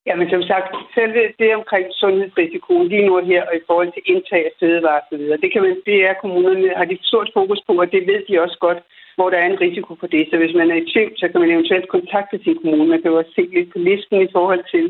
Jamen 0.09 0.27
som 0.29 0.43
sagt, 0.51 0.67
selve 0.97 1.21
det 1.39 1.49
omkring 1.59 1.85
sundhedsrisikoen 2.01 2.87
lige 2.87 3.05
nu 3.07 3.13
her, 3.31 3.41
og 3.49 3.53
i 3.55 3.63
forhold 3.67 3.91
til 3.93 4.03
indtag 4.11 4.41
af 4.49 4.53
fødevarer 4.59 5.01
osv., 5.03 5.23
det, 5.43 5.49
kan 5.53 5.61
man, 5.65 5.75
det 5.89 5.97
er 6.09 6.13
kommunerne, 6.23 6.67
har 6.79 6.85
de 6.85 6.97
stort 7.11 7.29
fokus 7.37 7.59
på, 7.67 7.71
og 7.83 7.87
det 7.93 8.01
ved 8.09 8.19
de 8.27 8.41
også 8.45 8.57
godt, 8.67 8.79
hvor 9.15 9.29
der 9.29 9.37
er 9.39 9.47
en 9.49 9.61
risiko 9.65 9.91
for 9.99 10.07
det. 10.15 10.23
Så 10.29 10.35
hvis 10.37 10.55
man 10.59 10.71
er 10.71 10.77
i 10.79 10.89
tvivl, 10.91 11.13
så 11.21 11.25
kan 11.27 11.41
man 11.41 11.51
eventuelt 11.55 11.87
kontakte 11.95 12.37
sin 12.43 12.57
kommune. 12.61 12.91
Man 12.93 13.01
kan 13.01 13.11
jo 13.11 13.17
også 13.17 13.33
se 13.35 13.43
lidt 13.55 13.69
på 13.73 13.79
listen 13.89 14.17
i 14.21 14.33
forhold 14.35 14.63
til, 14.73 14.85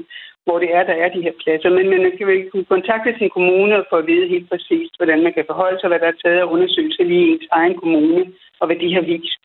hvor 0.45 0.57
det 0.63 0.69
er, 0.77 0.83
der 0.89 0.95
er 1.03 1.09
de 1.15 1.25
her 1.25 1.35
pladser. 1.41 1.69
Men 1.77 1.85
man 1.89 2.13
kan 2.17 2.27
vel 2.27 2.41
kontakte 2.73 3.11
sin 3.19 3.29
kommune 3.37 3.85
få 3.89 3.95
at 4.01 4.07
vide 4.11 4.31
helt 4.33 4.47
præcist, 4.49 4.93
hvordan 4.97 5.19
man 5.25 5.33
kan 5.33 5.45
forholde 5.51 5.79
sig, 5.79 5.87
hvad 5.89 5.99
der 5.99 6.09
er 6.11 6.21
taget 6.23 6.39
af 6.43 6.51
undersøgelser 6.53 7.03
lige 7.03 7.25
i 7.27 7.31
ens 7.33 7.47
egen 7.59 7.75
kommune, 7.81 8.21
og 8.59 8.65
hvad 8.67 8.77
de 8.83 8.93
har 8.97 9.05
vist. 9.13 9.41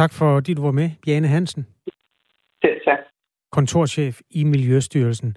Tak 0.00 0.12
for, 0.18 0.28
at 0.36 0.46
du 0.56 0.62
var 0.62 0.76
med, 0.80 0.88
Jane 1.06 1.28
Hansen. 1.28 1.66
Selv 2.64 2.80
tak. 2.84 2.98
Kontorchef 3.52 4.20
i 4.30 4.44
Miljøstyrelsen. 4.44 5.36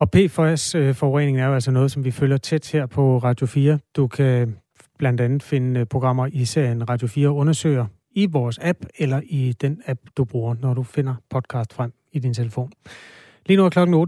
Og 0.00 0.10
PFOS-forureningen 0.10 1.40
øh, 1.40 1.44
er 1.44 1.48
jo 1.48 1.54
altså 1.54 1.70
noget, 1.70 1.90
som 1.90 2.04
vi 2.04 2.10
følger 2.10 2.36
tæt 2.36 2.70
her 2.72 2.86
på 2.86 3.18
Radio 3.18 3.46
4. 3.46 3.78
Du 3.96 4.06
kan 4.06 4.61
blandt 5.02 5.20
andet 5.20 5.42
finde 5.42 5.80
øh, 5.80 5.86
programmer 5.86 6.26
i 6.32 6.44
serien 6.44 6.88
Radio 6.90 7.06
4 7.06 7.30
undersøger 7.30 7.86
i 8.10 8.26
vores 8.26 8.58
app 8.62 8.78
eller 8.98 9.20
i 9.24 9.52
den 9.60 9.82
app, 9.86 10.00
du 10.16 10.24
bruger, 10.24 10.54
når 10.60 10.74
du 10.74 10.82
finder 10.82 11.14
podcast 11.30 11.72
frem 11.72 11.92
i 12.12 12.18
din 12.18 12.34
telefon. 12.34 12.72
Lige 13.46 13.56
nu 13.56 13.64
er 13.64 13.70
klokken 13.70 13.94
8.42. 13.94 13.98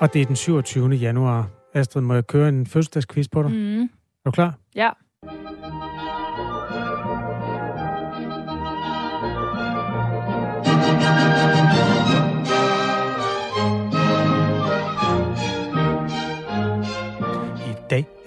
Og 0.00 0.14
det 0.14 0.22
er 0.22 0.26
den 0.26 0.36
27. 0.36 0.88
januar. 0.88 1.50
Astrid, 1.74 2.02
må 2.02 2.14
jeg 2.14 2.26
køre 2.26 2.48
en 2.48 2.66
fødselsdagsquiz 2.66 3.28
på 3.28 3.42
dig? 3.42 3.50
Mm. 3.50 3.82
Er 3.82 3.88
du 4.24 4.30
klar? 4.30 4.54
Ja. 4.74 4.90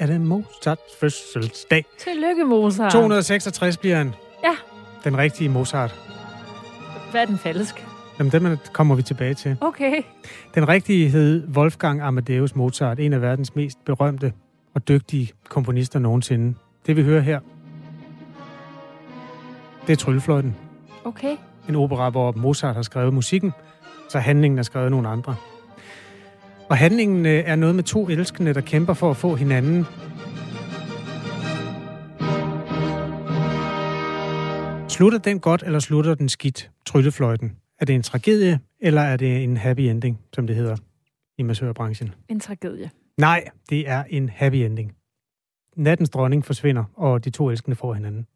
Er 0.02 0.06
det 0.06 0.22
Mozarts 0.22 0.98
fødselsdag. 1.00 1.86
Tillykke, 1.98 2.44
Mozart. 2.44 2.92
266 2.92 3.78
bliver 3.78 3.96
han. 3.96 4.14
Ja. 4.44 4.56
Den 5.04 5.18
rigtige 5.18 5.50
Mozart. 5.50 5.96
Hvad 7.12 7.22
er 7.22 7.26
den 7.26 7.38
falsk? 7.38 7.88
Jamen, 8.20 8.32
den 8.32 8.58
kommer 8.74 8.96
vi 8.96 9.02
tilbage 9.02 9.34
til. 9.34 9.58
Okay. 9.62 10.02
Den 10.56 10.68
rigtige 10.68 11.10
hed 11.10 11.48
Wolfgang 11.48 12.02
Amadeus 12.02 12.56
Mozart, 12.56 13.00
en 13.00 13.14
af 13.14 13.22
verdens 13.22 13.56
mest 13.56 13.86
berømte 13.86 14.34
og 14.74 14.88
dygtige 14.88 15.32
komponister 15.50 16.00
nogensinde. 16.00 16.58
Det 16.86 16.96
vi 16.96 17.04
hører 17.04 17.22
her, 17.22 17.40
det 19.88 19.94
er 19.94 19.98
Tryllefløjten. 19.98 20.56
Okay. 21.04 21.38
En 21.70 21.76
opera, 21.76 22.10
hvor 22.10 22.32
Mozart 22.32 22.76
har 22.76 22.82
skrevet 22.82 23.14
musikken, 23.14 23.52
så 24.10 24.20
handlingen 24.20 24.58
er 24.60 24.64
skrevet 24.64 24.92
nogle 24.92 25.10
andre. 25.10 25.36
Og 26.72 26.78
handlingen 26.78 27.26
øh, 27.26 27.44
er 27.46 27.56
noget 27.56 27.76
med 27.76 27.84
to 27.84 28.10
elskende, 28.10 28.54
der 28.54 28.62
kæmper 28.62 28.94
for 28.94 29.12
at 29.12 29.18
få 29.18 29.36
hinanden. 29.36 29.86
Slutter 34.90 35.20
den 35.20 35.40
godt, 35.40 35.64
eller 35.64 35.80
slutter 35.80 36.16
den 36.16 36.30
skidt, 36.30 36.72
tryllefløjten? 36.86 37.58
Er 37.80 37.86
det 37.86 37.96
en 37.96 38.04
tragedie, 38.04 38.60
eller 38.80 39.02
er 39.02 39.18
det 39.18 39.44
en 39.44 39.58
happy 39.58 39.82
ending, 39.82 40.20
som 40.34 40.48
det 40.48 40.56
hedder 40.56 40.76
i 41.38 41.44
massørbranchen? 41.44 42.14
En 42.30 42.40
tragedie. 42.40 42.90
Nej, 43.18 43.44
det 43.70 43.90
er 43.90 44.04
en 44.10 44.30
happy 44.30 44.56
ending. 44.56 44.96
Nattens 45.78 46.10
dronning 46.10 46.46
forsvinder, 46.46 46.84
og 46.96 47.26
de 47.26 47.30
to 47.30 47.50
elskende 47.50 47.76
får 47.76 47.94
hinanden. 47.94 48.28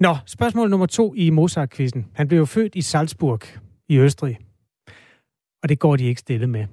Nå, 0.00 0.16
spørgsmål 0.26 0.70
nummer 0.70 0.86
to 0.86 1.14
i 1.14 1.30
Mozart-quizzen. 1.30 2.06
Han 2.12 2.28
blev 2.28 2.38
jo 2.38 2.44
født 2.44 2.74
i 2.74 2.82
Salzburg 2.82 3.40
i 3.88 3.98
Østrig. 3.98 4.38
Og 5.62 5.68
det 5.68 5.78
går 5.78 5.96
de 5.96 6.04
ikke 6.04 6.20
stille 6.20 6.46
med. 6.46 6.66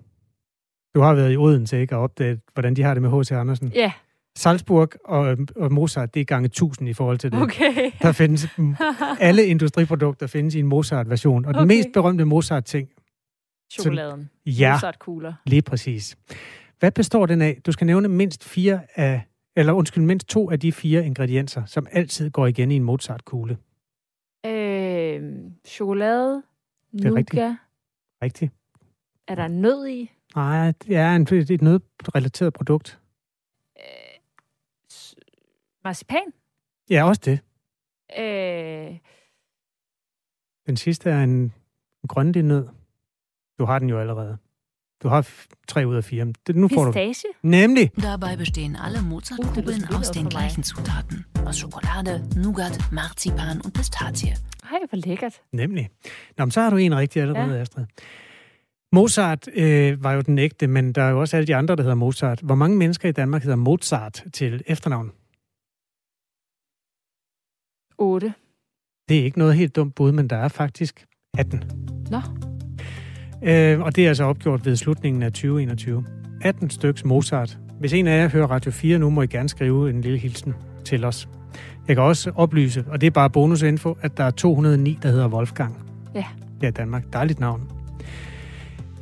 Du 0.96 1.00
har 1.02 1.14
været 1.14 1.34
i 1.34 1.38
Odense, 1.38 1.82
ikke, 1.82 1.96
og 1.96 2.02
opdaget, 2.02 2.40
hvordan 2.54 2.74
de 2.76 2.84
har 2.84 2.94
det 2.94 3.02
med 3.04 3.20
H.C. 3.20 3.32
Andersen. 3.32 3.72
Ja. 3.76 3.92
Salzburg 4.38 4.90
og, 5.06 5.38
og 5.56 5.72
Mozart, 5.74 6.14
det 6.14 6.20
er 6.20 6.26
gange 6.26 6.46
1000 6.46 6.90
i 6.90 6.94
forhold 6.94 7.18
til 7.18 7.32
det. 7.32 7.42
Okay. 7.42 7.92
Der 8.02 8.12
findes, 8.12 8.48
alle 9.20 9.46
industriprodukter 9.46 10.28
findes 10.28 10.56
i 10.56 10.60
en 10.60 10.68
Mozart-version. 10.68 11.46
Og 11.46 11.50
okay. 11.50 11.60
den 11.60 11.68
mest 11.68 11.90
berømte 11.94 12.26
Mozart-ting... 12.26 12.90
Chokoladen. 13.72 14.30
Så, 14.48 14.52
ja, 14.52 14.74
Mozart-kugler. 14.74 15.34
lige 15.46 15.62
præcis. 15.62 16.18
Hvad 16.80 16.92
består 16.92 17.26
den 17.26 17.42
af? 17.42 17.62
Du 17.66 17.72
skal 17.72 17.88
nævne 17.88 18.08
mindst 18.08 18.44
fire 18.44 18.82
af, 18.96 19.22
eller 19.56 19.74
undskyld, 19.74 20.04
mindst 20.04 20.28
to 20.28 20.52
af 20.52 20.60
de 20.60 20.72
fire 20.72 21.06
ingredienser, 21.06 21.66
som 21.66 21.88
altid 21.92 22.30
går 22.30 22.48
igen 22.48 22.72
i 22.72 22.76
en 22.76 22.84
Mozart-kugle. 22.84 23.58
Øh, 24.46 25.34
chokolade, 25.68 26.44
Det 26.92 27.06
er 27.06 27.10
nougat. 27.10 27.18
rigtigt. 27.18 27.44
Rigtigt. 28.24 28.54
Er 29.28 29.36
der 29.36 29.48
nød 29.48 29.88
i? 29.88 30.12
Nej, 30.36 30.72
det 30.72 30.96
er 30.96 31.16
en, 31.16 31.22
et 31.22 31.62
nødrelateret 31.62 32.54
produkt. 32.54 33.00
Marcipan? 35.84 36.34
Ja, 36.90 37.04
også 37.04 37.22
det. 37.26 37.40
Øh, 38.20 38.98
Den 40.68 40.78
sidste 40.78 41.10
er 41.10 41.24
en, 41.24 41.30
en 41.30 41.54
grønlig 42.08 42.44
nød. 42.44 42.68
Du 43.60 43.66
har 43.66 43.80
den 43.80 43.90
jo 43.90 44.00
allerede. 44.00 44.38
Du 45.04 45.08
har 45.08 45.30
tre 45.68 45.88
ud 45.88 45.96
af 45.96 46.04
fire. 46.04 46.34
Det, 46.48 46.56
nu 46.56 46.68
får 46.68 46.86
du. 46.86 46.92
Pistache? 46.92 47.28
Nemlig. 47.44 47.92
Dabei 48.02 48.36
bestehen 48.36 48.76
alle 48.76 49.02
Mozartkugeln 49.02 49.84
aus 49.96 50.10
den 50.10 50.30
gleichen 50.30 50.64
Zutaten. 50.64 51.26
Aus 51.48 51.56
Schokolade, 51.56 52.42
Nougat, 52.44 52.80
Marzipan 52.92 53.62
und 53.66 53.74
Pistazie. 53.74 54.36
Ej, 54.72 54.80
hvor 54.90 54.98
lækkert. 55.08 55.42
Nemlig. 55.52 55.90
Nå, 56.38 56.46
men 56.46 56.52
så 56.52 56.62
har 56.62 56.70
du 56.70 56.78
en 56.78 56.98
rigtig 56.98 57.22
allerede, 57.22 57.54
ja. 57.56 57.62
Astrid. 57.62 57.86
Mozart 58.92 59.48
øh, 59.54 60.04
var 60.04 60.14
jo 60.14 60.22
den 60.22 60.40
ægte, 60.40 60.68
men 60.68 60.94
der 60.94 61.02
er 61.02 61.10
jo 61.10 61.20
også 61.20 61.38
alle 61.38 61.48
de 61.48 61.56
andre, 61.56 61.76
der 61.76 61.82
hedder 61.82 61.96
Mozart. 61.96 62.40
Hvor 62.40 62.56
mange 62.56 62.78
mennesker 62.78 63.10
i 63.10 63.12
Danmark 63.12 63.44
hedder 63.44 63.56
Mozart 63.56 64.24
til 64.34 64.64
efternavn? 64.68 65.12
8. 67.98 68.34
Det 69.10 69.20
er 69.20 69.24
ikke 69.24 69.40
noget 69.40 69.56
helt 69.56 69.76
dumt 69.76 69.96
bud, 69.96 70.12
men 70.12 70.28
der 70.28 70.36
er 70.36 70.48
faktisk 70.48 71.06
18. 71.38 71.64
Nå. 72.12 72.22
Øh, 73.44 73.80
og 73.80 73.96
det 73.96 74.04
er 74.04 74.08
altså 74.08 74.24
opgjort 74.24 74.66
ved 74.66 74.76
slutningen 74.76 75.24
af 75.24 75.32
2021. 75.32 76.06
18 76.42 76.70
styks 76.70 77.06
Mozart 77.06 77.58
Hvis 77.80 77.94
en 77.94 78.08
af 78.08 78.22
jer 78.22 78.30
hører 78.30 78.48
Radio 78.48 78.72
4 78.72 79.00
nu, 79.00 79.10
må 79.10 79.22
I 79.22 79.28
gerne 79.28 79.50
skrive 79.50 79.90
en 79.90 80.02
lille 80.02 80.18
hilsen 80.18 80.54
til 80.86 81.06
os. 81.06 81.30
Jeg 81.88 81.96
kan 81.96 82.04
også 82.04 82.32
oplyse, 82.36 82.86
og 82.88 83.02
det 83.02 83.08
er 83.08 83.12
bare 83.12 83.30
bonusinfo, 83.30 83.98
at 84.02 84.18
der 84.18 84.24
er 84.24 84.32
209, 84.32 85.00
der 85.04 85.10
hedder 85.10 85.28
Wolfgang. 85.28 85.78
Ja. 86.16 86.26
Ja, 86.62 86.68
i 86.68 86.72
Danmark. 86.72 87.14
Dejligt 87.14 87.40
navn. 87.40 87.79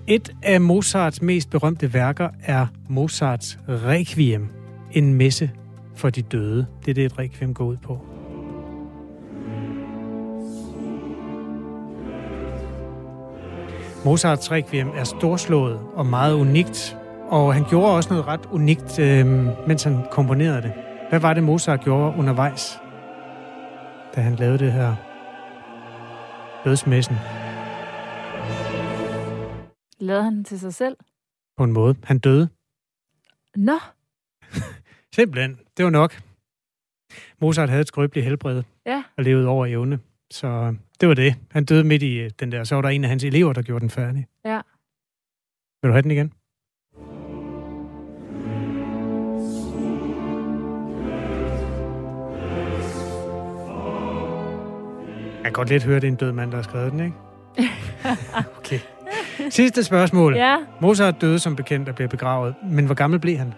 Et 0.09 0.35
af 0.43 0.61
Mozarts 0.61 1.21
mest 1.21 1.49
berømte 1.49 1.93
værker 1.93 2.29
er 2.43 2.67
Mozarts 2.89 3.59
Requiem, 3.69 4.49
en 4.91 5.13
messe 5.13 5.51
for 5.95 6.09
de 6.09 6.21
døde. 6.21 6.65
Det 6.85 6.91
er 6.91 6.93
det, 6.93 7.05
et 7.05 7.19
requiem 7.19 7.53
går 7.53 7.65
ud 7.65 7.77
på. 7.77 7.99
Mozarts 14.05 14.51
Requiem 14.51 14.89
er 14.97 15.03
storslået 15.03 15.79
og 15.95 16.05
meget 16.05 16.33
unikt, 16.33 16.97
og 17.29 17.53
han 17.53 17.63
gjorde 17.69 17.95
også 17.95 18.09
noget 18.09 18.27
ret 18.27 18.45
unikt, 18.51 18.99
øh, 18.99 19.25
mens 19.67 19.83
han 19.83 19.97
komponerede 20.11 20.61
det. 20.61 20.73
Hvad 21.09 21.19
var 21.19 21.33
det, 21.33 21.43
Mozart 21.43 21.81
gjorde 21.83 22.17
undervejs, 22.17 22.79
da 24.15 24.21
han 24.21 24.35
lavede 24.35 24.57
det 24.59 24.71
her 24.71 24.95
dødsmessen? 26.65 27.15
Lavede 29.99 30.23
han 30.23 30.35
den 30.35 30.43
til 30.43 30.59
sig 30.59 30.73
selv? 30.73 30.97
På 31.57 31.63
en 31.63 31.71
måde. 31.71 31.95
Han 32.03 32.19
døde. 32.19 32.49
Nå, 33.55 33.79
Simpelthen. 35.15 35.59
Det 35.77 35.85
var 35.85 35.91
nok. 35.91 36.21
Mozart 37.41 37.69
havde 37.69 37.81
et 37.81 37.87
skrøbeligt 37.87 38.25
helbred 38.25 38.63
ja. 38.85 39.03
og 39.17 39.23
levede 39.23 39.47
over 39.47 39.65
evne. 39.65 39.99
Så 40.31 40.75
det 41.01 41.09
var 41.09 41.15
det. 41.15 41.35
Han 41.51 41.65
døde 41.65 41.83
midt 41.83 42.03
i 42.03 42.17
øh, 42.19 42.31
den 42.39 42.51
der. 42.51 42.63
Så 42.63 42.75
var 42.75 42.81
der 42.81 42.89
en 42.89 43.03
af 43.03 43.09
hans 43.09 43.23
elever, 43.23 43.53
der 43.53 43.61
gjorde 43.61 43.81
den 43.81 43.89
færdig. 43.89 44.27
Ja. 44.45 44.61
Vil 45.81 45.87
du 45.87 45.91
have 45.93 46.01
den 46.01 46.11
igen? 46.11 46.33
Jeg 55.37 55.43
kan 55.43 55.53
godt 55.53 55.69
lidt 55.69 55.83
høre, 55.83 55.95
det 55.95 56.03
er 56.03 56.11
en 56.11 56.15
død 56.15 56.31
mand, 56.31 56.51
der 56.51 56.57
har 56.57 56.63
skrevet 56.63 56.91
den, 56.91 56.99
ikke? 56.99 57.15
Okay. 58.57 58.79
Sidste 59.49 59.83
spørgsmål. 59.83 60.35
Ja. 60.35 60.57
Mozart 60.81 61.21
døde 61.21 61.39
som 61.39 61.55
bekendt 61.55 61.89
og 61.89 61.95
blev 61.95 62.09
begravet. 62.09 62.55
Men 62.63 62.85
hvor 62.85 62.95
gammel 62.95 63.19
blev 63.19 63.37
han? 63.37 63.53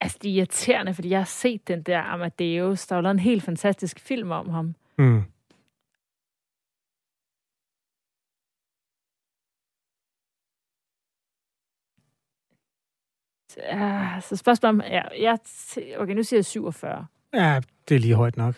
Altså, 0.00 0.18
det 0.22 0.30
er 0.30 0.34
irriterende, 0.34 0.94
fordi 0.94 1.10
jeg 1.10 1.18
har 1.20 1.24
set 1.24 1.68
den 1.68 1.82
der 1.82 2.02
Amadeus. 2.02 2.86
Der 2.86 2.94
var 2.94 3.02
lavet 3.02 3.14
en 3.14 3.18
helt 3.18 3.42
fantastisk 3.42 4.00
film 4.00 4.30
om 4.30 4.48
ham. 4.48 4.74
Mm. 4.98 5.22
Uh, 13.72 14.22
så 14.22 14.36
spørgsmålet 14.36 14.74
om... 14.84 14.90
Ja, 14.90 15.02
jeg, 15.20 15.38
okay, 15.98 16.14
nu 16.14 16.22
siger 16.22 16.38
jeg 16.38 16.44
47. 16.44 17.06
Ja, 17.34 17.60
det 17.88 17.94
er 17.94 17.98
lige 17.98 18.14
højt 18.14 18.36
nok. 18.36 18.54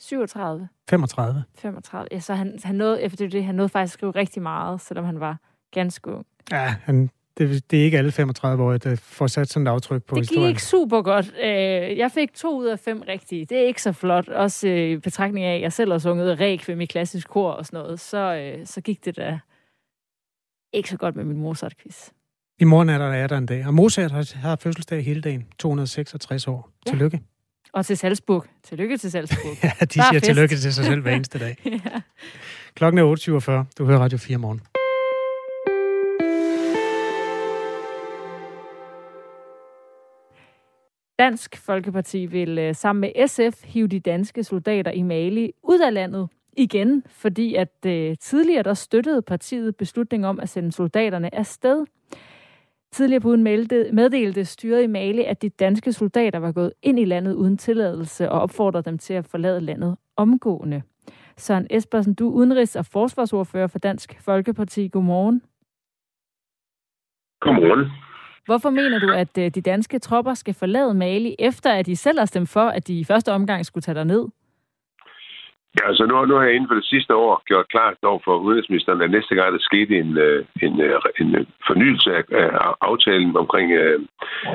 37. 0.00 0.68
35. 0.90 1.44
35. 1.58 2.08
Ja, 2.12 2.20
så 2.20 2.34
han, 2.34 2.58
han 2.64 2.74
nåede, 2.74 3.02
efter 3.02 3.28
det, 3.28 3.44
han 3.44 3.54
nåede 3.54 3.68
faktisk 3.68 3.94
at 3.94 3.98
skrive 3.98 4.12
rigtig 4.12 4.42
meget, 4.42 4.80
selvom 4.80 5.04
han 5.04 5.20
var 5.20 5.36
ganske 5.70 6.10
ung. 6.10 6.26
Ja, 6.50 6.74
han, 6.82 7.10
det, 7.38 7.70
det 7.70 7.80
er 7.80 7.84
ikke 7.84 7.98
alle 7.98 8.10
35-årige, 8.10 8.78
der 8.78 8.96
får 8.96 9.26
sat 9.26 9.48
sådan 9.48 9.66
et 9.66 9.70
aftryk 9.70 10.02
på 10.04 10.14
Det 10.14 10.22
gik 10.22 10.30
historien. 10.30 10.48
ikke 10.48 10.62
super 10.62 11.02
godt. 11.02 11.34
Øh, 11.42 11.98
Jeg 11.98 12.10
fik 12.12 12.34
to 12.34 12.58
ud 12.58 12.66
af 12.66 12.78
fem 12.78 13.02
rigtige. 13.08 13.44
Det 13.46 13.58
er 13.58 13.62
ikke 13.66 13.82
så 13.82 13.92
flot. 13.92 14.28
Også 14.28 14.68
øh, 14.68 14.90
i 14.90 14.96
betragtning 14.96 15.46
af, 15.46 15.54
at 15.54 15.60
jeg 15.60 15.72
selv 15.72 15.90
har 15.92 15.98
sunget 15.98 16.40
requiem 16.40 16.80
i 16.80 16.86
klassisk 16.86 17.28
kor 17.28 17.50
og 17.50 17.66
sådan 17.66 17.80
noget. 17.80 18.00
Så, 18.00 18.34
øh, 18.34 18.66
så 18.66 18.80
gik 18.80 19.04
det 19.04 19.16
da 19.16 19.38
ikke 20.72 20.88
så 20.88 20.96
godt 20.96 21.16
med 21.16 21.24
min 21.24 21.40
Mozart-quiz. 21.46 22.10
I 22.62 22.64
morgen 22.64 22.88
er 22.88 22.98
der, 22.98 23.06
er 23.06 23.26
der 23.26 23.38
en 23.38 23.46
dag. 23.46 23.66
Og 23.66 23.74
Mozart 23.74 24.10
har, 24.10 24.36
har 24.36 24.56
fødselsdag 24.56 25.04
hele 25.04 25.20
dagen. 25.20 25.46
266 25.58 26.48
år. 26.48 26.70
Ja. 26.86 26.90
Tillykke. 26.90 27.20
Og 27.72 27.86
til 27.86 27.96
Salzburg. 27.96 28.44
Tillykke 28.62 28.96
til 28.96 29.10
Salzburg. 29.10 29.56
Ja, 29.64 29.68
de 29.80 29.86
Der 29.86 30.00
er 30.02 30.04
siger 30.10 30.12
fest. 30.12 30.24
tillykke 30.24 30.56
til 30.56 30.74
sig 30.74 30.84
selv 30.84 31.02
hver 31.02 31.14
eneste 31.14 31.38
dag. 31.38 31.56
ja. 31.66 32.00
Klokken 32.74 32.98
er 32.98 33.64
8.47. 33.64 33.72
Du 33.78 33.86
hører 33.86 33.98
Radio 33.98 34.18
4 34.18 34.38
morgen. 34.38 34.60
Dansk 41.18 41.56
Folkeparti 41.56 42.26
vil 42.26 42.58
øh, 42.58 42.74
sammen 42.74 43.00
med 43.00 43.28
SF 43.28 43.64
hive 43.64 43.86
de 43.88 44.00
danske 44.00 44.44
soldater 44.44 44.90
i 44.90 45.02
Mali 45.02 45.52
ud 45.62 45.80
af 45.80 45.94
landet 45.94 46.28
igen, 46.56 47.04
fordi 47.08 47.54
at 47.54 47.86
øh, 47.86 48.16
tidligere 48.20 48.62
der 48.62 48.74
støttede 48.74 49.22
partiet 49.22 49.76
beslutning 49.76 50.26
om 50.26 50.40
at 50.40 50.48
sende 50.48 50.72
soldaterne 50.72 51.34
afsted. 51.34 51.84
Tidligere 52.92 53.20
på 53.20 53.28
ugen 53.28 53.42
meddelte 53.92 54.44
styret 54.44 54.82
i 54.82 54.86
Mali, 54.86 55.24
at 55.24 55.42
de 55.42 55.48
danske 55.48 55.92
soldater 55.92 56.38
var 56.38 56.52
gået 56.52 56.72
ind 56.82 56.98
i 56.98 57.04
landet 57.04 57.34
uden 57.34 57.58
tilladelse 57.58 58.30
og 58.30 58.40
opfordrede 58.40 58.84
dem 58.84 58.98
til 58.98 59.14
at 59.14 59.26
forlade 59.26 59.60
landet 59.60 59.96
omgående. 60.16 60.82
Søren 61.36 61.66
Espersen, 61.70 62.14
du 62.14 62.28
er 62.28 62.32
udenrigs- 62.32 62.76
og 62.76 62.86
forsvarsordfører 62.86 63.66
for 63.66 63.78
Dansk 63.78 64.20
Folkeparti. 64.20 64.88
Godmorgen. 64.88 65.42
Godmorgen. 67.40 67.90
Hvorfor 68.44 68.70
mener 68.70 68.98
du, 68.98 69.12
at 69.12 69.38
øh, 69.38 69.50
de 69.50 69.60
danske 69.60 69.98
tropper 69.98 70.34
skal 70.34 70.54
forlade 70.54 70.94
Mali, 70.94 71.36
efter 71.38 71.72
at 71.72 71.86
de 71.86 71.96
selv 71.96 72.18
har 72.18 72.26
stemt 72.26 72.48
for, 72.48 72.68
at 72.68 72.86
de 72.88 72.98
i 73.00 73.04
første 73.04 73.32
omgang 73.32 73.66
skulle 73.66 73.82
tage 73.82 74.04
ned? 74.04 74.28
Ja, 75.76 75.88
altså 75.88 76.06
nu, 76.06 76.24
nu 76.24 76.34
har 76.34 76.44
jeg 76.44 76.54
inden 76.54 76.68
for 76.68 76.74
det 76.74 76.84
sidste 76.84 77.14
år 77.14 77.42
gjort 77.46 77.68
klart 77.68 77.94
over 78.02 78.20
for 78.24 78.36
udenrigsministeren, 78.36 79.02
at 79.02 79.10
næste 79.10 79.34
gang 79.34 79.52
der 79.52 79.58
skete 79.60 79.98
en, 79.98 80.18
øh, 80.18 80.44
en, 80.62 80.80
øh, 80.80 81.00
en 81.20 81.34
øh, 81.34 81.46
fornyelse 81.66 82.08
af, 82.16 82.24
af 82.32 82.74
aftalen 82.80 83.36
omkring 83.36 83.72
øh, 83.72 84.00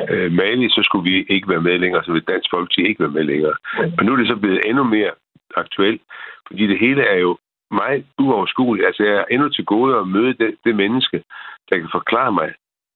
øh, 0.10 0.32
Mali, 0.32 0.70
så 0.70 0.82
skulle 0.84 1.10
vi 1.12 1.26
ikke 1.30 1.50
være 1.50 1.62
med 1.62 1.80
længere, 1.80 2.04
så 2.04 2.12
vil 2.12 2.30
Dansk 2.32 2.50
Folkeparti 2.50 2.82
ikke 2.88 3.04
være 3.04 3.18
med 3.18 3.24
længere. 3.24 3.56
Og 3.98 4.06
nu 4.06 4.14
er 4.14 4.18
det 4.18 4.28
så 4.28 4.36
blevet 4.36 4.62
endnu 4.66 4.84
mere 4.84 5.12
aktuelt, 5.56 6.02
fordi 6.48 6.68
det 6.68 6.80
hele 6.80 7.02
er 7.02 7.20
jo 7.26 7.38
meget 7.72 8.06
uoverskueligt. 8.20 8.88
Altså 8.88 9.04
jeg 9.04 9.16
er 9.16 9.26
endnu 9.32 9.50
til 9.50 9.66
gode 9.66 9.98
at 9.98 10.08
møde 10.08 10.34
det, 10.34 10.56
det 10.66 10.76
menneske, 10.76 11.24
der 11.70 11.78
kan 11.78 11.90
forklare 11.92 12.32
mig, 12.32 12.50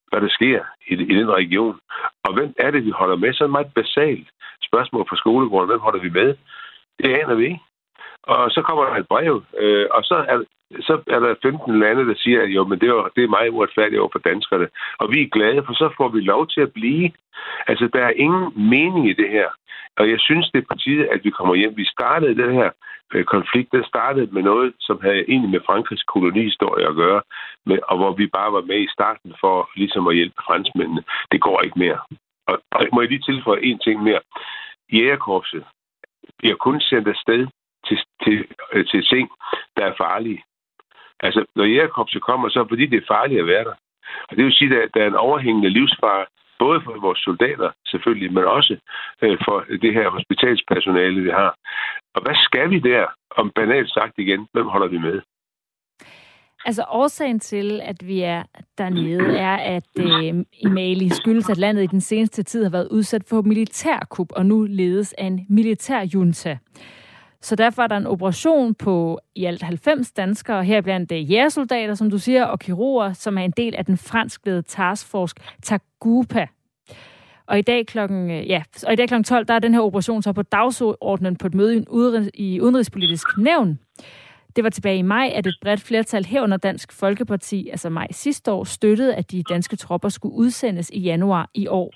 hvad 0.09 0.22
der 0.22 0.30
sker 0.30 0.59
i, 0.88 0.93
i 0.93 1.15
den 1.19 1.32
region. 1.32 1.80
Og 2.24 2.34
hvem 2.34 2.53
er 2.57 2.72
det, 2.72 2.86
vi 2.86 2.91
holder 2.91 3.15
med? 3.15 3.34
Så 3.34 3.43
er 3.43 3.47
det 3.47 3.51
meget 3.51 3.74
basalt 3.76 4.28
spørgsmål 4.69 5.05
fra 5.09 5.15
skolegården. 5.15 5.69
Hvem 5.69 5.80
holder 5.80 6.01
vi 6.01 6.09
med? 6.09 6.36
Det 6.99 7.09
aner 7.22 7.36
vi 7.36 7.45
ikke. 7.45 7.59
Og 8.24 8.51
så 8.51 8.61
kommer 8.61 8.84
der 8.86 8.95
et 8.95 9.07
brev, 9.07 9.43
øh, 9.57 9.88
og 9.91 10.03
så 10.03 10.15
er, 10.15 10.38
så 10.88 10.93
er 11.07 11.19
der 11.19 11.36
15 11.41 11.80
lande, 11.80 12.07
der 12.09 12.15
siger, 12.17 12.41
at 12.41 12.49
jo, 12.49 12.63
men 12.63 12.80
det 12.80 12.89
er, 12.89 13.09
det 13.15 13.24
er 13.24 13.36
meget 13.38 13.49
uretfærdigt 13.49 13.99
over 13.99 14.09
for 14.11 14.19
danskerne. 14.19 14.67
Og 14.99 15.11
vi 15.11 15.22
er 15.22 15.34
glade, 15.36 15.63
for 15.65 15.74
så 15.74 15.93
får 15.97 16.09
vi 16.09 16.19
lov 16.19 16.47
til 16.47 16.61
at 16.61 16.74
blive. 16.74 17.11
Altså, 17.67 17.89
der 17.93 18.03
er 18.05 18.19
ingen 18.26 18.69
mening 18.69 19.09
i 19.09 19.13
det 19.13 19.30
her. 19.30 19.49
Og 19.97 20.09
jeg 20.09 20.19
synes, 20.19 20.49
det 20.53 20.59
er 20.59 20.72
på 20.72 20.78
tide, 20.78 21.07
at 21.13 21.19
vi 21.24 21.30
kommer 21.30 21.55
hjem. 21.55 21.78
Vi 21.78 21.86
startede 21.86 22.41
den 22.43 22.53
her 22.53 22.69
øh, 23.13 23.26
konflikt, 23.26 23.72
den 23.72 23.84
startede 23.84 24.30
med 24.32 24.43
noget, 24.43 24.74
som 24.80 24.99
havde 25.01 25.26
egentlig 25.28 25.51
med 25.51 25.65
Frankrigs 25.65 26.03
kolonihistorie 26.03 26.88
at 26.88 26.95
gøre, 26.95 27.22
med, 27.65 27.80
og 27.84 27.97
hvor 27.97 28.13
vi 28.13 28.28
bare 28.28 28.53
var 28.53 28.61
med 28.61 28.80
i 28.82 28.93
starten 28.95 29.34
for 29.39 29.69
ligesom 29.76 30.07
at 30.07 30.15
hjælpe 30.15 30.41
franskmændene. 30.47 31.03
Det 31.32 31.41
går 31.41 31.61
ikke 31.61 31.80
mere. 31.80 31.99
Og, 32.47 32.61
og 32.72 32.88
må 32.93 33.01
jeg 33.01 33.09
lige 33.09 33.28
tilføje 33.30 33.63
en 33.63 33.80
ting 33.80 34.03
mere. 34.03 34.22
Jægerkorpset 34.93 35.63
bliver 36.39 36.55
kun 36.55 36.82
sendt 36.82 37.07
afsted 37.07 37.47
til, 37.92 38.00
til, 38.24 38.46
øh, 38.74 38.86
til 38.86 39.04
ting, 39.14 39.30
der 39.78 39.86
er 39.86 39.94
farlige. 39.98 40.44
Altså, 41.20 41.46
når 41.56 41.64
Jakobse 41.64 42.20
kommer, 42.20 42.50
så 42.50 42.60
er 42.60 42.64
det 42.64 42.72
fordi, 42.72 42.86
det 42.86 42.98
er 42.98 43.14
farligt 43.16 43.42
at 43.42 43.48
være 43.48 43.64
der. 43.64 43.76
Og 44.30 44.38
det 44.38 44.46
vil 44.46 44.54
sige, 44.54 44.84
at 44.84 44.89
der 44.94 45.04
er 45.04 45.08
en 45.08 45.24
overhængende 45.28 45.70
livsfare, 45.70 46.26
både 46.60 46.82
for 46.86 47.00
vores 47.06 47.20
soldater 47.20 47.70
selvfølgelig, 47.92 48.34
men 48.34 48.44
også 48.44 48.74
øh, 49.22 49.38
for 49.46 49.58
det 49.84 49.94
her 49.94 50.10
hospitalspersonale, 50.10 51.22
vi 51.22 51.30
har. 51.30 51.52
Og 52.16 52.22
hvad 52.22 52.36
skal 52.48 52.70
vi 52.70 52.80
der, 52.80 53.06
om 53.42 53.52
banalt 53.56 53.89
sagt 53.98 54.14
igen, 54.18 54.48
hvem 54.54 54.68
holder 54.68 54.88
vi 54.88 54.98
med? 54.98 55.22
Altså 56.66 56.84
årsagen 56.89 57.39
til, 57.39 57.82
at 57.84 58.08
vi 58.08 58.22
er 58.22 58.44
dernede, 58.78 59.38
er, 59.38 59.56
at 59.56 59.92
øh, 60.00 60.34
i 60.54 60.68
Mali 60.68 61.10
skyldes, 61.10 61.50
at 61.50 61.58
landet 61.58 61.84
i 61.84 61.88
den 61.88 62.02
seneste 62.02 62.44
tid 62.44 62.64
har 62.64 62.72
været 62.72 62.88
udsat 62.92 63.24
for 63.30 63.42
militærkup, 63.42 64.28
og 64.32 64.46
nu 64.46 64.68
ledes 64.70 65.14
af 65.14 65.26
en 65.26 65.46
militærjunta. 65.50 66.58
Så 67.42 67.56
derfor 67.56 67.84
er 67.84 67.88
der 67.88 67.98
en 67.98 68.08
operation 68.08 68.76
på 68.76 69.20
i 69.36 69.46
alt 69.46 69.62
90 69.62 70.12
danskere, 70.12 70.64
her 70.64 70.82
blandt 70.82 71.12
øh, 71.12 71.32
jægersoldater, 71.32 71.96
som 71.96 72.10
du 72.10 72.18
siger, 72.18 72.46
og 72.46 72.60
kirurger, 72.60 73.14
som 73.14 73.38
er 73.38 73.42
en 73.42 73.54
del 73.58 73.76
af 73.76 73.86
den 73.86 73.98
franskledede 73.98 74.62
taskforce 74.62 75.36
Tagupa. 75.64 76.48
Og 77.48 77.60
i 77.60 77.62
dag 77.62 77.88
klokken, 77.88 78.32
øh, 78.32 78.50
ja, 78.50 78.64
og 78.88 78.94
i 78.94 78.96
dag 78.96 79.08
klokken 79.08 79.24
12, 79.24 79.46
der 79.46 79.54
er 79.54 79.60
den 79.60 79.74
her 79.74 79.82
operation 79.82 80.22
så 80.22 80.34
på 80.34 80.42
dagsordenen 80.42 81.36
på 81.36 81.48
et 81.48 81.54
møde 81.54 81.76
i, 81.76 81.78
en 81.78 82.30
i 82.34 82.62
Udenrigspolitisk 82.62 83.38
Nævn. 83.38 83.80
Det 84.56 84.64
var 84.64 84.70
tilbage 84.70 84.98
i 84.98 85.02
maj, 85.02 85.32
at 85.36 85.48
et 85.48 85.56
bredt 85.62 85.82
flertal 85.82 86.26
herunder 86.26 86.58
Dansk 86.58 86.92
Folkeparti, 86.92 87.70
altså 87.70 87.89
maj 87.89 88.08
sidste 88.12 88.52
år, 88.52 88.64
støttede, 88.64 89.16
at 89.16 89.32
de 89.32 89.44
danske 89.44 89.76
tropper 89.76 90.10
skulle 90.10 90.36
udsendes 90.36 90.89
i 90.94 91.00
januar 91.00 91.50
i 91.54 91.68
år. 91.68 91.94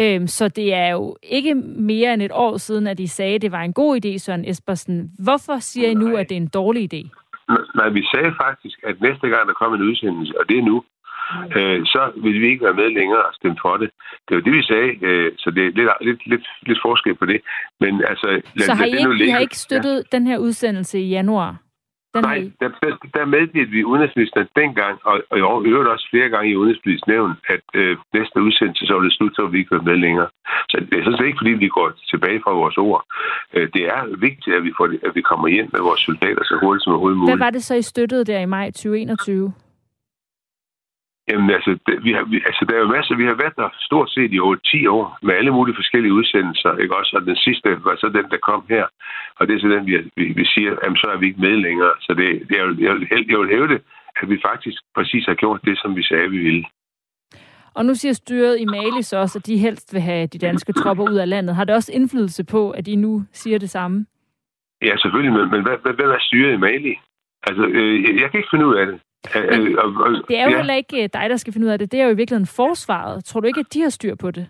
Øhm, 0.00 0.26
så 0.26 0.48
det 0.48 0.74
er 0.74 0.88
jo 0.88 1.16
ikke 1.22 1.54
mere 1.76 2.14
end 2.14 2.22
et 2.22 2.30
år 2.32 2.56
siden, 2.56 2.86
at 2.86 2.98
de 2.98 3.08
sagde, 3.08 3.34
at 3.34 3.42
det 3.42 3.52
var 3.52 3.60
en 3.60 3.72
god 3.72 4.00
idé, 4.04 4.18
Søren 4.18 4.44
Espersen. 4.48 5.10
Hvorfor 5.18 5.58
siger 5.58 5.88
I 5.88 5.94
nu, 5.94 6.16
at 6.16 6.28
det 6.28 6.36
er 6.36 6.40
en 6.40 6.48
dårlig 6.48 6.94
idé? 6.94 7.02
Nej, 7.74 7.88
vi 7.88 8.02
sagde 8.14 8.32
faktisk, 8.44 8.78
at 8.82 9.00
næste 9.00 9.28
gang 9.28 9.48
der 9.48 9.54
kom 9.54 9.74
en 9.74 9.82
udsendelse, 9.82 10.40
og 10.40 10.48
det 10.48 10.58
er 10.58 10.62
nu, 10.62 10.84
øh, 11.56 11.80
så 11.84 12.12
vil 12.16 12.40
vi 12.40 12.46
ikke 12.48 12.64
være 12.64 12.74
med 12.74 12.90
længere 12.90 13.22
og 13.22 13.34
stemme 13.34 13.56
for 13.62 13.76
det. 13.76 13.90
Det 14.28 14.34
var 14.36 14.42
det, 14.42 14.52
vi 14.52 14.62
sagde, 14.62 14.90
øh, 15.02 15.32
så 15.38 15.50
det 15.50 15.62
er 15.66 15.70
lidt, 15.70 15.90
lidt, 16.00 16.26
lidt, 16.26 16.46
lidt 16.66 16.78
forskel 16.82 17.14
på 17.14 17.26
det. 17.26 17.40
Men 17.80 18.04
altså, 18.08 18.26
lad, 18.54 18.66
så 18.66 18.74
har 18.74 18.84
I, 18.84 18.90
lad 18.90 19.04
nu 19.04 19.12
ikke, 19.12 19.26
I 19.26 19.28
har 19.28 19.38
ikke 19.38 19.56
støttet 19.56 19.96
ja. 19.96 20.16
den 20.16 20.26
her 20.26 20.38
udsendelse 20.38 21.00
i 21.00 21.08
januar? 21.08 21.56
Den 22.14 22.22
Nej, 22.22 22.38
der, 22.60 22.68
der, 22.82 22.92
der 23.16 23.24
meddelte 23.34 23.70
vi 23.74 23.84
udenrigsministeren 23.84 24.48
dengang, 24.56 24.94
og, 25.10 25.16
og 25.30 25.38
i 25.66 25.68
øvrigt 25.72 25.92
også 25.94 26.06
flere 26.10 26.28
gange 26.28 26.50
i 26.50 26.56
udenrigspolitisk 26.56 27.06
nævn, 27.06 27.32
at 27.54 27.64
øh, 27.74 27.96
næste 28.14 28.42
udsendelse, 28.46 28.86
så 28.86 28.92
var 28.94 29.02
det 29.02 29.12
slut, 29.12 29.34
så 29.36 29.46
vi 29.46 29.58
ikke 29.58 29.78
med 29.90 29.96
længere. 30.06 30.28
Så 30.70 30.76
det 30.90 30.96
er 30.98 31.04
sådan 31.04 31.26
ikke, 31.26 31.40
fordi 31.42 31.54
vi 31.64 31.68
går 31.68 31.88
tilbage 32.12 32.40
fra 32.44 32.52
vores 32.52 32.76
ord. 32.88 33.02
Øh, 33.54 33.68
det 33.74 33.82
er 33.96 34.00
vigtigt, 34.26 34.56
at 34.56 34.62
vi, 34.64 34.72
får, 34.78 34.86
at 35.08 35.12
vi 35.14 35.22
kommer 35.30 35.48
hjem 35.48 35.68
med 35.72 35.80
vores 35.88 36.00
soldater 36.00 36.44
så 36.44 36.54
hurtigt 36.62 36.84
som 36.84 36.92
overhovedet 36.92 37.18
muligt. 37.18 37.30
Hvad 37.32 37.44
var 37.46 37.50
det 37.50 37.64
så, 37.64 37.74
I 37.74 37.82
støttede 37.82 38.24
der 38.24 38.38
i 38.40 38.46
maj 38.46 38.66
2021? 38.70 39.52
Jamen 41.28 41.50
altså, 41.50 41.70
det, 41.86 42.04
vi 42.06 42.10
har, 42.16 42.24
vi, 42.32 42.36
altså, 42.48 42.62
der 42.68 42.74
er 42.74 42.82
jo 42.84 42.94
masser, 42.96 43.14
vi 43.22 43.30
har 43.30 43.38
været 43.42 43.56
der 43.56 43.68
stort 43.88 44.10
set 44.10 44.32
i 44.32 44.38
over 44.38 44.56
10 44.56 44.86
år, 44.86 45.18
med 45.22 45.34
alle 45.34 45.52
mulige 45.56 45.78
forskellige 45.80 46.12
udsendelser, 46.18 46.72
ikke 46.82 46.96
også? 46.96 47.12
Og 47.18 47.22
den 47.26 47.36
sidste 47.36 47.68
var 47.84 47.96
så 47.96 48.08
den, 48.18 48.26
der 48.32 48.46
kom 48.48 48.62
her, 48.68 48.86
og 49.38 49.42
det 49.46 49.54
er 49.54 49.60
så 49.60 49.68
den, 49.68 49.86
vi, 49.86 49.92
vi, 50.16 50.24
vi 50.40 50.44
siger, 50.54 50.70
jamen 50.82 50.96
så 50.96 51.06
er 51.14 51.18
vi 51.18 51.26
ikke 51.26 51.40
med 51.40 51.56
længere. 51.66 51.92
Så 52.00 52.14
det, 52.18 52.28
det 52.48 52.56
er, 52.60 52.64
jeg, 52.86 52.92
vil, 52.94 53.08
jeg 53.30 53.38
vil 53.38 53.52
hæve 53.54 53.68
det, 53.68 53.80
at 54.20 54.30
vi 54.30 54.38
faktisk 54.48 54.78
præcis 54.96 55.24
har 55.26 55.34
gjort 55.34 55.60
det, 55.64 55.78
som 55.82 55.96
vi 55.96 56.02
sagde, 56.02 56.30
vi 56.30 56.38
ville. 56.38 56.64
Og 57.74 57.84
nu 57.84 57.94
siger 57.94 58.12
styret 58.12 58.60
i 58.60 58.64
Mali 58.64 59.02
så 59.02 59.16
også, 59.16 59.38
at 59.38 59.46
de 59.46 59.58
helst 59.58 59.94
vil 59.94 60.02
have 60.02 60.26
de 60.26 60.38
danske 60.38 60.72
tropper 60.72 61.04
ud 61.10 61.16
af 61.16 61.28
landet. 61.28 61.56
Har 61.56 61.64
det 61.64 61.74
også 61.74 61.92
indflydelse 61.92 62.44
på, 62.44 62.70
at 62.70 62.88
I 62.88 62.96
nu 62.96 63.22
siger 63.32 63.58
det 63.58 63.70
samme? 63.70 64.06
Ja, 64.82 64.96
selvfølgelig, 64.96 65.32
men, 65.32 65.50
men 65.50 65.62
hvad, 65.62 65.76
hvad, 65.82 65.92
hvad 65.92 66.04
er 66.04 66.18
styret 66.20 66.52
i 66.52 66.56
Mali? 66.56 66.94
Altså, 67.46 67.64
øh, 67.66 68.20
jeg 68.20 68.30
kan 68.30 68.38
ikke 68.40 68.52
finde 68.52 68.66
ud 68.66 68.74
af 68.74 68.86
det. 68.86 69.00
Men 69.34 69.60
det 70.28 70.36
er 70.38 70.44
jo 70.44 70.50
ja. 70.50 70.56
heller 70.56 70.74
ikke 70.74 71.02
øh, 71.02 71.08
dig, 71.12 71.30
der 71.30 71.36
skal 71.36 71.52
finde 71.52 71.66
ud 71.66 71.72
af 71.72 71.78
det. 71.78 71.92
Det 71.92 72.00
er 72.00 72.04
jo 72.04 72.10
i 72.10 72.16
virkeligheden 72.16 72.46
forsvaret. 72.46 73.24
Tror 73.24 73.40
du 73.40 73.46
ikke, 73.46 73.60
at 73.60 73.74
de 73.74 73.82
har 73.82 73.88
styr 73.88 74.14
på 74.14 74.30
det? 74.30 74.46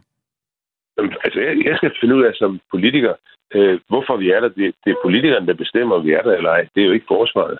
Altså, 1.25 1.41
jeg, 1.41 1.65
jeg 1.65 1.77
skal 1.77 1.93
finde 2.01 2.15
ud 2.15 2.23
af 2.25 2.33
som 2.35 2.61
politiker, 2.71 3.15
øh, 3.55 3.81
hvorfor 3.89 4.17
vi 4.17 4.31
er 4.31 4.41
der. 4.41 4.49
Det, 4.49 4.75
det 4.85 4.91
er 4.91 5.03
politikerne, 5.03 5.47
der 5.47 5.55
bestemmer, 5.55 5.97
om 5.97 6.05
vi 6.07 6.13
er 6.13 6.23
der 6.23 6.33
eller 6.33 6.51
ej. 6.51 6.69
Det 6.75 6.83
er 6.83 6.87
jo 6.87 6.93
ikke 6.93 7.07
forsvaret. 7.09 7.59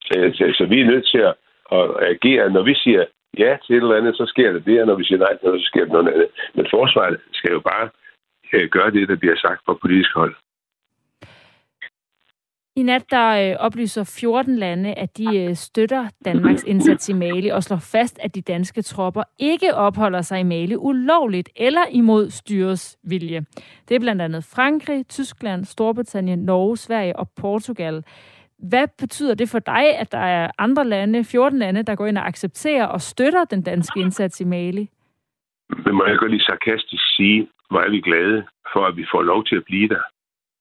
Så, 0.00 0.30
så, 0.34 0.54
så 0.58 0.64
vi 0.64 0.80
er 0.80 0.84
nødt 0.84 1.06
til 1.12 1.18
at, 1.18 1.34
at 1.72 1.84
agere. 2.12 2.50
Når 2.50 2.62
vi 2.62 2.74
siger 2.74 3.04
ja 3.38 3.56
til 3.64 3.76
et 3.76 3.82
eller 3.82 3.96
andet, 3.96 4.16
så 4.16 4.26
sker 4.26 4.52
det 4.52 4.66
det, 4.66 4.80
og 4.80 4.86
når 4.86 4.94
vi 4.94 5.04
siger 5.04 5.18
nej 5.18 5.36
til 5.36 5.46
noget, 5.46 5.62
så 5.62 5.66
sker 5.66 5.84
det 5.84 5.92
noget 5.92 6.08
andet. 6.08 6.28
Men 6.54 6.66
forsvaret 6.70 7.20
skal 7.32 7.52
jo 7.52 7.60
bare 7.60 7.88
øh, 8.52 8.68
gøre 8.68 8.90
det, 8.90 9.08
der 9.08 9.16
bliver 9.16 9.36
sagt 9.36 9.60
fra 9.66 9.74
politisk 9.82 10.14
hold. 10.14 10.34
I 12.78 12.82
nat 12.82 13.10
der 13.10 13.50
øh, 13.50 13.56
oplyser 13.60 14.18
14 14.20 14.56
lande, 14.56 14.94
at 14.94 15.18
de 15.18 15.38
øh, 15.38 15.54
støtter 15.54 16.08
Danmarks 16.24 16.64
indsats 16.64 17.08
i 17.08 17.12
Mali 17.12 17.48
og 17.48 17.62
slår 17.62 17.82
fast, 17.92 18.18
at 18.22 18.34
de 18.34 18.42
danske 18.42 18.82
tropper 18.82 19.22
ikke 19.38 19.74
opholder 19.74 20.22
sig 20.22 20.40
i 20.40 20.42
Mali 20.42 20.76
ulovligt 20.76 21.48
eller 21.56 21.80
imod 21.90 22.30
styrets 22.30 22.98
vilje. 23.04 23.44
Det 23.88 23.94
er 23.94 24.00
blandt 24.00 24.22
andet 24.22 24.44
Frankrig, 24.54 25.08
Tyskland, 25.08 25.64
Storbritannien, 25.64 26.38
Norge, 26.38 26.76
Sverige 26.76 27.16
og 27.16 27.28
Portugal. 27.40 28.04
Hvad 28.58 28.88
betyder 28.98 29.34
det 29.34 29.48
for 29.48 29.58
dig, 29.58 29.98
at 29.98 30.12
der 30.12 30.24
er 30.36 30.50
andre 30.58 30.84
lande, 30.84 31.24
14 31.24 31.58
lande, 31.58 31.82
der 31.82 31.94
går 31.94 32.06
ind 32.06 32.18
og 32.18 32.26
accepterer 32.26 32.86
og 32.86 33.00
støtter 33.00 33.44
den 33.44 33.62
danske 33.62 34.00
indsats 34.00 34.40
i 34.40 34.44
Mali? 34.44 34.90
Det 35.84 35.94
må 35.94 36.06
jeg 36.06 36.18
godt 36.18 36.30
lige 36.30 36.44
sarkastisk 36.44 37.16
sige, 37.16 37.48
hvor 37.70 37.80
er 37.80 37.90
vi 37.90 38.00
glade 38.00 38.46
for, 38.72 38.86
at 38.86 38.96
vi 38.96 39.06
får 39.12 39.22
lov 39.22 39.44
til 39.44 39.56
at 39.56 39.64
blive 39.64 39.88
der. 39.88 40.02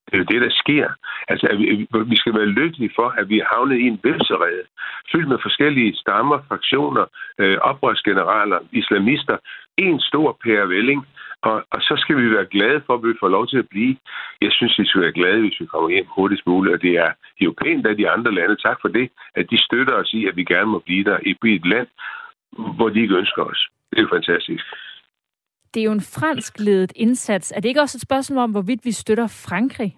Det 0.08 0.14
er 0.14 0.18
jo 0.18 0.32
det, 0.34 0.42
der 0.42 0.50
sker. 0.64 0.88
Altså, 1.28 1.48
at 1.52 1.58
vi, 1.60 1.88
vi 2.06 2.16
skal 2.16 2.34
være 2.34 2.56
lykkelige 2.60 2.92
for, 2.96 3.10
at 3.20 3.30
vi 3.30 3.40
er 3.40 3.46
havnet 3.54 3.78
i 3.80 3.88
en 3.88 4.00
vipserede, 4.04 4.64
fyldt 5.12 5.28
med 5.28 5.40
forskellige 5.42 5.96
stammer, 5.96 6.38
fraktioner, 6.48 7.06
øh, 7.40 7.58
oprørsgeneraler, 7.58 8.60
islamister. 8.72 9.38
En 9.78 10.00
stor 10.00 10.38
pærevælling, 10.44 11.08
og, 11.42 11.66
og 11.72 11.82
så 11.82 11.94
skal 11.98 12.18
vi 12.18 12.32
være 12.32 12.46
glade 12.46 12.82
for, 12.86 12.94
at 12.94 13.04
vi 13.04 13.14
får 13.20 13.28
lov 13.28 13.48
til 13.48 13.58
at 13.58 13.70
blive. 13.70 13.98
Jeg 14.42 14.52
synes, 14.52 14.80
vi 14.80 14.86
skal 14.86 15.02
være 15.02 15.18
glade, 15.20 15.42
hvis 15.42 15.60
vi 15.60 15.66
kommer 15.66 15.90
hjem 15.90 16.08
hurtigst 16.16 16.48
muligt, 16.48 16.76
og 16.76 16.82
det 16.82 16.94
er 16.98 17.12
jo 17.42 17.54
pænt 17.64 17.88
af 17.88 17.98
de 17.98 18.10
andre 18.10 18.32
lande. 18.34 18.56
Tak 18.56 18.78
for 18.82 18.88
det, 18.88 19.10
at 19.36 19.50
de 19.52 19.58
støtter 19.58 19.94
os 19.94 20.14
i, 20.14 20.26
at 20.28 20.36
vi 20.36 20.44
gerne 20.44 20.72
må 20.72 20.80
blive 20.80 21.04
der 21.04 21.18
i 21.26 21.56
et 21.56 21.68
land, 21.68 21.88
hvor 22.78 22.90
de 22.90 23.02
ikke 23.02 23.16
ønsker 23.16 23.44
os. 23.44 23.68
Det 23.90 23.98
er 23.98 24.02
jo 24.02 24.16
fantastisk 24.18 24.66
det 25.74 25.80
er 25.80 25.84
jo 25.84 25.92
en 25.92 26.02
fransk-ledet 26.02 26.94
indsats. 26.96 27.54
Er 27.56 27.60
det 27.60 27.70
ikke 27.70 27.82
også 27.82 27.98
et 27.98 28.02
spørgsmål 28.02 28.44
om, 28.44 28.52
hvorvidt 28.52 28.86
vi 28.86 28.92
støtter 28.92 29.28
Frankrig? 29.28 29.98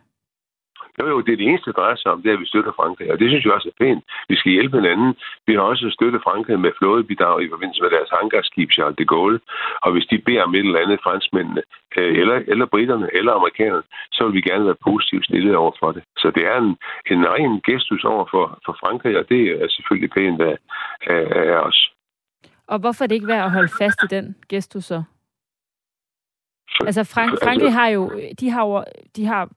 Jo, 1.00 1.06
jo, 1.14 1.18
det 1.22 1.32
er 1.34 1.40
det 1.42 1.48
eneste, 1.48 1.72
der 1.72 1.80
drejer 1.80 1.96
sig 2.00 2.12
om, 2.12 2.22
det 2.22 2.30
er, 2.30 2.38
at 2.38 2.44
vi 2.44 2.52
støtter 2.54 2.74
Frankrig. 2.80 3.12
Og 3.12 3.20
det 3.20 3.28
synes 3.30 3.46
jeg 3.46 3.54
også 3.54 3.70
er 3.74 3.84
pænt. 3.84 4.04
Vi 4.30 4.36
skal 4.36 4.52
hjælpe 4.52 4.78
hinanden. 4.82 5.12
Vi 5.48 5.54
har 5.54 5.62
også 5.62 5.86
støttet 5.98 6.22
Frankrig 6.28 6.60
med 6.60 6.72
flådebidrag 6.80 7.38
i 7.44 7.52
forbindelse 7.54 7.82
med 7.82 7.92
deres 7.96 8.10
hangarskib 8.18 8.70
Charles 8.72 8.98
de 9.00 9.06
Gaulle. 9.14 9.40
Og 9.84 9.90
hvis 9.94 10.10
de 10.12 10.18
beder 10.28 10.44
om 10.44 10.56
et 10.56 10.66
eller 10.66 10.84
andet 10.84 11.00
franskmændene, 11.06 11.62
øh, 11.98 12.14
eller, 12.22 12.38
eller 12.52 12.66
britterne, 12.74 13.08
eller 13.18 13.32
amerikanerne, 13.34 13.86
så 14.16 14.22
vil 14.26 14.38
vi 14.38 14.50
gerne 14.50 14.66
være 14.70 14.84
positivt 14.90 15.26
stillet 15.26 15.56
over 15.56 15.74
for 15.82 15.92
det. 15.96 16.04
Så 16.22 16.28
det 16.36 16.44
er 16.52 16.58
en, 16.66 16.72
en 17.14 17.22
ren 17.34 17.54
gestus 17.68 18.04
over 18.04 18.26
for, 18.34 18.46
for 18.66 18.74
Frankrig, 18.82 19.14
og 19.20 19.26
det 19.30 19.42
er 19.62 19.68
selvfølgelig 19.76 20.12
pænt 20.18 20.42
af, 20.42 20.56
af, 21.16 21.24
af 21.54 21.60
os. 21.70 21.80
Og 22.68 22.80
hvorfor 22.80 23.04
er 23.04 23.08
det 23.08 23.16
ikke 23.16 23.34
værd 23.34 23.46
at 23.46 23.56
holde 23.58 23.74
fast 23.82 24.00
i 24.04 24.08
den 24.16 24.36
gestus 24.50 24.86
så? 24.86 25.04
Altså 26.86 27.04
Frank, 27.04 27.40
Frankrig 27.44 27.74
har 27.74 27.88
jo, 27.88 28.12
de 28.40 28.50
har 28.50 28.66
jo, 28.66 28.84
de 29.16 29.26
har 29.26 29.50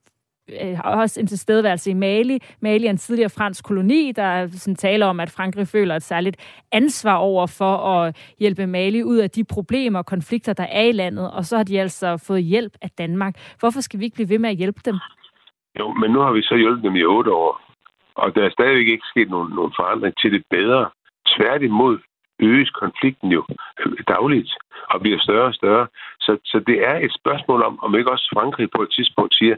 øh, 0.51 0.77
har 0.77 0.83
også 0.83 1.21
en 1.21 1.27
tilstedeværelse 1.27 1.91
i 1.91 1.95
Mali. 1.95 2.39
Mali 2.61 2.87
er 2.87 2.91
en 2.91 2.97
tidligere 2.97 3.31
fransk 3.31 3.65
koloni, 3.65 4.13
der 4.17 4.47
sådan 4.47 4.77
taler 4.77 5.07
om, 5.07 5.21
at 5.21 5.31
Frankrig 5.31 5.69
føler 5.69 5.97
et 5.97 6.03
særligt 6.03 6.65
ansvar 6.73 7.15
over 7.15 7.47
for 7.47 7.77
at 7.77 8.35
hjælpe 8.39 8.67
Mali 8.67 9.03
ud 9.03 9.17
af 9.17 9.31
de 9.31 9.45
problemer 9.45 9.99
og 9.99 10.07
konflikter, 10.07 10.53
der 10.53 10.65
er 10.65 10.83
i 10.83 10.93
landet, 10.93 11.31
og 11.31 11.45
så 11.45 11.57
har 11.57 11.65
de 11.65 11.81
altså 11.81 12.17
fået 12.27 12.43
hjælp 12.43 12.73
af 12.83 12.91
Danmark. 12.99 13.35
Hvorfor 13.61 13.81
skal 13.81 14.01
vi 14.01 14.05
ikke 14.05 14.15
blive 14.15 14.29
ved 14.29 14.39
med 14.39 14.51
at 14.51 14.57
hjælpe 14.57 14.81
dem? 14.85 14.97
Jo, 15.79 15.93
men 15.93 16.11
nu 16.11 16.21
har 16.21 16.33
vi 16.33 16.43
så 16.43 16.57
hjulpet 16.57 16.85
dem 16.85 16.97
i 16.97 17.05
otte 17.05 17.33
år, 17.33 17.61
og 18.15 18.35
der 18.35 18.45
er 18.45 18.51
stadigvæk 18.51 18.89
ikke 18.89 19.07
sket 19.13 19.31
nogen, 19.31 19.55
nogen 19.55 19.73
forandring 19.77 20.15
til 20.17 20.33
det 20.33 20.43
bedre. 20.51 20.91
Tværtimod 21.37 21.99
øges 22.43 22.71
konflikten 22.71 23.29
jo 23.33 23.43
dagligt 24.09 24.53
og 24.93 25.01
bliver 25.01 25.19
større 25.19 25.49
og 25.53 25.55
større. 25.55 25.87
Så, 26.21 26.33
så 26.45 26.59
det 26.67 26.77
er 26.91 26.97
et 26.99 27.15
spørgsmål 27.21 27.63
om, 27.63 27.75
om 27.85 27.95
ikke 27.99 28.11
også 28.11 28.29
Frankrig 28.35 28.69
på 28.77 28.83
et 28.83 28.91
tidspunkt 28.97 29.35
siger, 29.35 29.57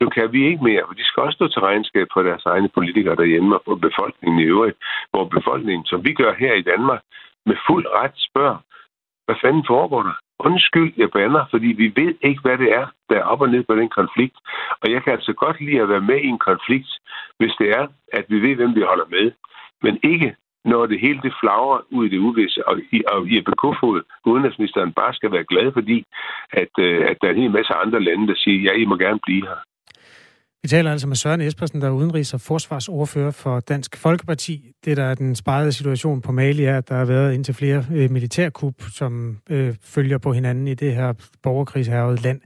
nu 0.00 0.08
kan 0.08 0.32
vi 0.32 0.46
ikke 0.46 0.64
mere, 0.64 0.82
for 0.86 0.94
de 0.94 1.04
skal 1.04 1.22
også 1.22 1.36
stå 1.36 1.48
til 1.48 1.62
regnskab 1.68 2.06
for 2.12 2.22
deres 2.22 2.46
egne 2.46 2.68
politikere 2.68 3.16
derhjemme 3.16 3.54
og 3.56 3.62
på 3.64 3.74
befolkningen 3.74 4.40
i 4.40 4.50
øvrigt, 4.54 4.76
hvor 5.10 5.24
befolkningen, 5.24 5.84
som 5.86 6.04
vi 6.04 6.12
gør 6.12 6.32
her 6.34 6.54
i 6.54 6.62
Danmark, 6.62 7.02
med 7.46 7.56
fuld 7.66 7.86
ret 8.00 8.16
spørger, 8.28 8.58
hvad 9.26 9.36
fanden 9.42 9.64
foregår 9.66 10.02
der? 10.02 10.16
Undskyld, 10.38 10.92
jeg 10.96 11.10
bander, 11.10 11.44
fordi 11.50 11.66
vi 11.66 11.92
ved 12.00 12.14
ikke, 12.22 12.40
hvad 12.42 12.58
det 12.58 12.70
er, 12.80 12.86
der 13.08 13.16
er 13.16 13.30
op 13.32 13.40
og 13.40 13.48
ned 13.48 13.64
på 13.64 13.74
den 13.76 13.88
konflikt. 13.88 14.36
Og 14.82 14.90
jeg 14.92 15.02
kan 15.02 15.12
altså 15.12 15.32
godt 15.32 15.60
lide 15.60 15.80
at 15.80 15.88
være 15.88 16.08
med 16.10 16.20
i 16.20 16.26
en 16.26 16.38
konflikt, 16.38 16.90
hvis 17.38 17.54
det 17.60 17.68
er, 17.70 17.86
at 18.12 18.24
vi 18.28 18.38
ved, 18.42 18.54
hvem 18.56 18.74
vi 18.74 18.80
holder 18.80 19.04
med. 19.10 19.32
Men 19.82 19.98
ikke, 20.02 20.34
når 20.72 20.86
det 20.86 20.98
hele 21.00 21.20
det 21.26 21.32
flagrer 21.40 21.80
ud 21.96 22.04
i 22.06 22.12
det 22.14 22.20
uvisse, 22.28 22.68
og, 22.68 22.74
og 23.14 23.20
Jeppe 23.34 23.52
Kofod, 23.62 24.00
udenrigsministeren, 24.30 24.92
bare 25.00 25.14
skal 25.14 25.32
være 25.32 25.50
glad, 25.52 25.66
fordi 25.78 25.98
at, 26.62 26.72
øh, 26.86 27.00
at 27.10 27.16
der 27.20 27.26
er 27.28 27.34
en 27.34 27.42
hel 27.42 27.56
masse 27.58 27.72
andre 27.82 28.00
lande, 28.08 28.26
der 28.30 28.36
siger, 28.44 28.58
ja, 28.66 28.72
I 28.82 28.84
må 28.84 28.96
gerne 28.96 29.20
blive 29.26 29.46
her. 29.50 29.60
Vi 30.62 30.68
taler 30.68 30.90
altså 30.90 31.08
med 31.08 31.16
Søren 31.16 31.40
Espersen, 31.40 31.80
der 31.80 31.86
er 31.88 31.98
udenrigs- 32.00 32.34
og 32.34 32.40
forsvarsordfører 32.40 33.30
for 33.30 33.60
Dansk 33.60 33.96
Folkeparti. 33.96 34.72
Det, 34.84 34.96
der 34.96 35.04
er 35.04 35.14
den 35.14 35.34
sparede 35.34 35.72
situation 35.72 36.22
på 36.22 36.32
Mali, 36.32 36.64
er, 36.64 36.78
at 36.78 36.88
der 36.88 36.94
har 36.94 37.04
været 37.04 37.34
indtil 37.34 37.54
flere 37.54 37.84
øh, 37.94 38.10
militærkup, 38.10 38.74
som 38.78 39.36
øh, 39.50 39.74
følger 39.84 40.18
på 40.18 40.32
hinanden 40.32 40.68
i 40.68 40.74
det 40.74 40.94
her 40.94 41.12
borgerkrigshærvede 41.42 42.22
land. 42.22 42.40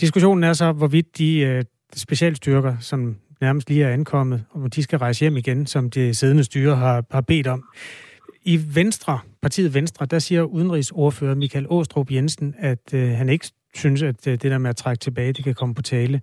Diskussionen 0.00 0.44
er 0.44 0.52
så, 0.52 0.72
hvorvidt 0.72 1.18
de 1.18 1.40
øh, 1.40 1.64
specialstyrker, 1.94 2.76
som 2.80 3.16
nærmest 3.40 3.68
lige 3.68 3.84
er 3.84 3.92
ankommet, 3.92 4.44
og 4.50 4.74
de 4.74 4.82
skal 4.82 4.98
rejse 4.98 5.20
hjem 5.20 5.36
igen, 5.36 5.66
som 5.66 5.90
det 5.90 6.16
siddende 6.16 6.44
styre 6.44 6.76
har, 6.76 7.04
har 7.10 7.20
bedt 7.20 7.46
om. 7.46 7.64
I 8.42 8.60
Venstre, 8.74 9.18
partiet 9.42 9.74
Venstre, 9.74 10.06
der 10.06 10.18
siger 10.18 10.42
udenrigsordfører 10.42 11.34
Michael 11.34 11.66
Åstrup 11.68 12.10
Jensen, 12.10 12.54
at 12.58 12.94
øh, 12.94 13.10
han 13.10 13.28
ikke 13.28 13.46
synes, 13.74 14.02
at 14.02 14.26
øh, 14.26 14.32
det 14.32 14.42
der 14.42 14.58
med 14.58 14.70
at 14.70 14.76
trække 14.76 15.00
tilbage, 15.00 15.32
det 15.32 15.44
kan 15.44 15.54
komme 15.54 15.74
på 15.74 15.82
tale. 15.82 16.20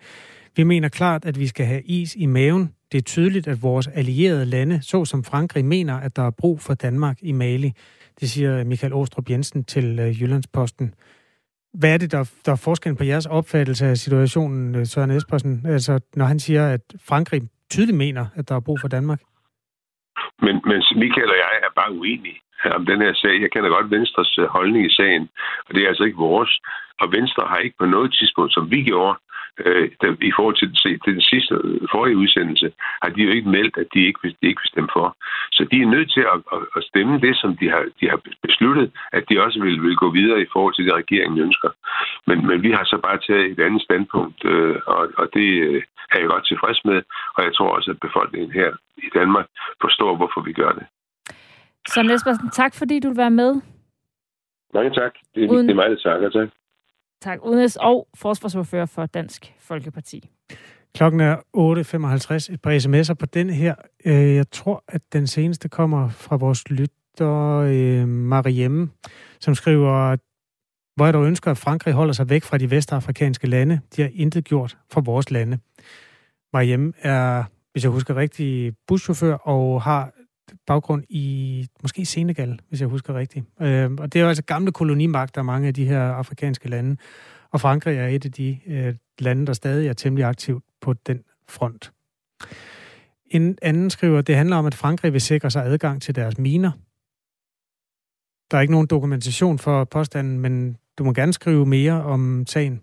Vi 0.55 0.63
mener 0.63 0.89
klart, 0.89 1.26
at 1.26 1.39
vi 1.39 1.47
skal 1.47 1.65
have 1.65 1.82
is 1.82 2.15
i 2.15 2.26
maven. 2.26 2.74
Det 2.91 2.97
er 2.97 3.01
tydeligt, 3.01 3.47
at 3.47 3.61
vores 3.61 3.88
allierede 3.88 4.45
lande, 4.45 4.80
såsom 4.82 5.24
Frankrig, 5.24 5.65
mener, 5.65 5.93
at 5.93 6.15
der 6.15 6.24
er 6.24 6.32
brug 6.32 6.61
for 6.61 6.74
Danmark 6.74 7.18
i 7.22 7.32
Mali. 7.32 7.74
Det 8.20 8.30
siger 8.30 8.63
Michael 8.63 8.93
Åstrup 8.93 9.30
Jensen 9.30 9.63
til 9.63 9.99
øh, 9.99 10.22
Jyllandsposten. 10.22 10.93
Hvad 11.80 11.93
er 11.93 11.97
det, 11.97 12.11
der, 12.11 12.23
der 12.45 12.51
er 12.51 12.61
forskellen 12.63 12.97
på 12.97 13.03
jeres 13.03 13.25
opfattelse 13.25 13.86
af 13.86 13.97
situationen, 13.97 14.75
øh, 14.75 14.86
Søren 14.86 15.11
Espersen? 15.11 15.65
Altså, 15.65 15.99
når 16.15 16.25
han 16.25 16.39
siger, 16.39 16.67
at 16.75 16.82
Frankrig 17.09 17.41
tydeligt 17.71 17.97
mener, 17.97 18.25
at 18.36 18.49
der 18.49 18.55
er 18.55 18.59
brug 18.59 18.78
for 18.82 18.88
Danmark? 18.88 19.21
Men, 20.41 20.55
men 20.69 20.80
Michael 21.03 21.30
og 21.34 21.38
jeg 21.43 21.53
er 21.63 21.71
bare 21.75 21.91
uenige. 21.99 22.39
om 22.80 22.86
den 22.86 23.01
her 23.01 23.13
sag. 23.13 23.41
Jeg 23.41 23.51
kender 23.51 23.69
godt 23.69 23.91
Venstres 23.91 24.38
øh, 24.38 24.45
holdning 24.45 24.86
i 24.86 24.95
sagen, 24.99 25.30
og 25.67 25.75
det 25.75 25.84
er 25.84 25.88
altså 25.88 26.03
ikke 26.03 26.17
vores. 26.17 26.59
Og 27.01 27.11
Venstre 27.11 27.43
har 27.47 27.57
ikke 27.57 27.78
på 27.80 27.86
noget 27.86 28.15
tidspunkt, 28.19 28.53
som 28.53 28.71
vi 28.71 28.84
gjorde, 28.84 29.19
øh, 29.66 29.91
der, 30.01 30.10
i 30.30 30.32
forhold 30.38 30.55
til, 30.62 30.70
til 31.05 31.14
den 31.16 31.22
sidste 31.32 31.53
forrige 31.91 32.18
udsendelse, 32.18 32.68
har 33.01 33.10
de 33.10 33.22
jo 33.22 33.32
ikke 33.32 33.49
meldt, 33.49 33.78
at 33.78 33.88
de 33.93 33.99
ikke, 34.08 34.20
vil, 34.24 34.36
de 34.41 34.47
ikke 34.47 34.62
vil 34.64 34.74
stemme 34.74 34.89
for. 34.97 35.08
Så 35.51 35.62
de 35.72 35.78
er 35.82 35.93
nødt 35.95 36.10
til 36.16 36.24
at, 36.34 36.39
at, 36.55 36.62
at 36.78 36.84
stemme 36.91 37.20
det, 37.26 37.34
som 37.41 37.58
de 37.60 37.70
har, 37.70 37.84
de 37.99 38.05
har 38.10 38.20
besluttet, 38.47 38.91
at 39.18 39.24
de 39.30 39.43
også 39.45 39.60
vil, 39.66 39.82
vil 39.82 39.95
gå 39.95 40.10
videre 40.12 40.41
i 40.41 40.51
forhold 40.53 40.74
til 40.76 40.86
det, 40.86 40.93
regeringen 40.93 41.39
ønsker. 41.47 41.70
Men, 42.28 42.47
men 42.47 42.58
vi 42.66 42.72
har 42.72 42.84
så 42.84 42.97
bare 43.08 43.20
taget 43.28 43.51
et 43.51 43.60
andet 43.68 43.82
standpunkt, 43.82 44.45
øh, 44.45 44.76
og, 44.88 45.03
og 45.18 45.26
det 45.34 45.47
øh, 45.68 45.84
er 46.12 46.20
jeg 46.20 46.30
godt 46.30 46.45
tilfreds 46.47 46.80
med, 46.86 47.01
og 47.36 47.43
jeg 47.43 47.53
tror 47.55 47.70
også, 47.78 47.91
at 47.91 47.99
befolkningen 47.99 48.51
her 48.51 48.70
i 48.97 49.10
Danmark 49.14 49.47
forstår, 49.82 50.16
hvorfor 50.16 50.41
vi 50.41 50.53
gør 50.53 50.72
det. 50.72 50.86
Så 51.88 52.03
Nespersen, 52.03 52.49
tak 52.49 52.74
fordi 52.76 52.99
du 52.99 53.08
vil 53.08 53.18
være 53.18 53.38
med. 53.41 53.62
Mange 54.74 54.91
tak. 54.91 55.14
Det, 55.36 55.43
er, 55.43 55.49
Uden... 55.49 55.68
det 55.68 55.72
er 55.72 55.76
mig, 55.76 55.89
der 55.89 55.95
takker. 55.95 56.30
Tak. 56.30 56.49
Tak. 57.22 57.39
Udenrigs- 57.43 57.78
og 57.80 58.07
forsvarsordfører 58.15 58.86
for 58.86 59.05
Dansk 59.05 59.53
Folkeparti. 59.59 60.30
Klokken 60.95 61.20
er 61.20 61.36
8.55. 61.36 62.53
Et 62.53 62.61
par 62.61 62.72
sms'er 62.80 63.13
på 63.13 63.26
den 63.26 63.49
her. 63.49 63.76
Øh, 64.05 64.36
jeg 64.36 64.51
tror, 64.51 64.84
at 64.88 65.01
den 65.13 65.28
seneste 65.28 65.70
kommer 65.70 66.09
fra 66.09 66.36
vores 66.36 66.70
lytter 66.70 67.57
øh, 67.68 68.07
Mariemme, 68.07 68.89
som 69.39 69.55
skriver, 69.55 70.18
hvor 70.95 71.05
jeg 71.05 71.13
dog 71.13 71.26
ønsker, 71.26 71.51
at 71.51 71.57
Frankrig 71.57 71.93
holder 71.93 72.13
sig 72.13 72.30
væk 72.30 72.43
fra 72.43 72.57
de 72.57 72.72
vestafrikanske 72.72 73.47
lande. 73.47 73.80
De 73.95 74.01
har 74.01 74.09
intet 74.13 74.45
gjort 74.45 74.78
for 74.91 75.01
vores 75.01 75.32
lande. 75.32 75.59
Mariemme 76.53 76.93
er, 77.01 77.43
hvis 77.72 77.84
jeg 77.84 77.91
husker 77.91 78.15
rigtigt, 78.15 78.76
buschauffør 78.88 79.34
og 79.34 79.82
har 79.82 80.11
baggrund 80.68 81.04
i 81.10 81.68
måske 81.82 82.06
Senegal, 82.06 82.60
hvis 82.70 82.82
jeg 82.82 82.89
husker 82.89 83.14
rigtigt. 83.14 83.45
Øh, 83.62 83.91
og 83.91 84.14
det 84.14 84.20
er 84.20 84.24
jo 84.24 84.28
altså 84.28 84.43
gamle 84.43 84.72
kolonimagter, 84.72 85.41
mange 85.41 85.68
af 85.68 85.74
de 85.74 85.86
her 85.86 86.02
afrikanske 86.02 86.70
lande. 86.70 86.98
Og 87.52 87.62
Frankrig 87.62 87.98
er 87.98 88.08
et 88.08 88.26
af 88.26 88.32
de 88.32 88.60
øh, 88.68 88.95
lande, 89.20 89.45
der 89.45 89.54
stadig 89.54 89.88
er 89.88 89.93
temmelig 89.93 90.26
aktivt 90.26 90.64
på 90.82 90.93
den 90.93 91.24
front. 91.50 91.91
En 93.26 93.58
anden 93.62 93.89
skriver, 93.89 94.22
det 94.22 94.36
handler 94.36 94.56
om, 94.56 94.66
at 94.66 94.76
Frankrig 94.76 95.14
vil 95.14 95.22
sikre 95.22 95.52
sig 95.52 95.66
adgang 95.66 96.02
til 96.02 96.16
deres 96.16 96.38
miner. 96.38 96.72
Der 98.52 98.58
er 98.58 98.62
ikke 98.62 98.72
nogen 98.72 98.88
dokumentation 98.88 99.60
for 99.60 99.84
påstanden, 99.84 100.39
men 100.39 100.78
du 100.98 101.04
må 101.04 101.14
gerne 101.14 101.34
skrive 101.34 101.66
mere 101.66 102.04
om 102.04 102.45
sagen. 102.48 102.82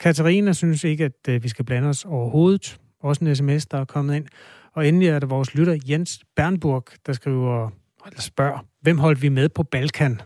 Katarina 0.00 0.52
synes 0.52 0.84
ikke, 0.84 1.04
at 1.04 1.28
øh, 1.28 1.42
vi 1.42 1.48
skal 1.48 1.64
blande 1.64 1.88
os 1.88 2.04
overhovedet. 2.04 2.80
Også 3.00 3.24
en 3.24 3.36
sms, 3.36 3.66
der 3.66 3.78
er 3.78 3.84
kommet 3.84 4.16
ind. 4.16 4.26
Og 4.74 4.88
endelig 4.88 5.08
er 5.08 5.18
det 5.18 5.30
vores 5.30 5.54
lytter 5.54 5.78
Jens 5.88 6.24
Bernburg, 6.36 6.84
der 7.06 7.12
skriver, 7.12 7.70
eller 8.06 8.20
spørger, 8.20 8.58
hvem 8.80 8.98
holdt 8.98 9.22
vi 9.22 9.28
med 9.28 9.48
på 9.48 9.62
Balkan? 9.62 10.20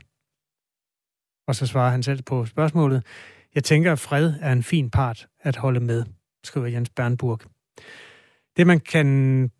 Og 1.47 1.55
så 1.55 1.67
svarer 1.67 1.91
han 1.91 2.03
selv 2.03 2.23
på 2.23 2.47
spørgsmålet. 2.47 3.03
Jeg 3.55 3.65
tænker, 3.65 3.93
at 3.93 3.99
fred 3.99 4.35
er 4.41 4.53
en 4.53 4.63
fin 4.63 4.91
part 4.91 5.29
at 5.41 5.57
holde 5.57 5.81
med, 5.81 6.05
skriver 6.45 6.67
Jens 6.67 6.91
Bernburg. 6.91 7.41
Det 8.57 8.67
man 8.67 8.81
kan 8.81 9.51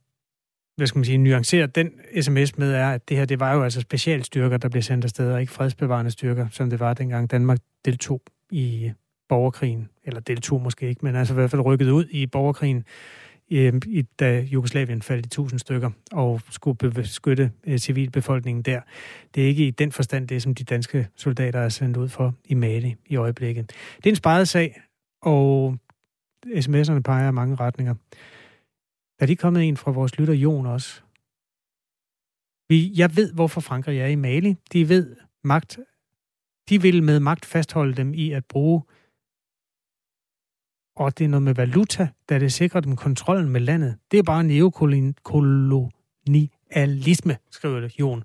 hvad 0.79 0.87
skal 0.87 0.99
man 0.99 1.05
sige, 1.05 1.19
nuancere 1.19 1.67
den 1.67 1.91
sms 2.21 2.59
med, 2.59 2.73
er, 2.73 2.91
at 2.91 3.09
det 3.09 3.17
her, 3.17 3.25
det 3.25 3.41
var 3.41 3.53
jo 3.53 3.63
altså 3.63 3.81
specialstyrker, 3.81 4.57
der 4.57 4.69
blev 4.69 4.83
sendt 4.83 5.05
afsted, 5.05 5.33
og 5.33 5.41
ikke 5.41 5.53
fredsbevarende 5.53 6.11
styrker, 6.11 6.49
som 6.51 6.71
det 6.71 6.81
var 6.81 6.95
dengang 6.95 7.31
Danmark 7.31 7.59
deltog 7.85 8.23
i 8.51 8.93
borgerkrigen, 9.29 9.89
eller 10.05 10.21
deltog 10.21 10.63
måske 10.63 10.89
ikke, 10.89 11.05
men 11.05 11.17
altså 11.17 11.35
i 11.35 11.37
hvert 11.37 11.51
fald 11.51 11.63
rykket 11.63 11.91
ud 11.91 12.05
i 12.11 12.27
borgerkrigen 12.27 12.85
Øhm, 13.51 13.81
i, 13.87 14.03
da 14.03 14.41
Jugoslavien 14.41 15.03
faldt 15.03 15.27
i 15.27 15.29
tusind 15.29 15.59
stykker 15.59 15.91
og 16.13 16.41
skulle 16.51 16.91
beskytte 16.91 17.53
øh, 17.67 17.79
civilbefolkningen 17.79 18.63
der. 18.63 18.81
Det 19.35 19.43
er 19.43 19.47
ikke 19.47 19.67
i 19.67 19.71
den 19.71 19.93
forstand 19.93 20.29
det, 20.29 20.43
som 20.43 20.55
de 20.55 20.65
danske 20.65 21.09
soldater 21.17 21.61
er 21.61 21.69
sendt 21.69 21.97
ud 21.97 22.09
for 22.09 22.35
i 22.45 22.55
Mali 22.55 22.97
i 23.07 23.17
øjeblikket. 23.17 23.73
Det 23.97 24.07
er 24.07 24.11
en 24.11 24.17
sparet 24.17 24.49
sag, 24.49 24.81
og 25.23 25.79
sms'erne 26.47 27.01
peger 27.01 27.29
i 27.29 27.33
mange 27.33 27.55
retninger. 27.55 27.95
Der 29.19 29.23
Er 29.23 29.27
lige 29.27 29.37
kommet 29.37 29.69
en 29.69 29.77
fra 29.77 29.91
vores 29.91 30.19
lytter 30.19 30.35
Jon 30.35 30.67
også? 30.67 31.03
Vi, 32.69 32.93
jeg 32.97 33.17
ved, 33.17 33.33
hvorfor 33.33 33.61
Frankrig 33.61 33.99
er 33.99 34.07
i 34.07 34.15
Mali. 34.15 34.57
De 34.73 34.89
ved 34.89 35.17
magt. 35.45 35.79
De 36.69 36.83
vil 36.83 37.03
med 37.03 37.21
magt 37.21 37.45
fastholde 37.45 37.95
dem 37.95 38.15
i 38.15 38.33
at 38.33 38.45
bruge 38.45 38.83
og 40.99 41.19
det 41.19 41.25
er 41.25 41.29
noget 41.29 41.43
med 41.43 41.55
valuta, 41.55 42.09
da 42.29 42.39
det 42.39 42.53
sikrer 42.53 42.81
dem 42.81 42.97
kontrollen 42.97 43.49
med 43.49 43.61
landet. 43.61 43.97
Det 44.11 44.19
er 44.19 44.23
bare 44.23 44.45
neokolonialisme, 44.45 47.37
skriver 47.51 47.81
det 47.81 48.01
Jon. 48.01 48.25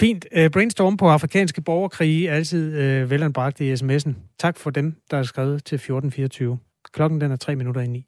Fint. 0.00 0.26
Øh, 0.32 0.50
brainstorm 0.50 0.96
på 0.96 1.08
afrikanske 1.08 1.62
borgerkrige 1.62 2.28
er 2.28 2.34
altid 2.34 2.78
øh, 2.78 3.10
velanbragt 3.10 3.60
i 3.60 3.72
sms'en. 3.72 4.12
Tak 4.38 4.56
for 4.56 4.70
dem, 4.70 4.96
der 5.10 5.16
er 5.16 5.22
skrevet 5.22 5.64
til 5.64 5.74
1424. 5.74 6.58
Klokken 6.92 7.20
den 7.20 7.32
er 7.32 7.36
tre 7.36 7.56
minutter 7.56 7.80
i 7.80 7.86
ni. 7.86 8.06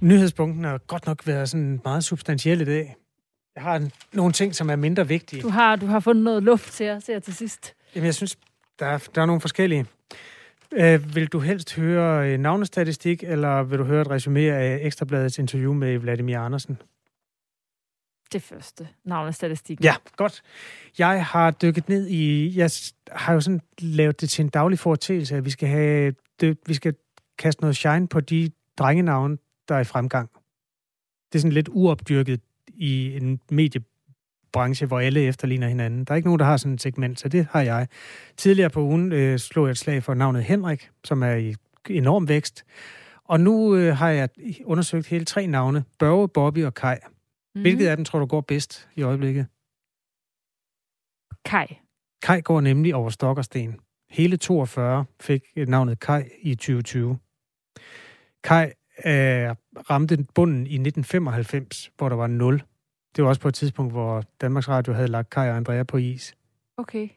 Nyhedspunkten 0.00 0.64
har 0.64 0.78
godt 0.78 1.06
nok 1.06 1.26
været 1.26 1.48
sådan 1.48 1.80
meget 1.84 2.04
substantiel 2.04 2.60
i 2.60 2.64
dag. 2.64 2.96
Jeg 3.54 3.62
har 3.62 3.90
nogle 4.12 4.32
ting, 4.32 4.54
som 4.54 4.70
er 4.70 4.76
mindre 4.76 5.08
vigtige. 5.08 5.42
Du 5.42 5.48
har, 5.48 5.76
du 5.76 5.86
har 5.86 6.00
fundet 6.00 6.24
noget 6.24 6.42
luft 6.42 6.72
til 6.72 6.90
os 6.90 7.06
her 7.06 7.18
til 7.18 7.34
sidst. 7.34 7.74
Jamen, 7.94 8.06
jeg 8.06 8.14
synes, 8.14 8.38
der 8.78 8.86
er, 8.86 9.08
der 9.14 9.22
er 9.22 9.26
nogle 9.26 9.40
forskellige. 9.40 9.86
Øh, 10.72 11.14
vil 11.14 11.26
du 11.26 11.38
helst 11.38 11.76
høre 11.76 12.32
øh, 12.32 12.38
navnestatistik, 12.38 13.24
eller 13.24 13.62
vil 13.62 13.78
du 13.78 13.84
høre 13.84 14.02
et 14.02 14.10
resume 14.10 14.40
af 14.40 14.78
Ekstrabladets 14.82 15.38
interview 15.38 15.72
med 15.72 15.98
Vladimir 15.98 16.38
Andersen? 16.38 16.78
Det 18.32 18.42
første. 18.42 18.88
Navnestatistik. 19.04 19.84
Ja, 19.84 19.94
godt. 20.16 20.42
Jeg 20.98 21.26
har 21.26 21.50
dykket 21.50 21.88
ned 21.88 22.06
i... 22.06 22.52
Jeg 22.58 22.70
har 23.10 23.32
jo 23.32 23.40
sådan 23.40 23.60
lavet 23.78 24.20
det 24.20 24.30
til 24.30 24.42
en 24.42 24.48
daglig 24.48 24.78
foretagelse, 24.78 25.36
at 25.36 25.44
vi 25.44 25.50
skal 25.50 25.68
have... 25.68 26.14
Det, 26.40 26.58
vi 26.66 26.74
skal 26.74 26.94
kaste 27.38 27.62
noget 27.62 27.76
shine 27.76 28.08
på 28.08 28.20
de 28.20 28.50
drengenavne, 28.78 29.38
der 29.68 29.74
er 29.74 29.80
i 29.80 29.84
fremgang. 29.84 30.30
Det 31.32 31.38
er 31.38 31.40
sådan 31.40 31.52
lidt 31.52 31.68
uopdyrket 31.72 32.40
i 32.68 33.16
en 33.16 33.40
medie 33.50 33.82
branche, 34.52 34.86
hvor 34.86 35.00
alle 35.00 35.20
efterligner 35.20 35.68
hinanden. 35.68 36.04
Der 36.04 36.12
er 36.12 36.16
ikke 36.16 36.28
nogen, 36.28 36.38
der 36.38 36.44
har 36.44 36.56
sådan 36.56 36.74
et 36.74 36.80
segment, 36.80 37.20
så 37.20 37.28
det 37.28 37.46
har 37.50 37.60
jeg. 37.60 37.88
Tidligere 38.36 38.70
på 38.70 38.80
ugen 38.80 39.12
øh, 39.12 39.38
slog 39.38 39.66
jeg 39.66 39.70
et 39.70 39.78
slag 39.78 40.02
for 40.02 40.14
navnet 40.14 40.44
Henrik, 40.44 40.90
som 41.04 41.22
er 41.22 41.34
i 41.34 41.54
enorm 41.90 42.28
vækst. 42.28 42.64
Og 43.24 43.40
nu 43.40 43.76
øh, 43.76 43.96
har 43.96 44.08
jeg 44.08 44.28
undersøgt 44.64 45.06
hele 45.06 45.24
tre 45.24 45.46
navne. 45.46 45.84
Børge, 45.98 46.28
Bobby 46.28 46.64
og 46.64 46.74
Kai. 46.74 46.96
Mm. 47.54 47.60
Hvilket 47.60 47.86
af 47.86 47.96
dem 47.96 48.04
tror 48.04 48.18
du 48.18 48.26
går 48.26 48.40
bedst 48.40 48.88
i 48.96 49.02
øjeblikket? 49.02 49.46
Kai. 51.44 51.78
Kai 52.22 52.40
går 52.40 52.60
nemlig 52.60 52.94
over 52.94 53.10
stok 53.10 53.38
og 53.38 53.44
sten. 53.44 53.76
Hele 54.10 54.36
42 54.36 55.04
fik 55.20 55.42
navnet 55.56 56.00
Kai 56.00 56.22
i 56.42 56.54
2020. 56.54 57.18
Kai 58.44 58.66
øh, 59.06 59.54
ramte 59.90 60.26
bunden 60.34 60.66
i 60.66 60.74
1995, 60.74 61.90
hvor 61.96 62.08
der 62.08 62.16
var 62.16 62.26
0. 62.26 62.62
Det 63.16 63.24
var 63.24 63.28
også 63.28 63.40
på 63.40 63.48
et 63.48 63.54
tidspunkt, 63.54 63.92
hvor 63.92 64.24
Danmarks 64.40 64.68
Radio 64.68 64.92
havde 64.92 65.08
lagt 65.08 65.30
Kai 65.30 65.50
og 65.50 65.56
Andrea 65.56 65.82
på 65.82 65.96
is. 65.96 66.34
Okay. 66.76 67.08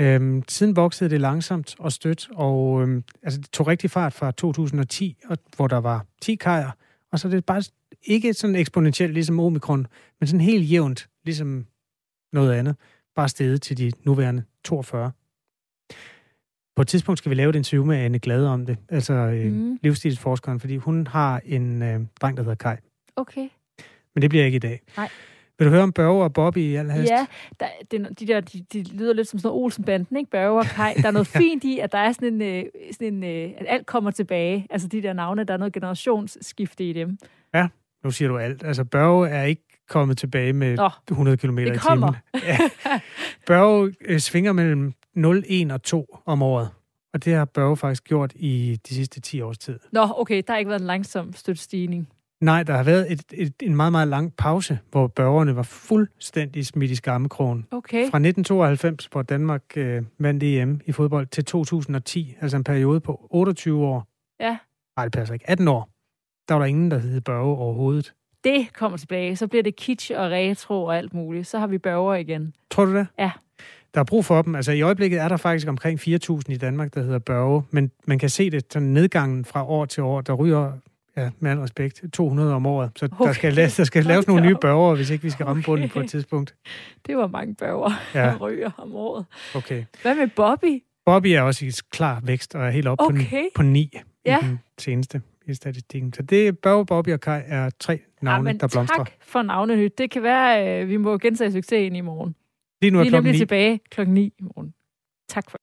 Øhm, 0.00 0.42
siden 0.48 0.76
voksede 0.76 1.10
det 1.10 1.20
langsomt 1.20 1.74
og 1.78 1.92
stødt, 1.92 2.28
og 2.34 2.82
øhm, 2.82 3.04
altså, 3.22 3.40
det 3.40 3.50
tog 3.50 3.66
rigtig 3.66 3.90
fart 3.90 4.12
fra 4.12 4.30
2010, 4.30 5.16
og, 5.28 5.38
hvor 5.56 5.66
der 5.66 5.76
var 5.76 6.06
10 6.22 6.34
kajer, 6.34 6.70
og 7.12 7.18
så 7.18 7.28
er 7.28 7.32
det 7.32 7.44
bare 7.44 7.62
ikke 8.02 8.34
sådan 8.34 8.56
eksponentielt 8.56 9.14
ligesom 9.14 9.40
omikron, 9.40 9.86
men 10.20 10.26
sådan 10.26 10.40
helt 10.40 10.70
jævnt, 10.70 11.08
ligesom 11.24 11.66
noget 12.32 12.52
andet, 12.52 12.76
bare 13.14 13.28
steget 13.28 13.62
til 13.62 13.78
de 13.78 13.92
nuværende 14.04 14.44
42. 14.64 15.12
På 16.76 16.82
et 16.82 16.88
tidspunkt 16.88 17.18
skal 17.18 17.30
vi 17.30 17.34
lave 17.34 17.50
et 17.50 17.56
interview 17.56 17.84
med 17.84 17.96
Anne 17.96 18.18
Glade 18.18 18.48
om 18.48 18.66
det, 18.66 18.76
altså 18.88 19.12
øh, 19.12 19.52
mm. 19.52 19.78
livsstilsforskeren, 19.82 20.60
fordi 20.60 20.76
hun 20.76 21.06
har 21.06 21.40
en 21.44 21.82
øh, 21.82 22.00
dreng, 22.20 22.36
der 22.36 22.42
hedder 22.42 22.54
Kai. 22.54 22.76
Okay. 23.16 23.48
Men 24.14 24.22
det 24.22 24.30
bliver 24.30 24.44
ikke 24.44 24.56
i 24.56 24.58
dag. 24.58 24.80
Nej. 24.96 25.08
Vil 25.58 25.66
du 25.66 25.70
høre 25.70 25.82
om 25.82 25.92
Børge 25.92 26.24
og 26.24 26.32
Bobby 26.32 26.58
i 26.58 26.74
al 26.74 26.90
hast? 26.90 27.10
Ja, 27.10 27.26
der, 27.60 27.66
det, 27.90 28.20
de, 28.20 28.26
der, 28.26 28.40
de, 28.40 28.64
de 28.72 28.82
lyder 28.82 29.12
lidt 29.12 29.28
som 29.28 29.38
sådan 29.38 29.48
noget 29.48 29.64
Olsenbanden, 29.64 30.16
ikke? 30.16 30.30
Børge 30.30 30.58
og 30.58 30.64
Kai. 30.64 30.94
Der 30.94 31.08
er 31.08 31.10
noget 31.10 31.30
ja. 31.34 31.38
fint 31.40 31.64
i, 31.64 31.78
at 31.78 31.92
der 31.92 31.98
er 31.98 32.12
sådan 32.12 32.42
en, 32.42 32.42
øh, 32.42 32.64
sådan 32.92 33.14
en 33.14 33.24
øh, 33.24 33.50
at 33.58 33.66
alt 33.68 33.86
kommer 33.86 34.10
tilbage. 34.10 34.66
Altså 34.70 34.88
de 34.88 35.02
der 35.02 35.12
navne, 35.12 35.44
der 35.44 35.54
er 35.54 35.58
noget 35.58 35.72
generationsskifte 35.72 36.84
i 36.84 36.92
dem. 36.92 37.18
Ja, 37.54 37.68
nu 38.04 38.10
siger 38.10 38.28
du 38.28 38.38
alt. 38.38 38.64
Altså 38.64 38.84
Børge 38.84 39.28
er 39.28 39.44
ikke 39.44 39.62
kommet 39.88 40.18
tilbage 40.18 40.52
med 40.52 40.76
Nå, 40.76 40.90
100 41.10 41.36
km 41.36 41.58
i 41.58 41.64
timen. 41.64 42.14
Ja. 42.42 42.58
Børge 43.46 43.94
øh, 44.00 44.18
svinger 44.18 44.52
mellem 44.52 44.92
0, 45.14 45.44
1 45.46 45.72
og 45.72 45.82
2 45.82 46.18
om 46.26 46.42
året. 46.42 46.68
Og 47.14 47.24
det 47.24 47.34
har 47.34 47.44
Børge 47.44 47.76
faktisk 47.76 48.04
gjort 48.04 48.32
i 48.34 48.78
de 48.88 48.94
sidste 48.94 49.20
10 49.20 49.40
års 49.40 49.58
tid. 49.58 49.78
Nå, 49.92 50.08
okay, 50.16 50.42
der 50.46 50.52
har 50.52 50.58
ikke 50.58 50.68
været 50.68 50.80
en 50.80 50.86
langsom 50.86 51.32
stødt 51.32 51.58
stigning. 51.58 52.08
Nej, 52.42 52.62
der 52.62 52.76
har 52.76 52.82
været 52.82 53.12
et, 53.12 53.22
et, 53.32 53.52
en 53.62 53.76
meget, 53.76 53.92
meget 53.92 54.08
lang 54.08 54.36
pause, 54.36 54.78
hvor 54.90 55.06
børgerne 55.06 55.56
var 55.56 55.62
fuldstændig 55.62 56.66
smidt 56.66 56.90
i 56.90 56.94
skammekrogen. 56.94 57.66
Okay. 57.70 57.98
Fra 57.98 58.18
1992, 58.18 59.06
hvor 59.06 59.22
Danmark 59.22 59.62
øh, 59.76 60.02
vandt 60.18 60.42
EM 60.42 60.80
i 60.86 60.92
fodbold, 60.92 61.26
til 61.26 61.44
2010, 61.44 62.36
altså 62.40 62.56
en 62.56 62.64
periode 62.64 63.00
på 63.00 63.26
28 63.30 63.86
år. 63.86 64.06
Ja. 64.40 64.56
Nej, 64.96 65.04
det 65.04 65.12
passer 65.12 65.34
ikke. 65.34 65.50
18 65.50 65.68
år. 65.68 65.88
der 66.48 66.54
var 66.54 66.60
der 66.60 66.66
ingen, 66.66 66.90
der 66.90 66.98
hed 66.98 67.20
Børge 67.20 67.56
overhovedet. 67.56 68.12
Det 68.44 68.72
kommer 68.72 68.98
tilbage. 68.98 69.36
Så 69.36 69.46
bliver 69.46 69.62
det 69.62 69.76
kitsch 69.76 70.12
og 70.16 70.30
retro 70.30 70.84
og 70.84 70.96
alt 70.96 71.14
muligt. 71.14 71.46
Så 71.46 71.58
har 71.58 71.66
vi 71.66 71.78
børger 71.78 72.14
igen. 72.14 72.54
Tror 72.70 72.84
du 72.84 72.94
det? 72.94 73.06
Ja. 73.18 73.30
Der 73.94 74.00
er 74.00 74.04
brug 74.04 74.24
for 74.24 74.42
dem. 74.42 74.54
Altså 74.54 74.72
i 74.72 74.82
øjeblikket 74.82 75.20
er 75.20 75.28
der 75.28 75.36
faktisk 75.36 75.68
omkring 75.68 76.00
4.000 76.00 76.40
i 76.48 76.56
Danmark, 76.56 76.94
der 76.94 77.02
hedder 77.02 77.18
Børge, 77.18 77.62
men 77.70 77.90
man 78.04 78.18
kan 78.18 78.28
se 78.28 78.50
det 78.50 78.64
sådan 78.70 78.88
nedgangen 78.88 79.44
fra 79.44 79.66
år 79.66 79.84
til 79.84 80.02
år. 80.02 80.20
Der 80.20 80.32
ryger, 80.32 80.72
ja, 81.16 81.30
med 81.40 81.50
al 81.50 81.58
respekt, 81.58 82.02
200 82.12 82.54
om 82.54 82.66
året. 82.66 82.90
Så 82.96 83.04
okay. 83.12 83.24
der 83.26 83.32
skal, 83.32 83.52
la- 83.52 83.76
der 83.76 83.84
skal 83.84 84.04
laves 84.04 84.26
nogle 84.26 84.46
nye 84.46 84.56
børger, 84.60 84.94
hvis 84.94 85.10
ikke 85.10 85.22
vi 85.24 85.30
skal 85.30 85.46
ramme 85.46 85.60
Okay. 85.60 85.66
bunden 85.66 85.88
på 85.88 86.00
et 86.00 86.10
tidspunkt. 86.10 86.54
Det 87.06 87.16
var 87.16 87.26
mange 87.26 87.54
børger, 87.54 87.90
Ja. 88.14 88.24
ja. 88.26 88.36
ryger 88.36 88.70
om 88.78 88.94
året. 88.94 89.24
Okay. 89.54 89.84
Hvad 90.02 90.14
med 90.14 90.28
Bobby? 90.36 90.82
Bobby 91.06 91.26
er 91.26 91.40
også 91.42 91.66
i 91.66 91.70
klar 91.90 92.20
vækst 92.24 92.54
og 92.54 92.66
er 92.66 92.70
helt 92.70 92.88
oppe 92.88 93.04
Okay. 93.04 93.14
på, 93.16 93.22
ni- 93.36 93.48
på 93.54 93.62
9 93.62 93.98
Ja. 94.26 94.38
i 94.38 94.46
den 94.46 94.58
seneste 94.78 95.22
i 95.46 95.54
statistikken. 95.54 96.12
Så 96.12 96.22
det 96.22 96.48
er 96.48 96.52
Børge, 96.52 96.86
Bobby 96.86 97.08
og 97.12 97.20
Kai 97.20 97.40
er 97.46 97.70
tre 97.80 98.00
navne, 98.22 98.48
Jamen, 98.48 98.60
der 98.60 98.68
blomstrer. 98.68 98.96
tak 98.96 99.10
for 99.20 99.42
navnenyt. 99.42 99.98
Det 99.98 100.10
kan 100.10 100.22
være, 100.22 100.56
at 100.58 100.88
vi 100.88 100.96
må 100.96 101.18
gentage 101.18 101.52
succesen 101.52 101.96
i 101.96 102.00
morgen. 102.00 102.34
Lige 102.82 102.90
nu 102.90 102.98
er 102.98 103.02
vi 103.02 103.08
er 103.08 103.12
nemlig 103.12 103.32
ni. 103.32 103.38
tilbage 103.38 103.80
klokken 103.90 104.14
9 104.14 104.26
i 104.38 104.42
morgen. 104.42 104.74
Tak 105.28 105.50
for 105.50 105.58